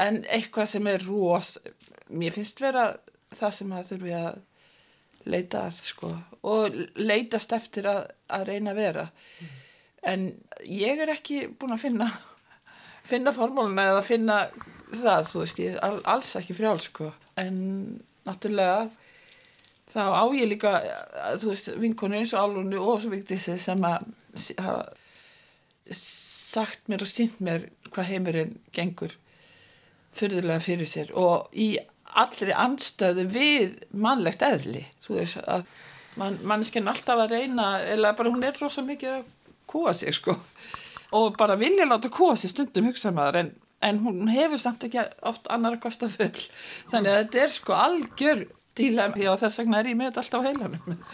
en 0.01 0.23
eitthvað 0.27 0.71
sem 0.73 0.89
er 0.91 1.05
rós 1.07 1.57
mér 2.11 2.35
finnst 2.35 2.61
vera 2.63 2.89
það 3.35 3.57
sem 3.59 3.75
það 3.75 3.91
þurfi 3.91 4.15
að 4.19 4.41
leita 5.25 5.65
að 5.67 5.77
sko 5.79 6.11
og 6.45 6.79
leitast 7.01 7.55
eftir 7.57 7.89
að, 7.89 8.01
að 8.29 8.47
reyna 8.51 8.75
að 8.75 8.81
vera 8.83 9.05
mm. 9.09 9.53
en 10.13 10.27
ég 10.69 11.01
er 11.01 11.15
ekki 11.15 11.47
búin 11.49 11.77
að 11.77 11.85
finna 11.87 12.11
finna 13.11 13.35
formáluna 13.37 13.89
eða 13.93 14.05
finna 14.07 14.41
það, 14.91 15.31
þú 15.31 15.45
veist 15.45 15.63
ég 15.65 15.81
all, 15.87 16.03
alls 16.17 16.35
ekki 16.41 16.59
frjál 16.59 16.77
sko 16.83 17.11
en 17.41 17.57
náttúrulega 18.27 18.91
þá 19.95 20.03
á 20.11 20.25
ég 20.35 20.51
líka 20.51 20.77
þú 21.41 21.53
veist 21.53 21.73
vinkonu 21.81 22.19
eins 22.19 22.35
og 22.35 22.45
álunni 22.45 22.81
og 22.81 23.01
svo 23.03 23.15
vikti 23.15 23.39
sem 23.41 23.89
að 23.89 24.07
hafa 24.59 24.85
sagt 25.95 26.89
mér 26.89 27.05
og 27.05 27.11
sínt 27.11 27.41
mér 27.45 27.69
hvað 27.93 28.11
heimurinn 28.11 28.55
gengur 28.75 29.13
fyrðulega 30.19 30.63
fyrir 30.63 30.89
sér 30.89 31.13
og 31.19 31.51
í 31.53 31.75
allri 32.15 32.55
anstöðu 32.55 33.27
við 33.33 33.75
mannlegt 33.99 34.45
eðli. 34.47 34.85
Þú 35.03 35.19
veist 35.19 35.41
að 35.43 35.67
man, 36.21 36.39
mannskinn 36.47 36.89
alltaf 36.91 37.25
að 37.25 37.37
reyna 37.37 37.69
eða 37.83 38.15
bara 38.19 38.33
hún 38.33 38.47
er 38.47 38.57
rosa 38.61 38.85
mikið 38.87 39.19
að 39.19 39.29
kúa 39.71 39.95
sig 39.97 40.15
sko. 40.15 40.37
Og 41.15 41.37
bara 41.39 41.59
vilja 41.59 41.87
láta 41.89 42.11
kúa 42.13 42.37
sig 42.39 42.53
stundum 42.53 42.89
hugsaðmaður 42.91 43.41
en, 43.43 43.53
en 43.87 44.01
hún 44.03 44.31
hefur 44.33 44.61
samt 44.63 44.87
ekki 44.87 45.03
oft 45.27 45.47
annar 45.53 45.79
að 45.79 45.85
kosta 45.87 46.11
full 46.11 46.33
þannig 46.91 47.11
að 47.11 47.21
þetta 47.21 47.45
er 47.45 47.55
sko 47.55 47.79
algjör 47.79 48.45
díla 48.75 49.11
og 49.11 49.39
þess 49.43 49.63
vegna 49.63 49.81
er 49.81 49.93
ég 49.93 49.99
með 49.99 50.11
þetta 50.11 50.25
alltaf 50.25 50.43
á 50.43 50.47
heilanum. 50.49 51.05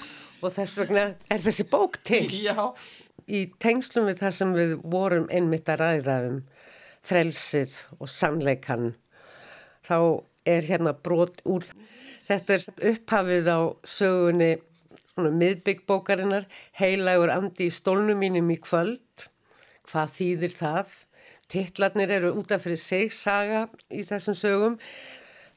Og 0.40 0.54
þess 0.54 0.80
vegna 0.80 1.10
er 1.28 1.44
þessi 1.44 1.68
bók 1.68 2.00
til. 2.08 2.24
Já. 2.32 2.70
Í 3.30 3.44
tengslum 3.62 4.08
við 4.08 4.22
það 4.24 4.32
sem 4.36 4.54
við 4.56 4.72
vorum 4.90 5.28
einmitt 5.30 5.68
að 5.68 5.84
ræða 5.84 6.16
um 6.30 6.40
frelsið 7.06 7.76
og 7.98 8.10
sannleikan 8.10 8.94
þá 9.86 9.98
er 10.48 10.66
hérna 10.68 10.92
brot 10.96 11.40
úr 11.48 11.66
þetta 12.28 12.56
er 12.56 12.66
upphafið 12.92 13.48
á 13.50 13.60
sögunni 13.84 14.52
miðbyggbókarinnar 15.28 16.46
heilagur 16.80 17.32
andi 17.34 17.68
í 17.68 17.74
stólnum 17.74 18.20
mínum 18.20 18.50
í 18.52 18.58
kvöld. 18.62 19.28
Hvað 19.90 20.12
þýðir 20.16 20.56
það? 20.56 20.92
Tittlarnir 21.50 22.12
eru 22.14 22.34
útaf 22.38 22.64
fyrir 22.64 22.78
sig 22.80 23.14
saga 23.14 23.66
í 23.90 24.04
þessum 24.06 24.38
sögum. 24.38 24.78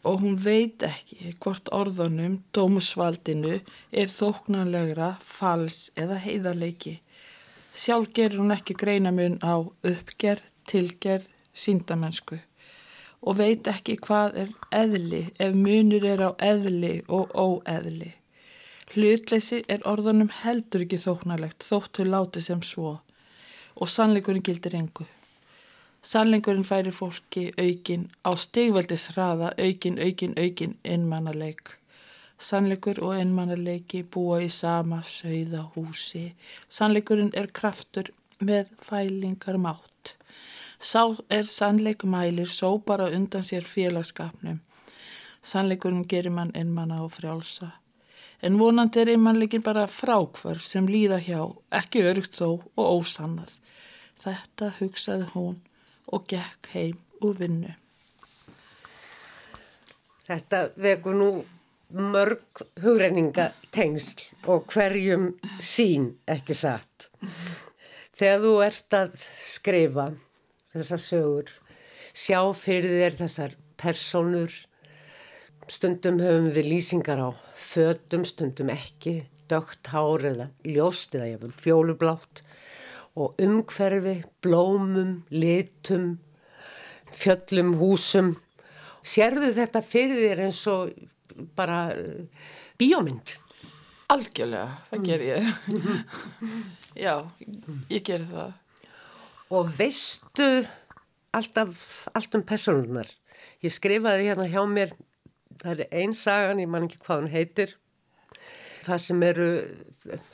Og 0.03 0.19
hún 0.19 0.35
veit 0.41 0.83
ekki 0.83 1.35
hvort 1.39 1.69
orðunum 1.71 2.41
dómusvaldinu 2.51 3.61
er 3.91 4.09
þóknanlegra, 4.11 5.13
fals 5.23 5.85
eða 5.95 6.17
heiðarleiki 6.19 6.97
Sjálf 7.73 8.11
gerur 8.13 8.43
hún 8.43 8.53
ekki 8.53 8.75
greinamun 8.77 9.39
á 9.41 9.57
uppgerð, 9.61 10.45
tilgerð, 10.69 11.29
síndamennsku 11.53 12.37
og 13.23 13.37
veit 13.39 13.67
ekki 13.71 13.95
hvað 14.03 14.35
er 14.43 14.51
eðli 14.75 15.21
ef 15.41 15.55
munur 15.55 16.05
er 16.05 16.21
á 16.27 16.31
eðli 16.43 16.97
og 17.07 17.31
óeðli. 17.33 18.11
Hlutleysi 18.93 19.63
er 19.71 19.85
orðanum 19.89 20.29
heldur 20.43 20.83
ekki 20.85 20.99
þóknarlegt 21.01 21.65
þóttu 21.65 22.05
láti 22.05 22.43
sem 22.45 22.61
svo 22.61 22.97
og 23.73 23.89
sannleikurinn 23.89 24.45
gildir 24.45 24.75
engu. 24.77 25.07
Sannleikurinn 26.03 26.67
færi 26.67 26.91
fólki 26.91 27.47
aukin 27.57 28.09
á 28.27 28.35
stigveldis 28.37 29.07
hraða 29.15 29.53
aukin, 29.57 29.97
aukin, 29.97 30.35
aukin 30.37 30.75
innmannaleg. 30.83 31.57
Sannleikur 32.43 32.99
og 33.05 33.13
einmannarleiki 33.15 34.01
búa 34.03 34.41
í 34.43 34.49
sama 34.51 34.99
sögða 35.07 35.61
húsi. 35.75 36.25
Sannleikurinn 36.67 37.31
er 37.39 37.47
kraftur 37.55 38.09
með 38.43 38.73
fælingar 38.83 39.59
mátt. 39.63 40.17
Sá 40.79 41.05
er 41.31 41.47
sannleikmælir 41.47 42.49
só 42.51 42.73
bara 42.83 43.07
undan 43.15 43.45
sér 43.47 43.63
félagskapnum. 43.63 44.59
Sannleikurinn 45.41 46.03
gerir 46.09 46.35
mann 46.35 46.51
einmanna 46.55 46.99
og 47.05 47.13
frjálsa. 47.15 47.69
En 48.43 48.59
vonandi 48.59 48.99
er 48.99 49.13
einmannleikin 49.13 49.63
bara 49.63 49.87
frákvarf 49.87 50.67
sem 50.67 50.87
líða 50.87 51.21
hjá, 51.23 51.39
ekki 51.71 52.03
örugt 52.09 52.35
þó 52.35 52.49
og 52.75 52.83
ósannað. 52.97 53.55
Þetta 54.19 54.73
hugsaði 54.81 55.31
hún 55.31 55.61
og 56.11 56.27
gekk 56.27 56.73
heim 56.75 56.99
úr 57.23 57.39
vinnu. 57.39 57.71
Þetta 60.27 60.65
veku 60.75 61.15
nú 61.15 61.29
mörg 61.93 62.63
hugreiningatengsl 62.81 64.49
og 64.49 64.71
hverjum 64.73 65.29
sín 65.61 66.09
ekki 66.29 66.55
satt. 66.57 67.09
Þegar 68.17 68.41
þú 68.43 68.53
ert 68.65 68.97
að 68.97 69.17
skrifa 69.21 70.07
þessar 70.73 71.01
sögur, 71.01 71.51
sjá 72.13 72.39
fyrir 72.57 72.97
þér 73.01 73.19
þessar 73.21 73.55
personur, 73.77 74.53
stundum 75.69 76.19
höfum 76.21 76.49
við 76.55 76.69
lýsingar 76.71 77.21
á 77.21 77.29
födum, 77.53 78.25
stundum 78.25 78.73
ekki, 78.73 79.23
dögt 79.49 79.91
hár 79.93 80.25
eða 80.25 80.49
ljóst 80.65 81.13
eða 81.17 81.29
jáfnvel 81.33 81.55
fjólublátt 81.61 82.43
og 83.13 83.37
umhverfi, 83.41 84.23
blómum, 84.41 85.19
litum, 85.29 86.15
fjöllum, 87.13 87.75
húsum. 87.77 88.33
Sérðu 89.05 89.51
þetta 89.53 89.83
fyrir 89.85 90.23
þér 90.23 90.45
eins 90.47 90.61
og 90.71 90.93
bara 91.57 91.79
uh, 91.95 92.47
bíómynd. 92.79 93.35
Algjörlega, 94.13 94.67
það 94.89 94.99
Mm. 94.99 95.05
ger 95.07 95.21
ég. 95.25 95.43
Já, 97.05 97.13
ég 97.89 98.03
ger 98.05 98.25
það. 98.29 98.51
Og 99.53 99.69
veistu 99.77 100.47
alltaf, 101.33 101.79
allt 102.13 102.35
um 102.37 102.43
personunar. 102.45 103.07
Ég 103.63 103.73
skrifaði 103.73 104.27
hérna 104.29 104.45
hjá 104.51 104.61
mér, 104.69 104.91
það 105.63 105.85
er 105.85 105.95
ein 106.03 106.13
sagan, 106.17 106.59
ég 106.61 106.69
man 106.69 106.85
ekki 106.87 106.99
hvað 107.05 107.23
hún 107.23 107.31
heitir, 107.33 107.73
það 108.83 108.99
sem 109.05 109.23
eru 109.23 109.47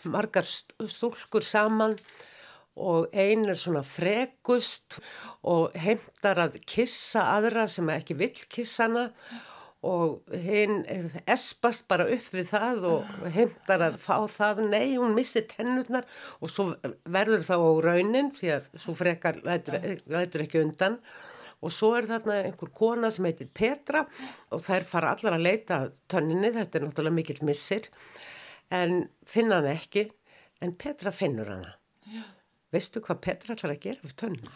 margar 0.10 0.48
stúlkur 0.50 1.46
saman 1.46 1.94
og 2.80 3.10
ein 3.14 3.44
er 3.52 3.58
svona 3.60 3.84
frekust 3.86 4.98
og 5.46 5.76
heimtar 5.78 6.40
að 6.48 6.58
kissa 6.66 7.26
aðra 7.36 7.68
sem 7.70 7.90
ekki 7.94 8.16
vill 8.18 8.34
kissa 8.50 8.88
hana 8.88 9.04
og 9.88 10.34
hinn 10.36 10.82
espast 11.30 11.86
bara 11.88 12.08
upp 12.12 12.30
við 12.36 12.50
það 12.52 12.86
og 12.90 13.12
heimtar 13.32 13.84
að 13.86 13.98
fá 14.02 14.18
það, 14.28 14.64
nei, 14.74 14.98
hún 15.00 15.16
missir 15.16 15.46
tennurnar 15.48 16.08
og 16.44 16.52
svo 16.52 16.74
verður 17.08 17.46
þá 17.48 17.56
á 17.56 17.72
raunin 17.86 18.32
því 18.36 18.50
að 18.58 18.68
svo 18.76 18.96
frekar 19.00 19.40
lætur, 19.46 20.44
ekki 20.44 20.64
undan. 20.66 21.00
Og 21.60 21.72
svo 21.76 21.92
er 21.98 22.08
þarna 22.08 22.38
einhver 22.46 22.72
kona 22.76 23.10
sem 23.12 23.26
heitir 23.28 23.50
Petra 23.56 24.06
og 24.52 24.64
þær 24.64 24.86
fara 24.88 25.14
allar 25.16 25.36
að 25.36 25.46
leita 25.48 25.80
tönninni, 26.12 26.54
þetta 26.56 26.80
er 26.80 26.86
náttúrulega 26.88 27.18
mikill 27.18 27.42
missir 27.48 27.90
en 28.72 29.10
finna 29.28 29.60
hana 29.60 29.76
ekki. 29.76 30.08
En 30.64 30.76
Petra 30.76 31.12
finnur 31.16 31.48
hana. 31.48 31.76
Já. 32.10 32.24
veistu 32.74 33.00
hvað 33.02 33.20
Petra 33.24 33.56
ætlar 33.56 33.72
að 33.76 33.84
gera 33.86 34.02
fyrir 34.04 34.18
tönninni? 34.20 34.52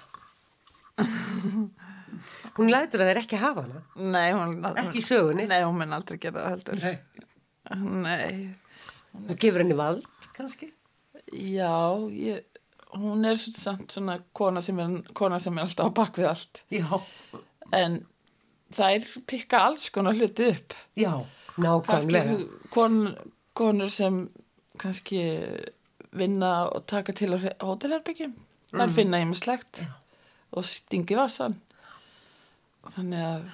hún 2.58 2.72
lætur 2.72 3.02
að 3.04 3.10
þeir 3.12 3.22
ekki 3.24 3.40
hafa 3.42 3.64
hana 3.66 3.82
Nei, 4.14 4.30
hún... 4.38 4.56
ekki 4.84 5.02
í 5.02 5.06
sögunni 5.08 5.48
Nei, 5.50 5.62
hún 5.66 5.78
mun 5.82 5.94
aldrei 5.98 6.18
gera 6.24 6.44
það 6.46 6.56
heldur. 6.56 6.84
Nei. 6.84 6.98
Nei. 8.04 8.56
og 9.30 9.38
gefur 9.40 9.64
henni 9.64 9.78
vald 9.78 10.06
kannski 10.38 10.72
Já, 11.34 11.72
ég, 12.14 12.44
hún 12.94 13.26
er 13.26 13.38
samt 13.42 13.94
svona 13.96 14.20
kona 14.38 14.62
sem, 14.62 14.78
er, 14.84 15.00
kona 15.18 15.40
sem 15.42 15.56
er 15.58 15.64
alltaf 15.66 15.90
á 15.90 15.98
bakvið 15.98 16.28
allt. 16.30 16.60
já, 16.70 17.00
En 17.74 17.96
þær 18.74 19.08
pikka 19.30 19.64
alls 19.70 19.88
konar 19.94 20.14
hluti 20.18 20.52
upp. 20.52 20.76
já, 21.00 21.14
nákvæmlega 21.58 22.36
kon, 22.74 23.16
konur 23.58 23.90
sem 23.90 24.28
kannski 24.78 25.24
vinna 26.14 26.68
og 26.70 26.86
taka 26.90 27.14
til 27.18 27.34
á 27.34 27.38
hótelherbyggjum. 27.66 28.36
Þar 28.74 28.88
Mm. 28.90 28.94
finna 28.94 29.22
ýmislegt 29.24 29.84
og 30.54 30.66
stingi 30.66 31.16
vassan. 31.18 31.56
Þannig 32.92 33.24
að 33.24 33.52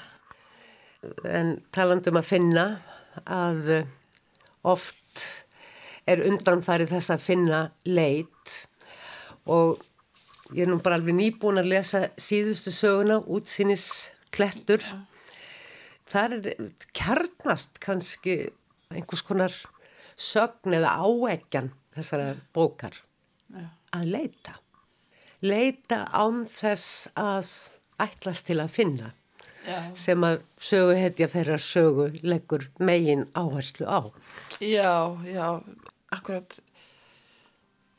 en 1.30 1.52
talandum 1.76 2.20
að 2.20 2.28
finna 2.28 2.66
að 3.30 3.70
eh, 3.78 3.92
oft 4.68 5.24
er 6.10 6.24
undanfarið 6.26 6.96
þess 6.96 7.14
að 7.14 7.24
finna 7.24 7.60
leit 7.88 8.56
og 9.50 9.80
ég 10.56 10.66
er 10.66 10.72
nú 10.72 10.80
bara 10.84 10.98
alveg 11.00 11.16
nýbúin 11.16 11.62
að 11.62 11.72
lesa 11.72 12.02
síðustu 12.20 12.74
söguna, 12.74 13.20
útsýnis 13.22 14.10
klettur. 14.34 14.84
Þar 16.10 16.36
er 16.40 16.72
kjarnast 16.98 17.78
kannski 17.84 18.40
einhvers 18.90 19.24
konar 19.26 19.54
sögn 20.20 20.76
eða 20.80 20.96
áeggjan 21.06 21.70
þessara 21.96 22.34
bókar 22.56 22.98
að 23.94 24.10
leita. 24.10 24.58
Leita 25.46 26.04
án 26.12 26.44
þess 26.50 27.08
að 27.16 27.48
ætlast 28.04 28.48
til 28.50 28.60
að 28.64 28.74
finna 28.74 29.12
Já. 29.68 29.80
sem 29.98 30.24
að 30.26 30.40
söguhetja 30.64 31.28
þeirra 31.30 31.58
sögu 31.62 32.08
leggur 32.24 32.70
megin 32.80 33.28
áherslu 33.38 33.86
á. 33.86 34.00
Já, 34.64 35.18
já, 35.28 35.60
akkurat 36.16 36.60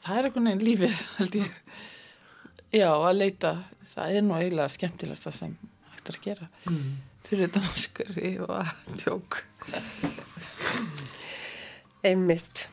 það 0.01 0.17
er 0.17 0.29
einhvern 0.29 0.49
veginn 0.51 0.67
lífið 0.67 1.05
held 1.19 1.39
ég 1.43 1.53
já, 2.81 2.91
að 2.91 3.21
leita 3.21 3.55
það 3.93 4.17
er 4.17 4.27
nú 4.27 4.37
eiginlega 4.39 4.75
skemmtilegast 4.77 5.29
það 5.29 5.39
sem 5.39 5.55
hægt 5.93 6.11
er 6.11 6.19
að 6.19 6.27
gera 6.27 6.51
mm. 6.71 6.91
fyrir 7.29 7.47
þetta 7.47 7.65
maskari 7.69 8.35
og 8.47 8.75
tjók 9.03 9.43
Einmitt. 12.01 12.71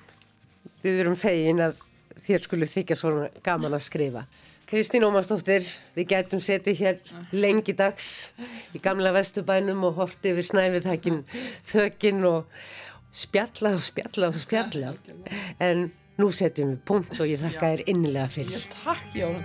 Við 0.80 1.02
erum 1.02 1.18
fegin 1.20 1.60
að 1.60 1.82
þér 2.24 2.44
skulle 2.46 2.70
þykja 2.70 2.96
svona 2.96 3.26
gaman 3.44 3.76
að 3.76 3.84
skrifa. 3.84 4.24
Kristín 4.68 5.05
Ómarsdóttir, 5.07 5.63
við 5.95 6.09
gætum 6.11 6.41
setið 6.43 6.80
hér 6.82 6.97
lengi 7.32 7.72
dags 7.72 8.34
í 8.76 8.82
gamla 8.84 9.13
vestubænum 9.15 9.86
og 9.88 10.01
horti 10.01 10.34
yfir 10.34 10.43
snæfiðhækin 10.43 11.22
þökin 11.63 12.26
og 12.28 12.49
spjallað 13.15 13.78
og 13.78 13.86
spjallað 13.86 14.36
og 14.36 14.41
spjallað. 14.41 14.97
En 15.63 15.86
nú 16.20 16.28
setjum 16.36 16.74
við 16.74 16.82
punkt 16.84 17.15
og 17.15 17.32
ég 17.32 17.39
þakka 17.45 17.70
þér 17.70 17.84
innilega 17.93 18.28
fyrir. 18.34 18.65
Takk, 18.82 19.05
Jón 19.15 19.39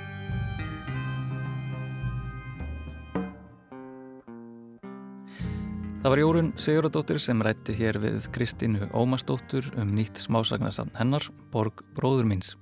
Það 6.03 6.11
var 6.11 6.19
Jórun 6.19 6.51
Sigurðardóttir 6.59 7.23
sem 7.23 7.47
rætti 7.47 7.77
hér 7.79 8.01
við 8.03 8.27
Kristínu 8.35 8.91
Ómarsdóttur 8.91 9.71
um 9.79 9.95
nýtt 9.95 10.19
smásagnarsann 10.19 10.91
hennar, 10.99 11.31
Borg 11.55 11.85
bróður 11.95 12.27
míns. 12.27 12.57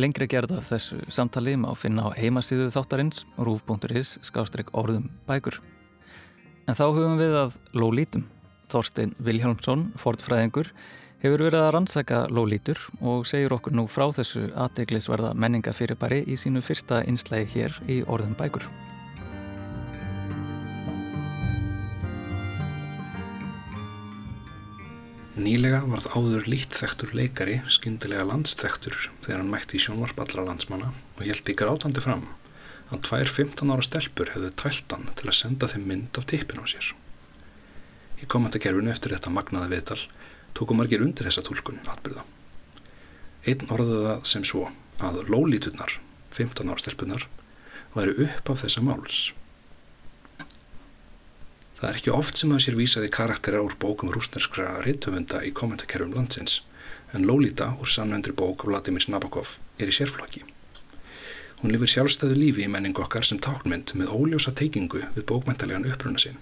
Lengri 0.00 0.24
gerð 0.30 0.54
af 0.56 0.70
þessu 0.70 0.98
samtali 1.12 1.56
má 1.60 1.68
finna 1.76 2.08
á 2.08 2.16
heimasíðu 2.16 2.70
þáttarins 2.72 3.26
rúf.is 3.36 4.16
skástrygg 4.24 4.72
orðum 4.72 5.10
bækur. 5.28 5.58
En 6.64 6.78
þá 6.78 6.86
hugum 6.88 7.18
við 7.20 7.36
að 7.36 7.58
Lólítum. 7.76 8.24
Þorstein 8.70 9.12
Vilhjálmsson, 9.18 9.88
fortfræðingur, 9.98 10.70
hefur 11.20 11.44
verið 11.48 11.64
að 11.64 11.72
rannsaka 11.76 12.20
Lólítur 12.30 12.80
og 13.02 13.26
segir 13.28 13.52
okkur 13.56 13.76
nú 13.76 13.88
frá 13.90 14.06
þessu 14.16 14.46
aðteglisverða 14.54 15.34
menningafyrirbæri 15.34 16.22
í 16.30 16.38
sínu 16.40 16.62
fyrsta 16.64 17.02
einslægi 17.02 17.50
hér 17.58 17.82
í 17.90 18.00
orðum 18.06 18.38
bækur. 18.38 18.70
Nýlega 25.40 25.78
varð 25.88 26.10
áður 26.12 26.48
lít 26.52 26.74
þektur 26.76 27.14
leikari 27.16 27.60
skyndilega 27.72 28.26
landsþektur 28.28 28.96
þegar 29.24 29.38
hann 29.38 29.52
mætti 29.52 29.78
í 29.78 29.80
sjónvarp 29.80 30.18
allra 30.20 30.44
landsmanna 30.44 30.90
og 30.90 31.22
held 31.24 31.48
í 31.48 31.54
grátandi 31.56 32.02
fram 32.04 32.26
að 32.92 33.04
tvær 33.06 33.30
15 33.32 33.72
ára 33.72 33.86
stelpur 33.86 34.32
hefðu 34.34 34.50
tælt 34.60 34.92
hann 34.92 35.08
til 35.16 35.30
að 35.30 35.38
senda 35.38 35.70
þeim 35.70 35.86
mynd 35.88 36.20
af 36.20 36.26
tippin 36.28 36.60
á 36.60 36.66
sér. 36.68 36.90
Í 38.20 38.28
kommentarkerfinu 38.28 38.92
eftir 38.92 39.14
þetta 39.14 39.32
magnaði 39.32 39.72
viðtal 39.72 40.00
tóku 40.58 40.76
margir 40.76 41.06
undir 41.06 41.30
þessa 41.30 41.46
tólkun 41.46 41.80
atbyrða. 41.88 42.26
Einn 43.48 43.72
orðaði 43.72 44.04
það 44.10 44.30
sem 44.34 44.44
svo 44.44 44.66
að 45.00 45.22
lólíturnar, 45.32 45.96
15 46.36 46.68
ára 46.68 46.84
stelpunar, 46.84 47.28
væri 47.94 48.18
upp 48.26 48.52
af 48.52 48.66
þessa 48.66 48.84
máls. 48.84 49.22
Það 51.80 51.88
er 51.88 51.96
ekki 51.96 52.12
oft 52.12 52.36
sem 52.36 52.50
að 52.52 52.58
sér 52.60 52.74
vísaði 52.76 53.08
karakterar 53.08 53.64
úr 53.64 53.74
bókum 53.80 54.10
rúsnarskra 54.12 54.82
reytöfunda 54.84 55.38
í 55.48 55.52
kommentarkerfum 55.56 56.12
landsins, 56.12 56.58
en 57.16 57.24
Lolita 57.24 57.70
úr 57.80 57.88
sannvendri 57.88 58.34
bók 58.36 58.66
Vladimir 58.68 59.06
Nabokov 59.08 59.54
er 59.80 59.88
í 59.88 59.94
sérflokki. 59.96 60.42
Hún 61.62 61.72
lifir 61.72 61.88
sjálfstæðu 61.94 62.36
lífi 62.36 62.66
í 62.66 62.68
menningu 62.72 63.00
okkar 63.00 63.24
sem 63.24 63.40
táknmynd 63.40 63.94
með 63.96 64.12
óljósa 64.12 64.52
teikingu 64.52 65.06
við 65.16 65.26
bókmæntalegan 65.32 65.88
uppruna 65.88 66.20
sinn. 66.20 66.36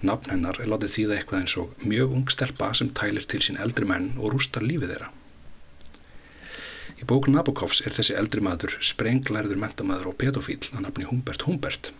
Nafn 0.00 0.32
hennar 0.32 0.56
er 0.64 0.72
látið 0.72 0.96
þýða 0.96 1.16
eitthvað 1.18 1.42
eins 1.42 1.60
og 1.60 1.84
mjög 1.84 2.16
ung 2.16 2.32
stelpa 2.32 2.72
sem 2.72 2.88
tælir 2.96 3.28
til 3.28 3.44
sín 3.44 3.60
eldri 3.60 3.84
menn 3.84 4.14
og 4.16 4.32
rústar 4.32 4.64
lífið 4.64 4.94
þeirra. 4.94 5.12
Í 6.96 7.08
bók 7.08 7.28
Nabokovs 7.28 7.84
er 7.84 7.92
þessi 7.92 8.16
eldri 8.16 8.40
maður 8.44 8.80
sprenglærður 8.80 9.60
mentamæður 9.60 10.14
og 10.14 10.20
pedofíl 10.24 10.62
að 10.72 10.86
nafni 10.86 11.08
Humbert 11.12 11.44
Humbert 11.44 11.92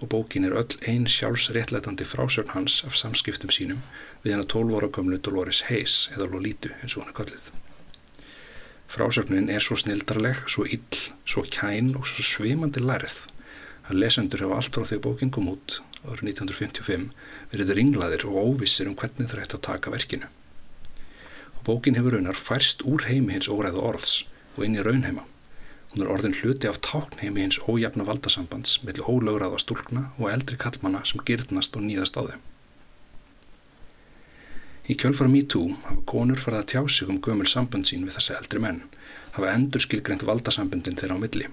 og 0.00 0.08
bókin 0.08 0.44
er 0.48 0.56
öll 0.56 0.76
ein 0.88 1.06
sjálfsréttlætandi 1.06 2.04
frásögn 2.08 2.54
hans 2.54 2.84
af 2.88 2.96
samskiptum 2.96 3.50
sínum 3.52 3.82
við 4.24 4.32
hennar 4.32 4.48
12 4.48 4.76
ára 4.76 4.88
gömlu 4.88 5.18
Dolores 5.18 5.62
Hayes 5.68 6.08
eða 6.14 6.28
Lolítu 6.32 6.72
eins 6.80 6.96
og 6.96 7.04
hann 7.04 7.12
er 7.12 7.18
kallið. 7.18 7.50
Frásögnin 8.90 9.50
er 9.52 9.62
svo 9.62 9.76
snildarleg, 9.76 10.40
svo 10.48 10.64
ill, 10.64 11.02
svo 11.24 11.44
kæn 11.44 11.92
og 11.96 12.08
svo 12.08 12.24
svimandi 12.24 12.80
lærið 12.80 13.18
að 13.90 14.00
lesendur 14.02 14.44
hafa 14.46 14.56
allt 14.60 14.76
frá 14.76 14.88
því 14.88 15.00
bókin 15.04 15.32
kom 15.34 15.50
út 15.52 15.80
árið 16.06 16.32
1955 16.32 17.08
verið 17.52 17.74
ringlaðir 17.76 18.26
og 18.30 18.40
óvissir 18.40 18.88
um 18.88 18.96
hvernig 18.96 19.28
það 19.30 19.44
ætti 19.44 19.58
að 19.58 19.66
taka 19.68 19.92
verkinu. 19.94 20.30
Og 21.58 21.62
bókin 21.68 21.98
hefur 21.98 22.16
raunar 22.16 22.38
færst 22.38 22.86
úr 22.88 23.04
heimi 23.10 23.36
hins 23.36 23.50
óræða 23.52 23.84
orðs 23.92 24.22
og 24.56 24.64
inn 24.64 24.78
í 24.78 24.84
raunheima. 24.86 25.26
Hún 25.90 26.04
er 26.04 26.10
orðin 26.14 26.36
hluti 26.38 26.68
af 26.70 26.78
táknheimi 26.86 27.42
hins 27.42 27.58
ójafna 27.66 28.04
valdasambands 28.06 28.76
millir 28.84 29.08
ólögraða 29.10 29.58
stúlkna 29.58 30.04
og 30.20 30.30
eldri 30.30 30.58
kallmanna 30.60 31.00
sem 31.08 31.22
gyrnast 31.26 31.74
og 31.74 31.82
nýðast 31.82 32.18
á 32.18 32.22
þeim. 32.28 32.44
Í 34.90 34.94
kjölfara 34.98 35.30
MeToo 35.30 35.74
hafa 35.86 36.04
konur 36.12 36.38
farið 36.42 36.60
að 36.60 36.70
tjá 36.72 36.80
sig 36.94 37.10
um 37.10 37.18
gömul 37.22 37.48
sambund 37.50 37.90
sín 37.90 38.06
við 38.06 38.16
þessi 38.18 38.36
eldri 38.36 38.62
menn, 38.62 38.80
hafa 39.34 39.50
endur 39.54 39.82
skilgreynd 39.82 40.24
valdasambundin 40.26 40.98
þeirra 40.98 41.18
á 41.18 41.22
milli 41.22 41.50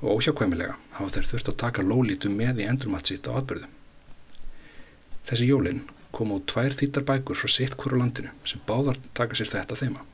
og 0.00 0.18
óhjákvæmilega 0.18 0.76
hafa 0.98 1.16
þeir 1.16 1.30
þurft 1.32 1.50
að 1.52 1.58
taka 1.64 1.84
lólítu 1.84 2.30
með 2.32 2.62
í 2.62 2.68
endurmatt 2.68 3.10
sitt 3.10 3.28
á 3.28 3.40
atbyrðu. 3.40 3.68
Þessi 5.28 5.48
jólin 5.48 5.82
koma 6.12 6.38
út 6.38 6.46
tvær 6.52 6.76
þýttar 6.76 7.08
bækur 7.08 7.40
frá 7.40 7.52
sitt 7.52 7.76
hverju 7.80 8.00
landinu 8.00 8.36
sem 8.44 8.62
báðar 8.68 9.00
taka 9.16 9.36
sér 9.36 9.52
þetta 9.52 9.80
þeima. 9.80 10.04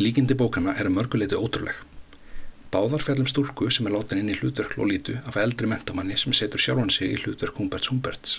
Líkindi 0.00 0.32
bókana 0.32 0.72
er 0.72 0.88
að 0.88 0.94
mörguleiti 0.96 1.36
ótrúleg. 1.36 1.76
Báðar 2.72 3.02
fjallum 3.04 3.26
stúlku 3.28 3.66
sem 3.68 3.84
er 3.84 3.92
látin 3.92 4.22
inn 4.22 4.30
í 4.32 4.36
hlutverk 4.38 4.78
Lolítu 4.80 5.18
af 5.28 5.36
eldri 5.36 5.68
mentamanni 5.68 6.16
sem 6.16 6.32
setur 6.32 6.62
sjálfan 6.64 6.88
sig 6.88 7.12
í 7.12 7.18
hlutverk 7.20 7.58
Humberts 7.60 7.90
Humberts. 7.92 8.38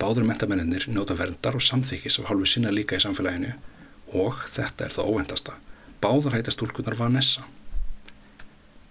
Báður 0.00 0.26
mentamennir 0.26 0.88
njóta 0.90 1.14
verndar 1.14 1.54
og 1.54 1.62
samþykis 1.62 2.18
af 2.18 2.26
hálfu 2.32 2.50
sinna 2.50 2.72
líka 2.74 2.98
í 2.98 3.04
samfélaginu 3.04 3.52
og, 4.18 4.42
þetta 4.56 4.88
er 4.88 4.96
það 4.96 5.12
óvendasta, 5.12 5.54
báðar 6.02 6.34
hætta 6.34 6.56
stúlkunar 6.56 6.98
Vanessa. 6.98 7.46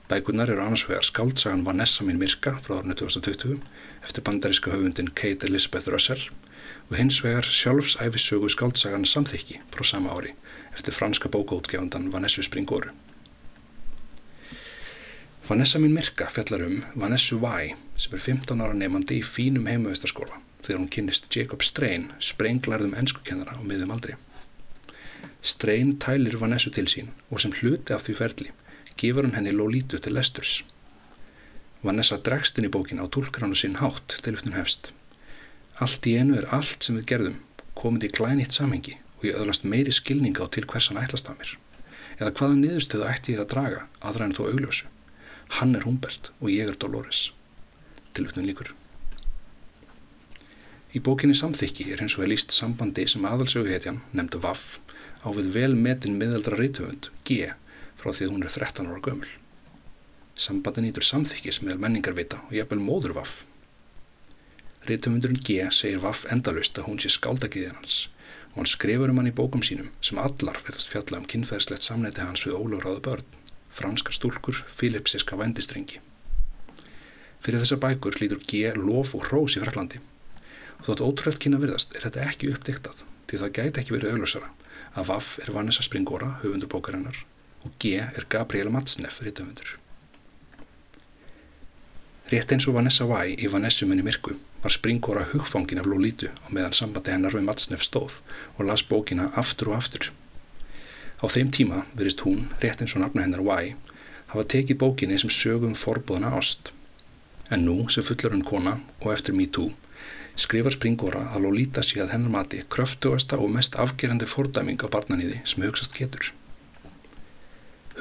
Bækunar 0.07 0.53
eru 0.53 0.63
annars 0.63 0.87
vegar 0.87 1.03
skáldsagan 1.03 1.67
Vanessa 1.67 2.07
mín 2.07 2.23
Mirka 2.23 2.55
frá 2.63 2.79
árinu 2.79 2.95
2020 2.95 3.59
eftir 4.05 4.23
bandaríska 4.23 4.71
höfundin 4.71 5.11
Kate 5.11 5.51
Elizabeth 5.51 5.91
Russell 5.91 6.29
og 6.87 6.95
hins 6.95 7.19
vegar 7.25 7.43
sjálfsæfisögu 7.43 8.47
skáldsagan 8.55 9.03
Samþykki 9.03 9.59
frá 9.75 9.83
sama 9.83 10.15
ári 10.15 10.37
eftir 10.75 10.93
franska 10.93 11.29
bókaútgefundan 11.29 12.11
Vanessu 12.11 12.43
Springoru. 12.43 12.91
Vanessa 15.49 15.79
mín 15.79 15.93
Mirka 15.93 16.25
fjallar 16.25 16.65
um 16.65 16.83
Vanessu 16.95 17.39
Vai 17.41 17.75
sem 17.97 18.13
er 18.17 18.19
15 18.19 18.61
ára 18.61 18.73
nefandi 18.73 19.19
í 19.19 19.23
fínum 19.23 19.69
heimavistarskóla 19.69 20.39
þegar 20.65 20.79
hún 20.79 20.89
kynist 20.89 21.27
Jacob 21.29 21.61
Strain, 21.63 22.09
sprenglarðum 22.19 22.95
ennskukennara 22.97 23.53
á 23.55 23.61
miðum 23.61 23.93
aldri. 23.93 24.15
Strain 25.45 25.95
tælir 26.01 26.39
Vanessu 26.41 26.73
til 26.73 26.89
sín 26.89 27.13
og 27.29 27.43
sem 27.43 27.53
hluti 27.61 27.93
af 27.93 28.07
því 28.07 28.17
ferli 28.21 28.49
gefur 28.97 29.27
hann 29.27 29.37
henni 29.37 29.53
Lolítu 29.53 30.01
til 30.01 30.17
lesturs. 30.17 30.63
Vanessa 31.85 32.17
dregst 32.17 32.57
inn 32.57 32.67
í 32.67 32.73
bókina 32.73 33.05
og 33.05 33.13
tólkar 33.13 33.45
hann 33.45 33.55
sinn 33.55 33.79
hátt 33.83 34.19
til 34.25 34.33
uppnum 34.33 34.57
hefst. 34.57 34.91
Allt 35.77 36.09
í 36.09 36.17
enu 36.17 36.39
er 36.41 36.49
allt 36.49 36.83
sem 36.83 36.97
við 36.97 37.09
gerðum 37.13 37.41
komið 37.77 38.09
í 38.09 38.13
glænýtt 38.17 38.57
samhengi 38.57 38.97
og 39.25 39.31
ég 39.31 39.41
öðlast 39.41 39.65
meiri 39.65 39.93
skilninga 39.93 40.45
á 40.45 40.47
til 40.53 40.67
hvers 40.69 40.91
hann 40.91 41.01
ætlast 41.01 41.29
af 41.31 41.39
mér. 41.39 41.55
Eða 42.19 42.31
hvaða 42.37 42.57
niðurstöðu 42.59 43.05
ætti 43.09 43.33
ég 43.33 43.41
að 43.41 43.51
draga 43.53 43.81
aðra 44.05 44.27
en 44.27 44.35
þó 44.37 44.43
augljósu. 44.45 44.89
Hann 45.57 45.75
er 45.75 45.85
Humbert 45.87 46.29
og 46.39 46.51
ég 46.53 46.69
er 46.69 46.77
Dolores. 46.77 47.31
Til 48.13 48.27
uppnum 48.27 48.45
líkur. 48.45 48.69
Í 50.95 51.01
bókinni 51.03 51.35
Samþykki 51.35 51.89
er 51.91 52.03
hins 52.03 52.15
vegar 52.15 52.31
líst 52.31 52.53
sambandi 52.55 53.07
sem 53.09 53.25
aðalsöguhetjan, 53.27 53.99
nefndu 54.13 54.39
Vaff, 54.45 54.77
á 55.25 55.27
við 55.33 55.49
vel 55.57 55.73
metin 55.75 56.15
miðaldra 56.21 56.55
reytöfund, 56.59 57.09
G, 57.27 57.49
frá 57.99 58.13
því 58.13 58.29
að 58.29 58.31
hún 58.35 58.45
er 58.45 58.53
13 58.53 58.87
ára 58.87 59.03
gömul. 59.03 59.33
Sambandi 60.39 60.85
nýtur 60.85 61.03
samþykkis 61.03 61.63
með 61.65 61.81
menningarvita 61.83 62.45
og 62.45 62.55
jafnvel 62.55 62.79
móðurvaff. 62.85 63.41
Rítumundurinn 64.87 65.41
G 65.41 65.65
segir 65.73 66.03
Vaff 66.05 66.27
endalust 66.31 66.77
að 66.79 66.91
hún 66.91 67.01
sé 67.01 67.11
skáldagiðin 67.11 67.79
hans 67.81 68.05
og 68.55 68.61
hann 68.61 68.71
skrifur 68.71 69.11
um 69.11 69.19
hann 69.19 69.27
í 69.27 69.35
bókum 69.35 69.63
sínum 69.67 69.91
sem 69.99 70.19
allar 70.21 70.61
verðast 70.63 70.91
fjalla 70.93 71.19
um 71.19 71.27
kynferðslegt 71.27 71.83
samneiti 71.83 72.23
hans 72.23 72.45
við 72.47 72.55
ólögráðu 72.55 73.01
börn, 73.03 73.25
franskar 73.75 74.15
stúlkur, 74.15 74.61
filipsiska 74.71 75.35
vendistrengi. 75.35 75.99
Fyrir 77.43 77.59
þessar 77.61 77.81
bækur 77.83 78.15
hlýtur 78.15 78.39
G 78.47 78.71
lof 78.79 79.11
og 79.13 79.27
hrós 79.27 79.59
í 79.59 79.63
Fraklandi 79.63 79.99
og 80.79 80.87
þótt 80.87 81.03
ótrúlega 81.03 81.43
kynna 81.43 81.59
virðast 81.59 81.97
er 81.97 82.07
þetta 82.07 82.23
ekki 82.29 82.53
uppdiktað 82.55 83.03
því 83.27 83.41
það 83.41 83.55
gæti 83.59 83.81
ekki 83.81 83.95
verið 83.97 84.15
auglösara 84.15 84.51
að 84.95 85.09
Vaff 85.11 85.35
er 85.43 85.51
Vanessa 85.51 85.83
Springora, 85.83 86.37
höfundur 86.41 86.71
bókarinnar 86.71 87.25
og 87.67 87.75
G 87.81 87.99
er 87.99 88.27
Gabriela 88.29 88.71
Matsneff 88.71 89.19
rítöfundur. 89.25 89.75
Rétt 92.31 92.55
eins 92.55 92.65
og 92.69 92.79
Vanessa 92.79 93.05
Vai 93.09 93.35
í 93.35 93.51
Vanessumunni 93.51 94.05
Mirku 94.05 94.39
var 94.65 94.73
Springora 94.73 95.27
hugfangin 95.29 95.77
af 95.77 95.85
Lolítu 95.85 96.31
á 96.41 96.49
meðan 96.49 96.73
sambandi 96.73 97.13
hennar 97.13 97.37
við 97.37 97.45
Matsneff 97.45 97.85
stóð 97.85 98.17
og 98.57 98.65
las 98.65 98.81
bókina 98.81 99.29
aftur 99.37 99.69
og 99.69 99.77
aftur. 99.77 100.09
Á 101.21 101.25
þeim 101.29 101.53
tíma 101.53 101.83
verist 101.93 102.25
hún, 102.25 102.47
rétt 102.63 102.81
eins 102.81 102.97
og 102.97 103.05
nafna 103.05 103.27
hennar 103.27 103.45
Vai, 103.45 103.75
hafa 104.33 104.47
tekið 104.55 104.81
bókinni 104.81 105.21
sem 105.21 105.29
sögum 105.29 105.77
forbúðana 105.77 106.33
ást. 106.39 106.73
En 107.53 107.61
nú 107.69 107.85
sem 107.93 108.03
fullur 108.07 108.33
henn 108.33 108.47
kona 108.49 108.79
og 109.03 109.11
eftir 109.13 109.37
MeToo 109.37 109.69
skrifar 110.35 110.73
Springora 110.73 111.21
að 111.31 111.45
Lolita 111.45 111.83
sé 111.85 112.01
að 112.03 112.15
hennar 112.15 112.33
mati 112.33 112.63
kröftugasta 112.73 113.37
og 113.37 113.53
mest 113.53 113.77
afgerandi 113.79 114.27
fordæming 114.27 114.81
á 114.81 114.89
barnaníði 114.91 115.43
sem 115.47 115.63
hugsast 115.63 115.95
getur. 115.95 116.33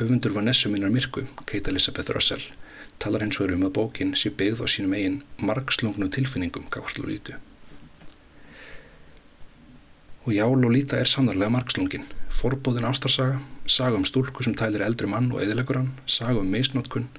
Höfundur 0.01 0.35
Vanessu 0.35 0.73
minnar 0.73 0.91
Mirku, 0.91 1.29
Kate 1.47 1.71
Elizabeth 1.71 2.11
Russell, 2.11 2.49
talar 2.99 3.25
eins 3.25 3.41
og 3.41 3.49
er 3.49 3.57
um 3.57 3.67
að 3.67 3.75
bókin 3.79 4.15
sé 4.19 4.31
byggð 4.31 4.65
á 4.65 4.67
sínum 4.71 4.95
eigin 4.97 5.23
margslungnu 5.39 6.09
tilfinningum 6.13 6.69
gafart 6.71 6.99
Lolítu. 6.99 7.37
Og 10.25 10.33
já, 10.33 10.47
Lolita 10.49 10.97
er 10.97 11.09
sannarlega 11.09 11.53
margslungin. 11.53 12.07
Forbóðin 12.33 12.87
ástarsaga, 12.89 13.43
saga 13.67 13.99
um 13.99 14.07
stúlku 14.09 14.45
sem 14.45 14.55
tælir 14.57 14.85
eldri 14.87 15.07
mann 15.07 15.29
og 15.33 15.43
eðilegur 15.45 15.83
hann, 15.83 15.91
saga 16.07 16.41
um 16.41 16.49
misnótkun, 16.49 17.11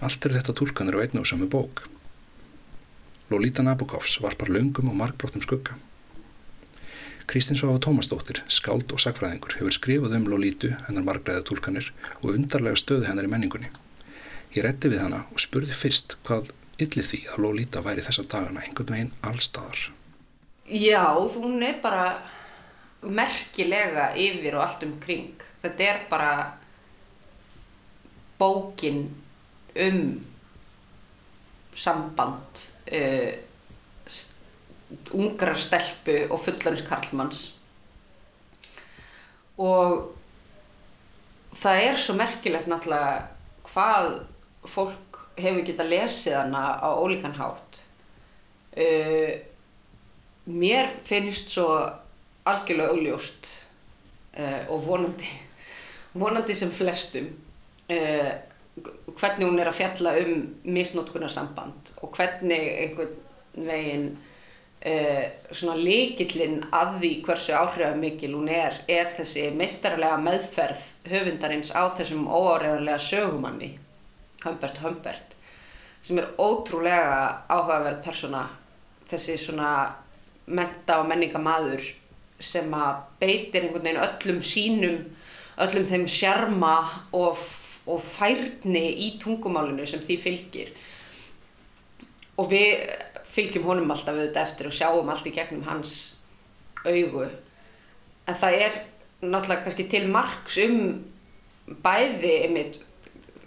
allt 0.00 0.24
er 0.24 0.38
þetta 0.38 0.56
tólkanir 0.56 0.96
á 0.96 1.04
einna 1.04 1.20
og 1.20 1.28
samu 1.28 1.48
bók. 1.50 1.84
Lolita 3.28 3.62
Nabokovs 3.62 4.16
varpar 4.24 4.48
löngum 4.48 4.88
og 4.88 4.96
margbrottum 4.96 5.44
skugga. 5.44 5.76
Kristins 7.26 7.60
Svafa 7.60 7.80
Tómasdóttir, 7.84 8.40
skáld 8.48 8.92
og 8.92 9.00
sagfræðingur, 9.00 9.58
hefur 9.60 9.72
skrifað 9.72 10.16
um 10.18 10.28
Lolítu, 10.28 10.74
hennar 10.88 11.04
margræða 11.04 11.44
tólkanir 11.48 11.92
og 12.22 12.34
undarlega 12.34 12.80
stöðu 12.80 13.08
hennar 13.08 13.28
í 13.28 13.32
menningunni. 13.32 13.72
Ég 14.54 14.62
rétti 14.62 14.90
við 14.92 15.02
hana 15.02 15.24
og 15.34 15.42
spurði 15.42 15.74
fyrst 15.74 16.16
hvað 16.26 16.52
yllið 16.78 17.08
því 17.10 17.20
að 17.32 17.40
Lolíta 17.42 17.82
væri 17.82 18.04
þessa 18.06 18.26
dagana 18.30 18.62
einhvern 18.62 18.94
veginn 18.94 19.14
allstaðar. 19.26 19.80
Já, 20.70 21.04
hún 21.36 21.62
er 21.62 21.80
bara 21.82 22.04
merkilega 23.04 24.12
yfir 24.16 24.56
og 24.56 24.64
allt 24.64 24.84
um 24.86 24.94
kring. 25.02 25.42
Þetta 25.62 25.88
er 25.90 26.04
bara 26.10 26.30
bókin 28.38 29.08
um 29.74 30.00
samband 31.74 32.62
uh, 32.94 33.32
ungrar 35.14 35.58
stelpu 35.58 36.20
og 36.30 36.38
fullanins 36.44 36.84
karlmanns 36.86 37.40
og 39.58 40.14
það 41.58 41.80
er 41.88 41.98
svo 41.98 42.14
merkilegt 42.18 42.70
náttúrulega 42.70 43.26
hvað 43.70 44.08
fólk 44.70 45.20
hefur 45.38 45.64
getað 45.66 45.90
lesið 45.92 46.36
hana 46.38 46.62
á 46.78 46.88
ólíkan 46.94 47.36
hátt. 47.38 47.82
Uh, 48.74 49.34
mér 50.50 50.90
finnst 51.06 51.52
svo 51.52 51.68
algjörlega 52.44 52.94
augljóst 52.94 53.50
uh, 54.38 54.64
og 54.74 54.82
vonandi 54.88 55.30
vonandi 56.14 56.56
sem 56.58 56.72
flestum 56.74 57.28
uh, 57.30 58.32
hvernig 59.14 59.46
hún 59.46 59.62
er 59.62 59.70
að 59.70 59.78
fjalla 59.78 60.16
um 60.24 60.44
misnótkunarsamband 60.66 61.94
og 62.02 62.18
hvernig 62.18 62.70
einhvern 62.82 63.18
veginn 63.54 64.14
svona 65.54 65.78
líkillinn 65.80 66.58
að 66.76 66.98
því 67.00 67.10
hversu 67.24 67.54
áhrifamikil 67.56 68.34
hún 68.34 68.50
er 68.52 68.74
er 68.90 69.14
þessi 69.16 69.46
meistarlega 69.56 70.18
meðferð 70.20 70.82
höfundarins 71.08 71.70
á 71.72 71.88
þessum 71.96 72.26
óáreðanlega 72.28 72.98
sögumanni 73.00 73.70
Humbert 74.44 74.80
Humbert 74.84 75.36
sem 76.04 76.20
er 76.20 76.30
ótrúlega 76.36 77.44
áhugaverð 77.48 78.02
persóna. 78.04 78.44
Þessi 79.08 79.38
svona 79.40 79.70
menta 80.46 80.98
og 81.00 81.08
menningamadur 81.08 81.80
sem 82.44 82.68
að 82.76 83.04
beitir 83.20 83.64
einhvern 83.64 83.86
veginn 83.86 84.02
öllum 84.04 84.42
sínum 84.44 84.98
öllum 85.60 85.86
þeim 85.88 86.06
sjarma 86.10 86.74
og, 87.14 87.38
og 87.86 88.02
færni 88.02 88.84
í 89.06 89.10
tungumálinu 89.22 89.86
sem 89.86 90.02
því 90.02 90.18
fylgir. 90.22 90.72
Og 92.40 92.50
við 92.50 92.88
fylgjum 93.34 93.68
honum 93.68 93.92
alltaf 93.94 94.16
auðvitað 94.16 94.42
eftir 94.42 94.70
og 94.70 94.74
sjáum 94.74 95.10
allt 95.10 95.28
í 95.30 95.34
gegnum 95.34 95.64
hans 95.68 95.94
augu. 96.84 97.28
En 98.26 98.38
það 98.40 98.58
er 98.66 98.80
náttúrulega 99.24 99.64
kannski 99.64 99.86
til 99.90 100.08
margs 100.12 100.58
um 100.64 100.80
bæði 101.84 102.34
einmitt 102.44 102.80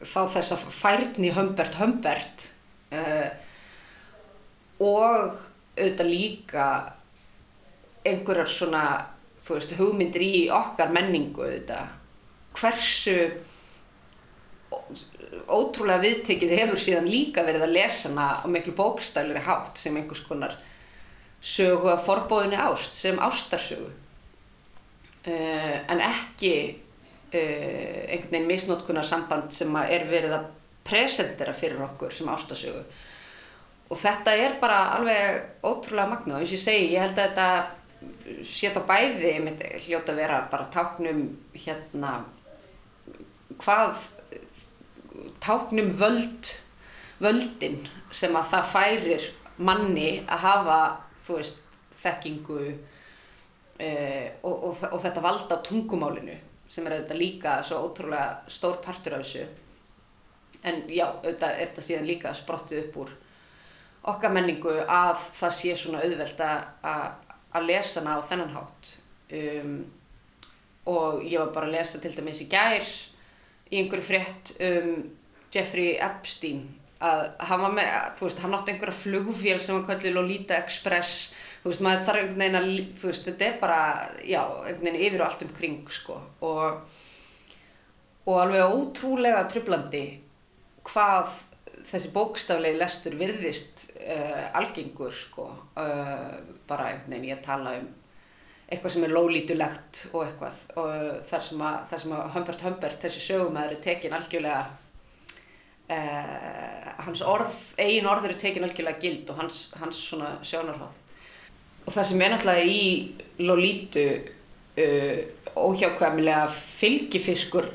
þá 0.03 0.21
þess 0.35 0.53
að 0.55 0.65
færni 0.75 1.33
Humbert 1.35 1.77
Humbert 1.79 2.47
uh, 2.93 3.29
og 4.83 5.37
auðvitað 5.77 6.09
líka 6.09 6.65
einhverjar 8.07 8.49
svona 8.49 8.83
þú 9.41 9.57
veist 9.57 9.75
hugmyndir 9.77 10.23
í 10.25 10.47
okkar 10.53 10.93
menningu 10.93 11.45
auðvitað. 11.45 11.93
Hversu 12.57 13.17
ótrúlega 15.47 16.03
viðtekið 16.03 16.55
hefur 16.57 16.81
síðan 16.81 17.09
líka 17.11 17.43
verið 17.45 17.67
að 17.67 17.75
lesa 17.75 18.09
hana 18.09 18.27
á 18.43 18.45
miklu 18.51 18.73
bókstælir 18.75 19.39
hátt 19.45 19.79
sem 19.79 19.95
einhvers 19.97 20.23
konar 20.27 20.57
sögu 21.43 21.91
að 21.91 22.03
forbóðinni 22.07 22.59
ást 22.59 22.97
sem 22.97 23.19
ástarsögu 23.21 23.89
uh, 23.91 25.77
en 25.87 26.01
ekki 26.03 26.53
einhvern 27.35 28.31
veginn 28.31 28.47
misnótkunar 28.47 29.05
samband 29.05 29.51
sem 29.55 29.75
er 29.83 30.07
verið 30.09 30.37
að 30.37 30.49
presentera 30.87 31.53
fyrir 31.53 31.81
okkur 31.83 32.13
sem 32.15 32.29
ástarsögu 32.31 32.83
og 33.87 33.99
þetta 33.99 34.35
er 34.35 34.57
bara 34.61 34.79
alveg 34.97 35.65
ótrúlega 35.65 36.11
magna 36.11 36.37
og 36.37 36.43
eins 36.43 36.51
og 36.51 36.57
ég 36.57 36.63
segi, 36.63 36.93
ég 36.93 37.03
held 37.03 37.19
að 37.19 37.27
þetta 37.27 37.47
sé 38.47 38.71
þá 38.75 38.81
bæði 38.87 39.33
mitt, 39.43 39.63
hljóta 39.85 40.13
að 40.13 40.21
vera 40.21 40.41
bara 40.51 40.69
táknum 40.71 41.23
hérna 41.55 42.13
hvað 43.57 44.01
táknum 45.43 45.91
völd 45.97 46.51
völdin 47.23 47.79
sem 48.13 48.35
að 48.37 48.51
það 48.53 48.73
færir 48.73 49.29
manni 49.57 50.09
að 50.27 50.43
hafa 50.43 50.81
þú 51.25 51.39
veist 51.39 51.63
þekkingu 52.03 52.59
eh, 53.81 54.35
og, 54.43 54.53
og, 54.53 54.83
og 54.91 54.99
þetta 55.01 55.23
valda 55.23 55.57
tungumálinu 55.65 56.37
sem 56.67 56.87
er 56.87 56.97
auðvitað 56.97 57.21
líka 57.21 57.55
svo 57.63 57.79
ótrúlega 57.87 58.51
stór 58.51 58.81
partur 58.83 59.17
af 59.17 59.23
þessu. 59.25 59.45
En 60.67 60.83
já, 60.89 61.05
auðvitað 61.07 61.53
er 61.53 61.69
þetta 61.69 61.85
síðan 61.85 62.09
líka 62.09 62.33
sprottið 62.35 62.83
upp 62.85 63.01
úr 63.03 63.15
okkar 64.07 64.31
menningu 64.31 64.73
að 64.87 65.19
það 65.35 65.53
sé 65.57 65.75
svona 65.75 66.01
auðvelt 66.05 66.41
að 66.47 67.67
lesa 67.67 68.01
hana 68.01 68.17
á 68.19 68.27
þennan 68.29 68.55
hátt. 68.55 68.91
Um, 69.27 69.77
og 70.87 71.23
ég 71.27 71.41
var 71.41 71.53
bara 71.55 71.67
að 71.67 71.75
lesa 71.75 71.99
til 71.99 72.13
dæmis 72.15 72.41
í 72.45 72.47
gær 72.51 72.85
í 73.67 73.81
einhverju 73.81 74.07
frétt 74.07 74.53
um 74.63 74.91
Jeffrey 75.51 75.97
Epstein 75.99 76.61
að 77.03 77.23
hann 77.49 77.61
var 77.61 77.73
með, 77.77 77.89
þú 78.17 78.25
veist, 78.25 78.39
hann 78.43 78.55
átti 78.57 78.73
einhverja 78.73 78.99
flugfél 79.01 79.57
sem 79.61 79.77
var 79.77 79.83
kallið 79.89 80.15
Lolita 80.15 80.57
Express. 80.57 81.33
Þú 81.61 81.71
veist, 81.71 81.83
maður 81.85 82.05
þarf 82.07 82.21
einhvern 82.21 82.41
veginn 82.43 82.59
að 82.59 82.69
þú 83.01 83.11
veist, 83.11 83.27
þetta 83.27 83.47
er 83.47 83.59
bara, 83.61 83.81
já, 84.25 84.41
einhvern 84.41 84.87
veginn 84.87 85.03
yfir 85.09 85.21
og 85.21 85.27
allt 85.27 85.43
um 85.45 85.51
kring, 85.59 85.91
sko. 85.93 86.17
Og, 86.47 87.03
og 88.27 88.41
alveg 88.41 88.73
ótrúlega 88.77 89.45
trublandi 89.51 90.05
hvað 90.87 91.37
þessi 91.87 92.11
bókstaflegi 92.15 92.79
lestur 92.81 93.15
virðist 93.19 93.87
uh, 94.01 94.49
algengur, 94.57 95.13
sko. 95.13 95.51
Uh, 95.77 96.33
bara 96.69 96.91
einhvern 96.91 97.17
veginn 97.17 97.31
ég 97.35 97.45
tala 97.45 97.77
um 97.81 97.87
eitthvað 98.67 98.91
sem 98.97 99.05
er 99.07 99.13
lólítulegt 99.13 100.01
og 100.11 100.25
eitthvað. 100.25 100.65
Og 100.81 101.21
þar 101.29 101.45
sem 101.45 101.61
að, 101.63 101.77
þar 101.91 102.01
sem 102.01 102.17
að 102.17 102.27
Humbert 102.33 102.65
Humbert, 102.65 102.99
þessi 103.05 103.23
sögumæður 103.23 103.77
er 103.77 103.83
tekin 103.85 104.15
algjörlega 104.17 104.65
Uh, 105.87 107.03
hans 107.05 107.21
orð, 107.23 107.53
eigin 107.79 108.09
orð 108.11 108.25
eru 108.27 108.35
tekin 108.35 108.65
algjörlega 108.67 108.99
gild 108.99 109.29
og 109.31 109.37
hans, 109.39 109.59
hans 109.79 110.01
svona 110.09 110.33
sjónarhald 110.43 111.07
og 111.87 111.93
það 111.95 112.07
sem 112.09 112.23
er 112.23 112.33
náttúrulega 112.33 112.65
í 112.67 112.87
Lolítu 113.47 114.03
uh, 114.83 115.21
óhjákvæmilega 115.55 116.49
fylgifiskur 116.51 117.69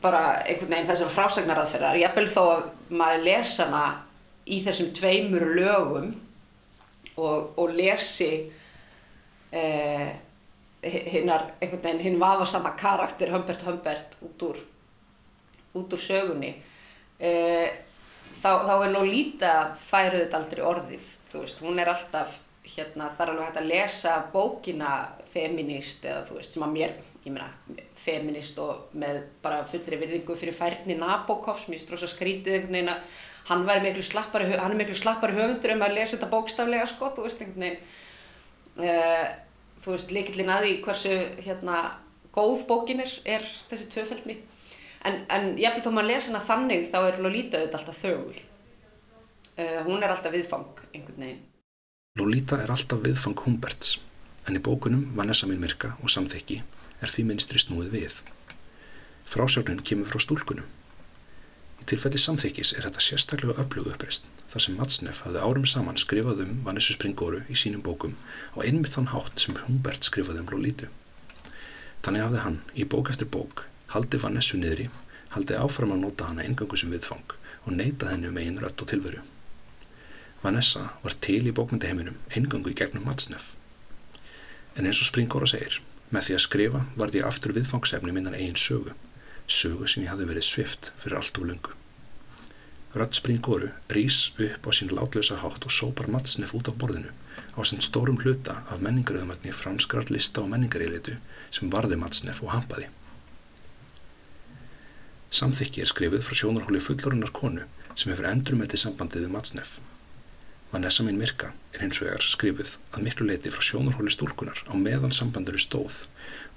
bara 0.00 0.22
einhvern 0.44 0.70
veginn 0.70 0.88
þessar 0.88 1.10
frásagnaraðferðar. 1.12 1.98
Ég 2.00 2.08
eppil 2.08 2.30
þó 2.30 2.42
að 2.54 2.62
maður 2.96 3.26
lesa 3.26 3.66
hana 3.66 3.82
í 4.48 4.62
þessum 4.64 4.94
tveimur 4.96 5.44
lögum 5.58 6.14
og, 7.18 7.50
og 7.60 7.74
lesi 7.76 8.30
uh, 9.52 10.08
hinnar 10.80 11.50
einhvern 11.58 11.82
veginn 11.82 12.04
hinn 12.06 12.20
vafasama 12.22 12.72
karakter 12.80 13.34
Humbert 13.34 13.66
Humbert 13.66 14.16
út 14.24 14.46
úr 14.48 14.62
út 15.76 15.92
úr 15.92 16.02
sögunni 16.02 16.54
þá, 17.20 18.50
þá 18.66 18.74
er 18.74 18.92
Lolita 18.94 19.54
færuðut 19.78 20.36
aldrei 20.36 20.62
orðið, 20.64 21.08
þú 21.30 21.44
veist, 21.44 21.62
hún 21.64 21.80
er 21.82 21.90
alltaf, 21.92 22.38
hérna, 22.70 23.08
það 23.16 23.24
er 23.24 23.32
alveg 23.32 23.48
hægt 23.48 23.60
að 23.60 23.70
lesa 23.70 24.16
bókina 24.32 24.92
feminist 25.30 26.04
eða 26.06 26.26
þú 26.28 26.36
veist, 26.38 26.54
sem 26.54 26.64
að 26.66 26.74
mér, 26.76 26.94
ég 27.24 27.34
meina, 27.34 27.48
feminist 28.00 28.60
og 28.62 28.94
með 29.00 29.22
bara 29.44 29.64
fullri 29.68 29.98
virðingu 30.00 30.36
fyrir 30.38 30.56
færni 30.56 30.96
Nabokov, 30.98 31.60
sem 31.60 31.76
ég 31.76 31.82
stróðs 31.82 32.06
að 32.08 32.14
skrítið 32.14 32.56
einhvern 32.56 32.76
veginn 32.78 32.92
að 32.94 33.18
hann 33.50 33.64
væri 33.66 33.86
miklu 33.88 34.04
slappari, 34.06 34.50
hann 34.52 34.74
er 34.74 34.78
miklu 34.78 34.96
slappari 34.96 35.36
höfundur 35.36 35.74
um 35.74 35.84
að 35.84 35.96
lesa 35.96 36.16
þetta 36.16 36.30
bókstaflega, 36.34 36.86
sko, 36.90 37.10
þú 37.16 37.26
veist, 37.26 37.42
einhvern 37.42 37.66
veginn, 37.66 37.80
uh, 38.86 39.26
þú 39.80 39.96
veist, 39.96 40.14
líkillin 40.14 40.54
að 40.54 40.66
því 40.66 40.76
hversu, 40.86 41.16
hérna, 41.48 41.82
góð 42.36 42.64
bókin 42.68 43.02
er, 43.02 43.12
er 43.26 43.46
þessi 43.72 43.90
tvöfældni 43.90 44.38
en, 45.08 45.22
en 45.28 45.52
jafnveg 45.60 45.84
þó 45.84 45.92
maður 45.94 46.10
lesa 46.10 46.30
hana 46.30 46.42
þannig 46.48 46.88
þá 46.92 46.98
er 47.02 47.20
Lolita 47.24 47.60
auðvitað 47.60 47.78
alltaf 47.80 48.02
þögul. 48.02 48.42
Uh, 49.60 49.80
hún 49.86 50.02
er 50.04 50.12
alltaf 50.12 50.34
viðfang 50.34 50.82
einhvern 50.94 51.24
veginn. 51.24 51.46
Lolita 52.18 52.58
er 52.62 52.72
alltaf 52.74 53.00
viðfang 53.04 53.38
Humberts 53.44 53.98
en 54.48 54.56
í 54.56 54.62
bókunum 54.64 55.10
Vanessa 55.16 55.48
minn 55.48 55.60
myrka 55.62 55.94
og 56.00 56.12
samþekki 56.12 56.60
er 57.00 57.12
því 57.12 57.26
minnstri 57.28 57.60
snúið 57.62 57.94
við. 57.94 58.18
Frásögnin 59.30 59.82
kemur 59.86 60.10
frá 60.10 60.22
stúlkunum. 60.24 60.66
Í 61.80 61.86
tilfelli 61.88 62.20
samþekkis 62.20 62.74
er 62.76 62.88
þetta 62.88 63.04
sérstaklega 63.04 63.62
öflugu 63.62 63.94
uppreist 63.94 64.26
þar 64.50 64.64
sem 64.64 64.76
Matsnef 64.76 65.22
hafði 65.24 65.44
árum 65.46 65.66
saman 65.70 66.00
skrifað 66.00 66.42
um 66.44 66.56
Vanessa 66.66 66.96
Springoru 66.96 67.44
í 67.48 67.56
sínum 67.56 67.84
bókum 67.86 68.16
og 68.56 68.64
einmitt 68.66 68.96
þann 68.96 69.12
hátt 69.14 69.40
sem 69.40 69.56
Humbert 69.64 70.08
skrifaði 70.08 70.42
um 70.42 70.50
Lolítu. 70.50 70.90
Þannig 72.02 72.26
hafði 72.26 72.44
hann 72.44 72.58
í 72.74 72.88
bók 72.88 73.12
eftir 73.12 73.30
bók 73.30 73.64
haldi 73.90 74.20
Vanessu 74.22 74.58
niðri, 74.60 74.86
haldi 75.34 75.56
áfram 75.58 75.94
að 75.94 76.02
nota 76.04 76.30
hana 76.30 76.44
engangu 76.46 76.78
sem 76.78 76.92
viðfang 76.94 77.34
og 77.64 77.74
neyta 77.74 78.10
henni 78.10 78.30
um 78.30 78.38
eigin 78.38 78.60
rött 78.62 78.82
og 78.82 78.90
tilveru. 78.90 79.22
Vanessa 80.42 80.86
var 81.02 81.16
til 81.26 81.42
í 81.50 81.54
bókmyndaheiminum 81.56 82.16
engangu 82.38 82.70
í 82.72 82.76
gegnum 82.78 83.04
Matsnef. 83.08 83.50
En 84.76 84.86
eins 84.86 85.02
og 85.02 85.10
Springóra 85.10 85.48
segir, 85.50 85.80
með 86.14 86.28
því 86.28 86.36
að 86.36 86.44
skrifa 86.46 86.84
var 86.96 87.12
því 87.12 87.24
aftur 87.28 87.54
viðfangsefni 87.56 88.14
minnan 88.14 88.36
eigin 88.38 88.56
sögu, 88.56 88.94
sögu 89.46 89.88
sem 89.90 90.06
ég 90.06 90.14
hafi 90.14 90.28
verið 90.30 90.46
svift 90.46 90.92
fyrir 91.02 91.18
allt 91.20 91.42
og 91.42 91.50
lungu. 91.50 91.74
Rött 92.94 93.18
Springóru 93.18 93.72
rýs 93.90 94.30
upp 94.38 94.66
á 94.66 94.70
sín 94.74 94.94
látlösa 94.94 95.42
hátt 95.42 95.66
og 95.66 95.74
sópar 95.74 96.08
Matsnef 96.10 96.54
út 96.54 96.70
af 96.70 96.78
borðinu 96.78 97.10
á 97.54 97.60
sem 97.66 97.82
stórum 97.82 98.18
hluta 98.22 98.62
af 98.70 98.80
menningaröðumagni 98.82 99.52
franskrar 99.54 100.08
lista 100.10 100.40
og 100.40 100.48
menningarílitu 100.54 101.18
sem 101.50 101.70
varði 101.70 101.98
Matsnef 102.00 102.42
og 102.42 102.54
hampaði. 102.54 102.88
Samþykki 105.30 105.84
er 105.84 105.86
skrifuð 105.86 106.24
frá 106.26 106.34
sjónarhóli 106.34 106.80
fullorunnar 106.82 107.30
konu 107.30 107.62
sem 107.94 108.10
hefur 108.10 108.26
endurmetið 108.26 108.80
sambandið 108.82 109.28
við 109.28 109.34
Matsnef. 109.36 109.76
Vanessa 110.72 111.04
minn 111.06 111.20
Mirka 111.22 111.52
er 111.70 111.84
hins 111.84 112.00
vegar 112.02 112.26
skrifuð 112.26 112.72
að 112.90 113.04
miklu 113.06 113.28
leiti 113.28 113.52
frá 113.54 113.62
sjónarhóli 113.62 114.10
stúlkunar 114.10 114.64
á 114.66 114.74
meðan 114.74 115.14
sambandur 115.14 115.54
er 115.54 115.62
stóð 115.62 116.00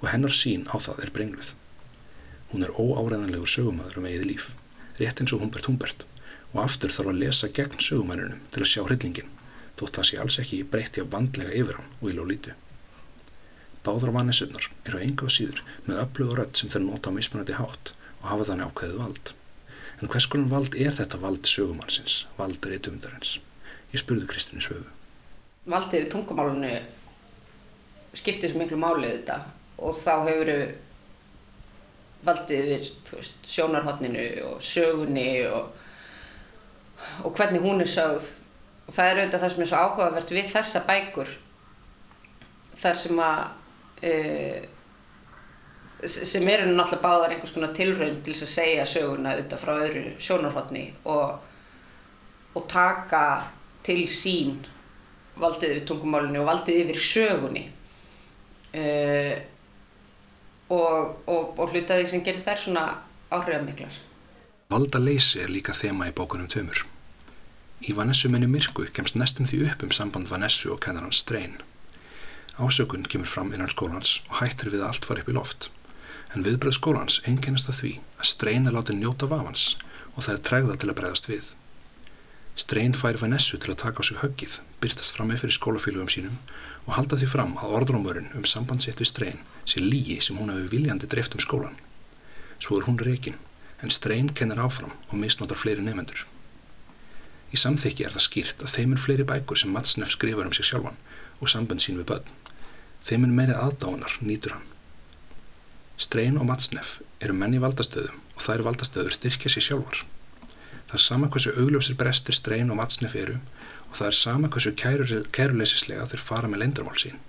og 0.00 0.08
hennar 0.10 0.34
sín 0.34 0.66
á 0.66 0.74
það 0.74 1.04
er 1.06 1.14
brengluð. 1.14 1.54
Hún 2.50 2.66
er 2.66 2.74
óáreðanlegur 2.74 3.54
sögumæður 3.54 4.02
um 4.02 4.10
eigið 4.10 4.28
líf, 4.32 4.50
rétt 4.98 5.22
eins 5.22 5.38
og 5.38 5.46
Humbert 5.46 5.70
Humbert 5.70 6.06
og 6.50 6.60
aftur 6.66 6.98
þarf 6.98 7.14
að 7.14 7.22
lesa 7.22 7.54
gegn 7.54 7.78
sögumænunum 7.78 8.44
til 8.50 8.66
að 8.66 8.70
sjá 8.74 8.82
hryllingin, 8.82 9.32
þótt 9.78 10.00
það 10.00 10.10
sé 10.10 10.22
alls 10.24 10.42
ekki 10.42 10.64
breytti 10.74 11.02
af 11.06 11.12
vandlega 11.14 11.54
yfir 11.54 11.78
hann 11.78 11.92
og 12.00 12.10
í 12.10 12.18
lólítu. 12.18 12.58
Báðar 13.86 14.16
Vanessunar 14.18 14.72
eru 14.82 14.98
enga 14.98 15.30
og 15.30 15.34
síður 15.34 15.62
með 15.86 16.08
öflugur 16.08 16.42
rödd 16.42 16.58
sem 16.58 16.74
þeir 16.74 16.90
nota 16.90 17.14
á 17.14 17.16
mismunandi 17.16 17.62
hátt 17.62 18.00
og 18.24 18.30
hafa 18.32 18.48
þannig 18.48 18.70
ákveðið 18.72 19.00
vald. 19.02 19.32
En 20.00 20.10
hvers 20.10 20.26
konar 20.32 20.50
vald 20.50 20.76
er 20.80 20.96
þetta 20.96 21.20
vald 21.22 21.48
sögumannsins, 21.48 22.24
vald 22.38 22.66
reytumdarins? 22.66 23.36
Ég 23.92 24.00
spurði 24.00 24.26
Kristínu 24.30 24.64
Svöfu. 24.64 24.88
Valdið 25.70 26.02
við 26.02 26.10
tungumálunu 26.12 26.72
skiptir 28.16 28.50
svo 28.50 28.62
miklu 28.62 28.78
málið 28.80 29.12
þetta 29.18 29.38
og 29.84 30.00
þá 30.00 30.12
hefur 30.28 30.50
valdið 32.24 32.68
við 32.70 32.88
veist, 33.12 33.38
sjónarhóttninu 33.48 34.26
og 34.48 34.62
sögunni 34.64 35.28
og, 35.50 35.74
og 37.24 37.34
hvernig 37.36 37.64
hún 37.64 37.84
er 37.84 37.90
sögð 37.90 38.30
og 38.86 38.92
það 38.92 39.08
er 39.10 39.20
auðvitað 39.20 39.42
það 39.44 39.54
sem 39.54 39.64
er 39.64 39.70
svo 39.70 39.82
áhugavert 39.82 40.34
við 40.36 40.52
þessa 40.52 40.84
bækur 40.88 41.32
þar 42.80 43.00
sem 43.00 43.20
að 43.24 43.42
uh, 44.08 44.73
sem 46.02 46.48
eru 46.48 46.68
náttúrulega 46.68 47.02
báðar 47.02 47.34
einhvers 47.34 47.54
konar 47.54 47.72
tilraun 47.76 48.20
til 48.22 48.34
þess 48.34 48.46
að 48.46 48.52
segja 48.52 48.86
söguna 48.88 49.34
auðvitað 49.34 49.62
frá 49.62 49.72
öðru 49.74 50.04
sjónarhóttni 50.20 50.84
og, 51.08 51.36
og 52.54 52.66
taka 52.70 53.24
til 53.86 54.04
sín 54.10 54.58
valdið 55.40 55.76
við 55.78 55.84
tungumálunni 55.88 56.40
og 56.40 56.48
valdið 56.50 56.80
yfir 56.84 57.00
sögunni 57.02 57.64
uh, 58.76 59.36
og, 60.74 60.98
og, 61.26 61.54
og 61.58 61.70
hluta 61.70 61.98
því 61.98 62.10
sem 62.10 62.24
gerir 62.24 62.44
þær 62.44 62.60
svona 62.60 62.84
áhrifamiklar. 63.34 64.00
Valda 64.72 65.00
leysi 65.00 65.42
er 65.44 65.52
líka 65.52 65.74
þema 65.76 66.08
í 66.08 66.16
bókunum 66.16 66.50
tömur. 66.50 66.84
Í 67.84 67.92
Vanessu 67.96 68.30
menni 68.32 68.48
Mirku 68.48 68.86
kemst 68.96 69.18
nestum 69.20 69.48
því 69.48 69.66
upp 69.68 69.84
um 69.84 69.92
samband 69.92 70.30
Vanessu 70.30 70.72
og 70.72 70.80
kennarans 70.84 71.20
Strein. 71.20 71.58
Ásökun 72.56 73.04
kemur 73.10 73.28
fram 73.28 73.52
innan 73.52 73.72
skólans 73.72 74.20
og 74.30 74.38
hættir 74.40 74.70
við 74.72 74.84
að 74.84 74.92
allt 74.92 75.08
var 75.10 75.20
upp 75.20 75.30
í 75.32 75.34
loft 75.36 75.70
en 76.34 76.44
viðbröð 76.46 76.76
skólans 76.78 77.20
einkennast 77.28 77.70
að 77.70 77.80
því 77.80 77.92
að 78.18 78.30
Strein 78.30 78.66
er 78.66 78.74
látið 78.74 78.98
njóta 79.00 79.28
vafans 79.30 79.66
og 80.14 80.24
það 80.26 80.34
er 80.34 80.42
tregða 80.48 80.76
til 80.80 80.90
að 80.90 80.98
bregðast 81.00 81.30
við. 81.30 81.46
Strein 82.54 82.94
fær 82.94 83.18
Vanessu 83.18 83.58
til 83.58 83.72
að 83.72 83.80
taka 83.82 84.02
á 84.02 84.06
sig 84.06 84.20
höggið, 84.20 84.58
byrtast 84.82 85.16
fram 85.16 85.30
með 85.30 85.40
fyrir 85.42 85.56
skólafélugum 85.56 86.10
sínum 86.12 86.36
og 86.84 86.92
halda 86.94 87.18
því 87.18 87.30
fram 87.32 87.56
að 87.58 87.74
orðrómurinn 87.78 88.30
um 88.38 88.44
sambandsitt 88.46 89.00
við 89.02 89.10
Strein 89.10 89.40
sé 89.66 89.82
lígi 89.82 90.20
sem 90.22 90.38
hún 90.38 90.52
hefur 90.52 90.70
viljandi 90.74 91.10
dreift 91.10 91.34
um 91.34 91.42
skólan. 91.42 91.78
Svo 92.62 92.78
er 92.78 92.86
hún 92.86 93.00
reygin, 93.00 93.38
en 93.82 93.90
Strein 93.90 94.30
kennir 94.30 94.62
áfram 94.62 94.94
og 95.08 95.18
misnotar 95.18 95.58
fleiri 95.58 95.82
nefendur. 95.82 96.26
Í 97.54 97.58
samþykki 97.58 98.06
er 98.06 98.14
það 98.14 98.26
skýrt 98.28 98.62
að 98.66 98.76
þeim 98.76 98.94
er 98.94 99.02
fleiri 99.02 99.26
bækur 99.30 99.58
sem 99.60 99.74
Matsneff 99.74 100.14
skrifar 100.14 100.46
um 100.46 100.54
sig 100.54 100.66
sjálfan 100.70 101.00
og 101.40 101.50
sambönd 101.50 101.82
sín 101.82 101.98
við 101.98 102.08
börn. 102.10 102.30
Þeim 103.06 103.26
er 103.26 103.34
meiri 103.40 103.58
aðdáunar 103.58 104.18
nýtur 104.22 104.56
hann. 104.56 104.73
Strein 105.96 106.38
og 106.40 106.48
Matsneff 106.48 106.98
eru 107.22 107.36
menn 107.38 107.54
í 107.54 107.60
valdastöðum 107.62 108.16
og 108.34 108.42
þær 108.42 108.64
valdastöður 108.66 109.14
styrkja 109.14 109.52
sér 109.52 109.64
sjálfar. 109.68 110.00
Það 110.88 110.96
er 110.98 111.02
sama 111.04 111.28
hversu 111.30 111.52
augljósir 111.54 111.98
brestir 112.00 112.34
Strein 112.34 112.72
og 112.74 112.80
Matsneff 112.80 113.14
eru 113.14 113.36
og 113.90 113.94
það 114.00 114.08
er 114.08 114.16
sama 114.18 114.50
hversu 114.50 114.72
kæruleysislega 114.74 116.08
þeir 116.10 116.24
fara 116.24 116.50
með 116.50 116.64
leindarmál 116.64 116.98
sín. 116.98 117.20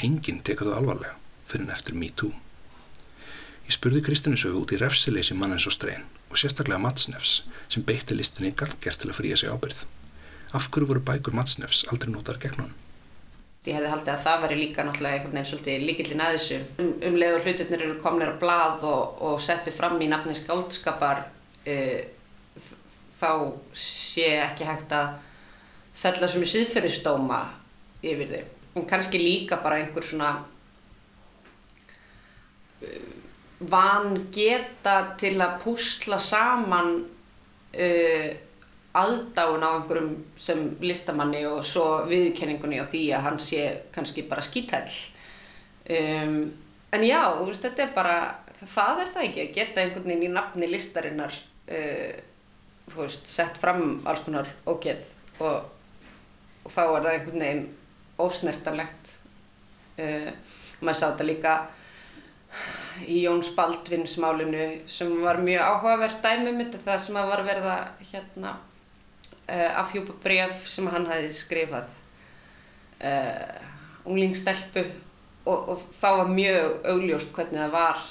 Enginn 0.00 0.40
teka 0.40 0.64
það 0.64 0.78
alvarlega 0.78 1.18
fyrir 1.44 1.66
en 1.66 1.74
eftir 1.76 1.98
Me 2.00 2.08
Too. 2.16 2.32
Ég 3.68 3.76
spurði 3.76 4.00
Kristinisögu 4.04 4.62
út 4.64 4.72
í 4.72 4.80
refsileysi 4.80 5.36
mann 5.36 5.52
eins 5.52 5.68
og 5.68 5.76
Strein 5.76 6.08
og 6.30 6.40
sérstaklega 6.40 6.80
Matsnefs 6.80 7.42
sem 7.68 7.84
beitti 7.84 8.16
listinni 8.16 8.54
gert 8.56 8.80
til 8.80 9.12
að 9.12 9.18
fríja 9.20 9.36
sig 9.40 9.52
ábyrð. 9.52 9.84
Af 10.56 10.70
hverju 10.70 10.88
voru 10.88 11.04
bækur 11.04 11.36
Matsnefs 11.36 11.84
aldrei 11.92 12.12
notar 12.12 12.40
gegn 12.40 12.60
hann? 12.60 12.74
Ég 13.64 13.72
hefði 13.78 13.90
haldið 13.94 14.12
að 14.12 14.24
það 14.26 14.42
væri 14.42 14.56
líka 14.60 14.84
náttúrulega 14.84 15.16
einhvern 15.16 15.36
veginn 15.38 15.48
svolítið 15.48 15.84
líkillin 15.88 16.20
að 16.20 16.34
þessu. 16.34 16.56
Um, 16.82 16.90
um 17.08 17.14
leið 17.16 17.36
og 17.36 17.46
hlutirnir 17.46 17.84
eru 17.86 17.94
kominir 18.02 18.32
á 18.36 18.40
blað 18.42 18.84
og, 18.90 19.22
og 19.24 19.38
setti 19.40 19.72
fram 19.72 19.96
í 20.04 20.08
nafni 20.10 20.34
skáldskapar 20.36 21.22
uh, 21.72 22.02
þá 23.22 23.30
sé 23.72 24.28
ekki 24.42 24.68
hægt 24.68 24.92
að 24.92 25.14
fella 25.96 26.28
sem 26.28 26.44
er 26.44 26.52
síðferðistóma 26.52 27.40
yfir 28.04 28.28
þið. 28.34 28.52
En 28.76 28.88
kannski 28.90 29.22
líka 29.22 29.56
bara 29.64 29.80
einhver 29.80 30.04
svona 30.04 30.30
uh, 32.84 33.12
van 33.72 34.26
geta 34.34 35.16
til 35.16 35.38
að 35.40 35.56
púsla 35.64 36.20
saman 36.20 36.98
uh, 37.00 38.28
aðdáun 38.94 39.64
á 39.66 39.70
einhverjum 39.74 40.12
sem 40.38 40.60
listamanni 40.84 41.42
og 41.50 41.64
svo 41.66 42.04
viðkenningunni 42.06 42.78
á 42.78 42.86
því 42.86 43.02
að 43.16 43.24
hann 43.26 43.40
sé 43.42 43.64
kannski 43.94 44.22
bara 44.30 44.44
skítæll. 44.44 44.92
Um, 45.90 46.36
en 46.94 47.02
já, 47.04 47.20
þú 47.34 47.48
veist, 47.48 47.64
þetta 47.64 47.82
er 47.84 47.94
bara 47.96 48.18
það 48.54 49.00
er 49.02 49.10
það 49.16 49.26
ekki, 49.26 49.42
að 49.42 49.56
geta 49.58 49.82
einhvern 49.82 50.06
veginn 50.08 50.28
í 50.28 50.32
nafni 50.32 50.68
listarinnar 50.70 51.34
uh, 51.34 52.14
þú 52.92 53.00
veist, 53.02 53.26
sett 53.28 53.58
fram 53.60 53.82
alls 54.06 54.22
konar 54.24 54.50
ógeð 54.70 55.08
og, 55.42 55.64
og 56.62 56.70
þá 56.70 56.82
er 56.84 56.92
það 57.06 57.10
einhvern 57.14 57.44
veginn 57.46 57.64
ósnertanlegt. 58.24 59.16
Uh, 59.98 60.30
maður 60.84 61.00
sá 61.00 61.06
þetta 61.08 61.26
líka 61.26 61.56
í 63.10 63.24
Jóns 63.24 63.50
Baldvins 63.56 64.14
málinu 64.22 64.68
sem 64.90 65.10
var 65.24 65.40
mjög 65.42 65.66
áhugavert 65.66 66.22
dæmi 66.22 66.54
mitt 66.54 66.78
það 66.78 67.02
sem 67.02 67.18
að 67.18 67.32
var 67.32 67.42
verða 67.48 67.76
hérna 68.12 68.54
uh, 69.48 69.70
afhjúpa 69.80 70.16
bref 70.22 70.66
sem 70.70 70.88
hann 70.92 71.06
hafi 71.10 71.30
skrifað 71.34 71.90
uh, 73.04 73.62
unglingstelpu 74.08 74.84
og, 75.44 75.70
og 75.74 75.80
þá 75.92 76.08
var 76.20 76.32
mjög 76.32 76.90
augljóst 76.94 77.32
hvernig 77.36 77.60
það 77.60 77.74
var. 77.74 78.04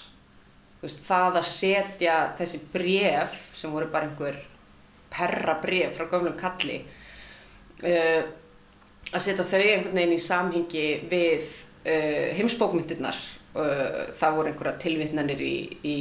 Veist, 0.83 1.03
það 1.07 1.39
að 1.39 1.49
setja 1.49 2.15
þessi 2.37 2.59
bref 2.73 3.37
sem 3.55 3.71
voru 3.71 3.87
bara 3.91 4.09
einhver 4.09 4.41
perra 5.13 5.55
bref 5.61 5.95
frá 5.97 6.09
gömlum 6.11 6.35
kalli 6.39 6.81
uh, 7.85 8.23
að 9.13 9.21
setja 9.21 9.45
þau 9.45 9.61
einhvern 9.61 9.95
veginn 9.95 10.17
í 10.17 10.23
samhengi 10.23 10.87
við 11.11 11.53
heimsbókmyndirnar 11.83 13.17
það 13.53 14.35
voru 14.37 14.49
einhverja 14.49 14.79
tilvittnanir 14.81 15.41
í, 15.43 15.55
í 15.83 15.97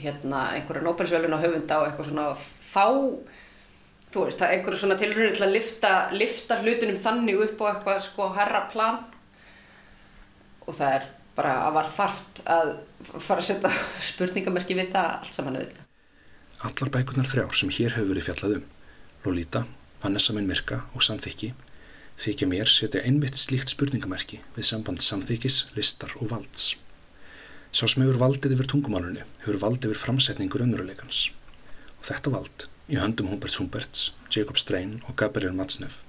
hérna, 0.00 0.46
einhverja 0.56 0.82
Nobelsvölun 0.86 1.36
á 1.36 1.44
höfunda 1.44 1.80
og 1.82 1.90
eitthvað 1.90 2.08
svona. 2.08 2.24
Þá 2.72 2.86
þú 4.14 4.24
veist, 4.26 4.38
það 4.40 4.46
er 4.48 4.56
einhverju 4.56 4.80
svona 4.80 4.98
tilrunni 5.00 5.36
til 5.36 5.46
að 5.46 5.54
lifta, 5.56 5.92
lifta 6.14 6.58
hlutunum 6.62 7.02
þannig 7.04 7.42
upp 7.46 7.62
á 7.62 7.66
eitthvað 7.72 8.02
sko 8.06 8.30
herra 8.36 8.62
plan 8.72 9.02
og 10.66 10.74
það 10.74 10.94
er 10.98 11.08
bara 11.36 11.56
að 11.66 11.74
var 11.76 11.90
þarft 11.98 12.40
að 12.48 12.70
fara 13.12 13.42
að 13.42 13.48
setja 13.50 13.72
spurningamerki 14.10 14.78
við 14.78 14.94
það 14.94 15.10
allt 15.18 15.36
saman 15.36 15.58
auðvitað. 15.60 15.82
Allar 16.66 16.92
bækunar 16.94 17.28
þrjár 17.28 17.58
sem 17.58 17.72
hér 17.76 17.96
hefur 17.98 18.14
verið 18.14 18.28
fjallað 18.30 18.56
um 18.56 18.66
Lolita, 19.26 19.66
Vanessa 20.02 20.32
minn 20.36 20.48
Mirka 20.48 20.84
og 20.96 21.04
Samþykki 21.04 21.52
þykja 22.16 22.48
mér 22.48 22.70
setja 22.70 23.02
einmitt 23.04 23.36
slíkt 23.36 23.74
spurningamerki 23.74 24.40
við 24.56 24.68
samband 24.70 25.02
samþykkis, 25.04 25.66
listar 25.76 26.14
og 26.20 26.30
valds. 26.32 26.74
Sá 27.74 27.84
sem 27.84 28.06
hefur 28.06 28.22
valdið 28.22 28.56
yfir 28.56 28.70
tungumálunni 28.72 29.26
hefur 29.42 29.60
valdið 29.66 29.92
yfir 29.92 30.02
framsetningur 30.06 30.64
önnuruleikans. 30.64 31.26
Og 32.00 32.08
þetta 32.08 32.32
vald, 32.32 32.66
í 32.86 32.98
höndum 33.00 33.30
Humberts 33.32 33.58
Humberts, 33.58 34.10
Jacob 34.30 34.58
Strain 34.60 35.00
og 35.08 35.16
Gabriel 35.18 35.54
Matsneff, 35.56 36.02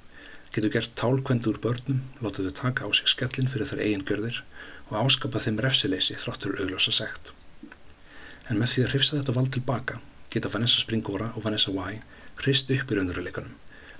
getur 0.53 0.71
gert 0.73 0.93
tálkvendur 0.99 1.55
úr 1.55 1.61
börnum, 1.63 2.03
látið 2.21 2.49
þau 2.49 2.57
taka 2.61 2.85
á 2.85 2.89
sig 2.93 3.09
skellin 3.09 3.49
fyrir 3.49 3.69
þær 3.69 3.81
eigin 3.85 4.05
görðir 4.05 4.43
og 4.89 4.99
áskapa 5.01 5.41
þeim 5.43 5.61
refsileysi 5.65 6.17
þráttur 6.21 6.57
augljósa 6.61 6.93
segt. 6.93 7.33
En 8.47 8.61
með 8.61 8.73
því 8.73 8.83
að 8.83 8.93
hrifsa 8.93 9.17
þetta 9.17 9.35
vald 9.35 9.51
tilbaka 9.55 9.99
geta 10.33 10.51
Vanessa 10.53 10.81
Springora 10.83 11.31
og 11.35 11.43
Vanessa 11.47 11.73
Y 11.73 11.99
hrist 12.43 12.71
upp 12.71 12.91
í 12.93 12.99
önnuruleikanum, 13.01 13.55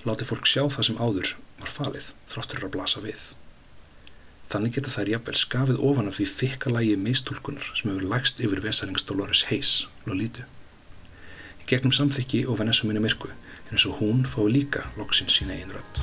látið 0.06 0.30
fólk 0.30 0.46
sjá 0.46 0.62
það 0.70 0.88
sem 0.88 1.00
áður 1.02 1.34
var 1.58 1.74
falið 1.74 2.12
þráttur 2.30 2.66
að 2.68 2.74
blasa 2.76 3.02
við. 3.02 3.24
Þannig 4.48 4.78
geta 4.78 4.92
þær 4.94 5.10
jafnvel 5.12 5.36
skafið 5.36 5.82
ofan 5.84 6.08
af 6.08 6.16
því 6.16 6.28
þykka 6.32 6.70
lægi 6.72 6.94
meistúlkunar 7.02 7.66
sem 7.74 7.90
hefur 7.90 8.06
lagst 8.12 8.40
yfir 8.40 8.62
Vesalings 8.64 9.04
Dolores 9.04 9.44
Hayes, 9.50 9.72
Lolítu. 10.06 10.46
Gegnum 11.68 11.92
samþykki 11.92 12.46
og 12.48 12.62
Vanessa 12.62 12.86
minni 12.88 13.02
myrku 13.04 13.28
er 13.28 13.74
eins 13.74 13.82
og 13.84 13.98
hún 13.98 14.22
fái 14.24 14.46
líka 14.48 14.86
loksinn 14.96 15.28
sína 15.28 15.52
einn 15.52 15.68
rödd. 15.68 15.98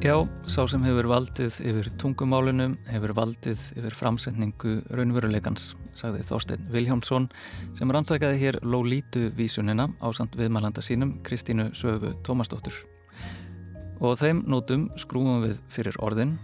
Já, 0.00 0.14
sá 0.46 0.62
sem 0.70 0.84
hefur 0.86 1.08
valdið 1.10 1.58
yfir 1.72 1.88
tungumálunum 1.98 2.76
hefur 2.86 3.12
valdið 3.18 3.64
yfir 3.80 3.96
framsetningu 3.98 4.76
raunveruleikans, 4.94 5.72
sagði 5.98 6.22
Þorstein 6.30 6.70
Viljámsson 6.70 7.26
sem 7.74 7.90
rannsækjaði 7.90 8.38
hér 8.44 8.60
Lólítu 8.62 9.26
vísunina 9.34 9.88
á 9.98 10.06
samt 10.14 10.38
viðmælanda 10.38 10.86
sínum 10.86 11.16
Kristínu 11.26 11.72
Söfu 11.74 12.14
Tómasdóttur. 12.22 12.78
Og 13.98 14.14
þeim 14.22 14.46
nótum 14.46 14.86
skrúum 15.02 15.42
við 15.48 15.58
fyrir 15.68 15.98
orðin 15.98 16.38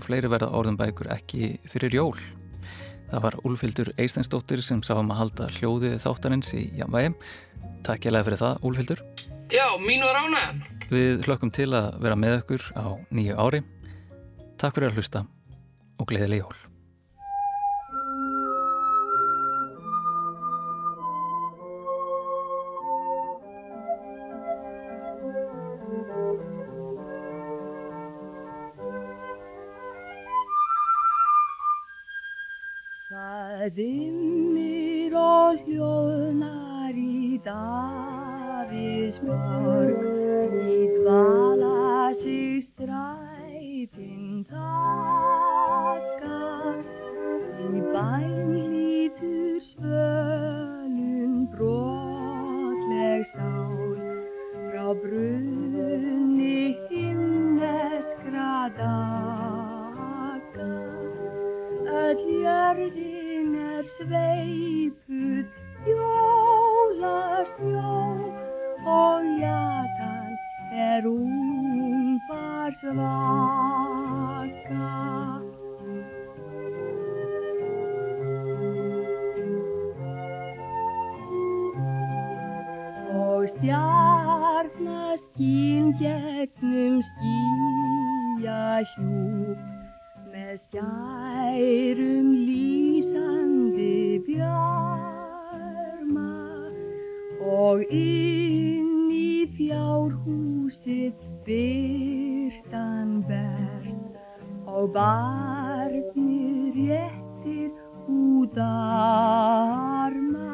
og 0.00 0.06
fleiri 0.08 0.30
verða 0.32 0.48
orðum 0.56 0.78
bækur 0.80 1.10
ekki 1.12 1.58
fyrir 1.68 1.92
jól. 1.94 2.16
Það 3.10 3.24
var 3.26 3.36
Úlfildur 3.44 3.90
Eisteinsdóttir 4.00 4.62
sem 4.64 4.80
sá 4.86 4.94
um 4.96 5.10
að 5.12 5.20
halda 5.20 5.48
hljóðið 5.58 5.98
þáttarins 6.04 6.52
í 6.56 6.62
Jamvægi. 6.78 7.12
Takk 7.84 8.06
ég 8.06 8.14
lega 8.14 8.28
fyrir 8.28 8.40
það, 8.40 8.64
Úlfildur. 8.70 9.04
Já, 9.50 9.66
mínu 9.82 10.08
ránaðan. 10.14 10.64
Við 10.90 11.26
hlökkum 11.26 11.52
til 11.54 11.68
að 11.74 11.92
vera 12.00 12.16
með 12.18 12.38
okkur 12.40 12.70
á 12.78 12.86
nýju 13.10 13.36
ári. 13.36 13.62
Takk 14.62 14.78
fyrir 14.78 14.92
að 14.92 15.00
hlusta 15.00 15.26
og 15.98 16.10
gleðileg 16.10 16.44
jól. 16.46 16.69
Skýja 88.40 88.80
hjúp 88.96 89.60
með 90.32 90.56
skærum 90.64 92.28
lýsandi 92.48 94.16
björn 94.24 96.16
og 97.44 97.84
inn 97.92 99.12
í 99.12 99.44
fjárhúsið 99.58 101.12
byrtan 101.44 103.20
berst 103.28 104.00
og 104.64 104.88
barnir 104.96 106.72
réttir 106.80 107.70
út 108.08 108.56
arma. 108.56 110.48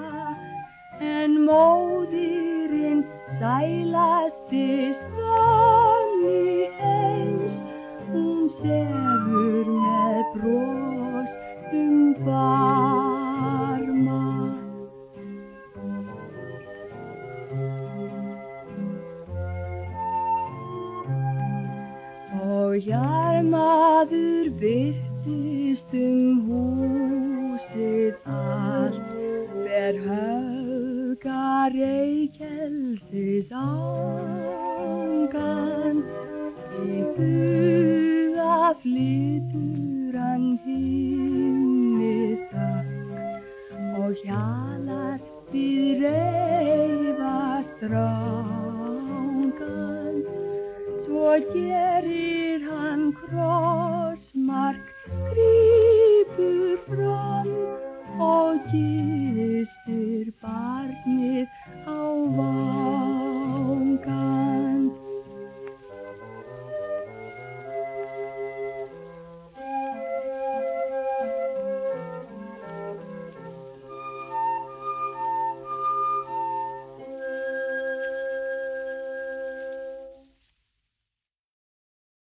En 0.98 1.38
móðirinn 1.46 3.06
sælasti 3.38 4.66
hún 5.14 6.55
sefur 8.60 9.66
með 9.68 10.24
bros 10.34 11.30
um 11.76 11.96
barma 12.26 14.22
og 22.46 22.72
hjarmaður 22.86 24.46
byrtist 24.62 25.90
um 26.00 26.38
húsið 26.48 28.14
allt 28.38 29.10
ber 29.66 29.94
höfga 30.06 31.44
reykjelsis 31.76 33.48
ángan 33.66 35.16
í 36.86 36.86
huga 38.66 38.74
flytur 38.82 40.14
hann 40.18 40.46
himni 40.64 42.36
þökk 42.50 43.70
og 44.00 44.12
hjalar 44.22 45.18
við 45.52 46.02
reyfast 46.02 47.78
rángan 47.92 48.16
svo 51.04 51.30
gerir 51.54 52.58
hann 52.66 53.04
krossmark 53.20 54.86
grípur 55.30 56.76
fram 56.88 57.50
og 58.18 58.52
gistir 58.72 60.24
bara 60.42 60.76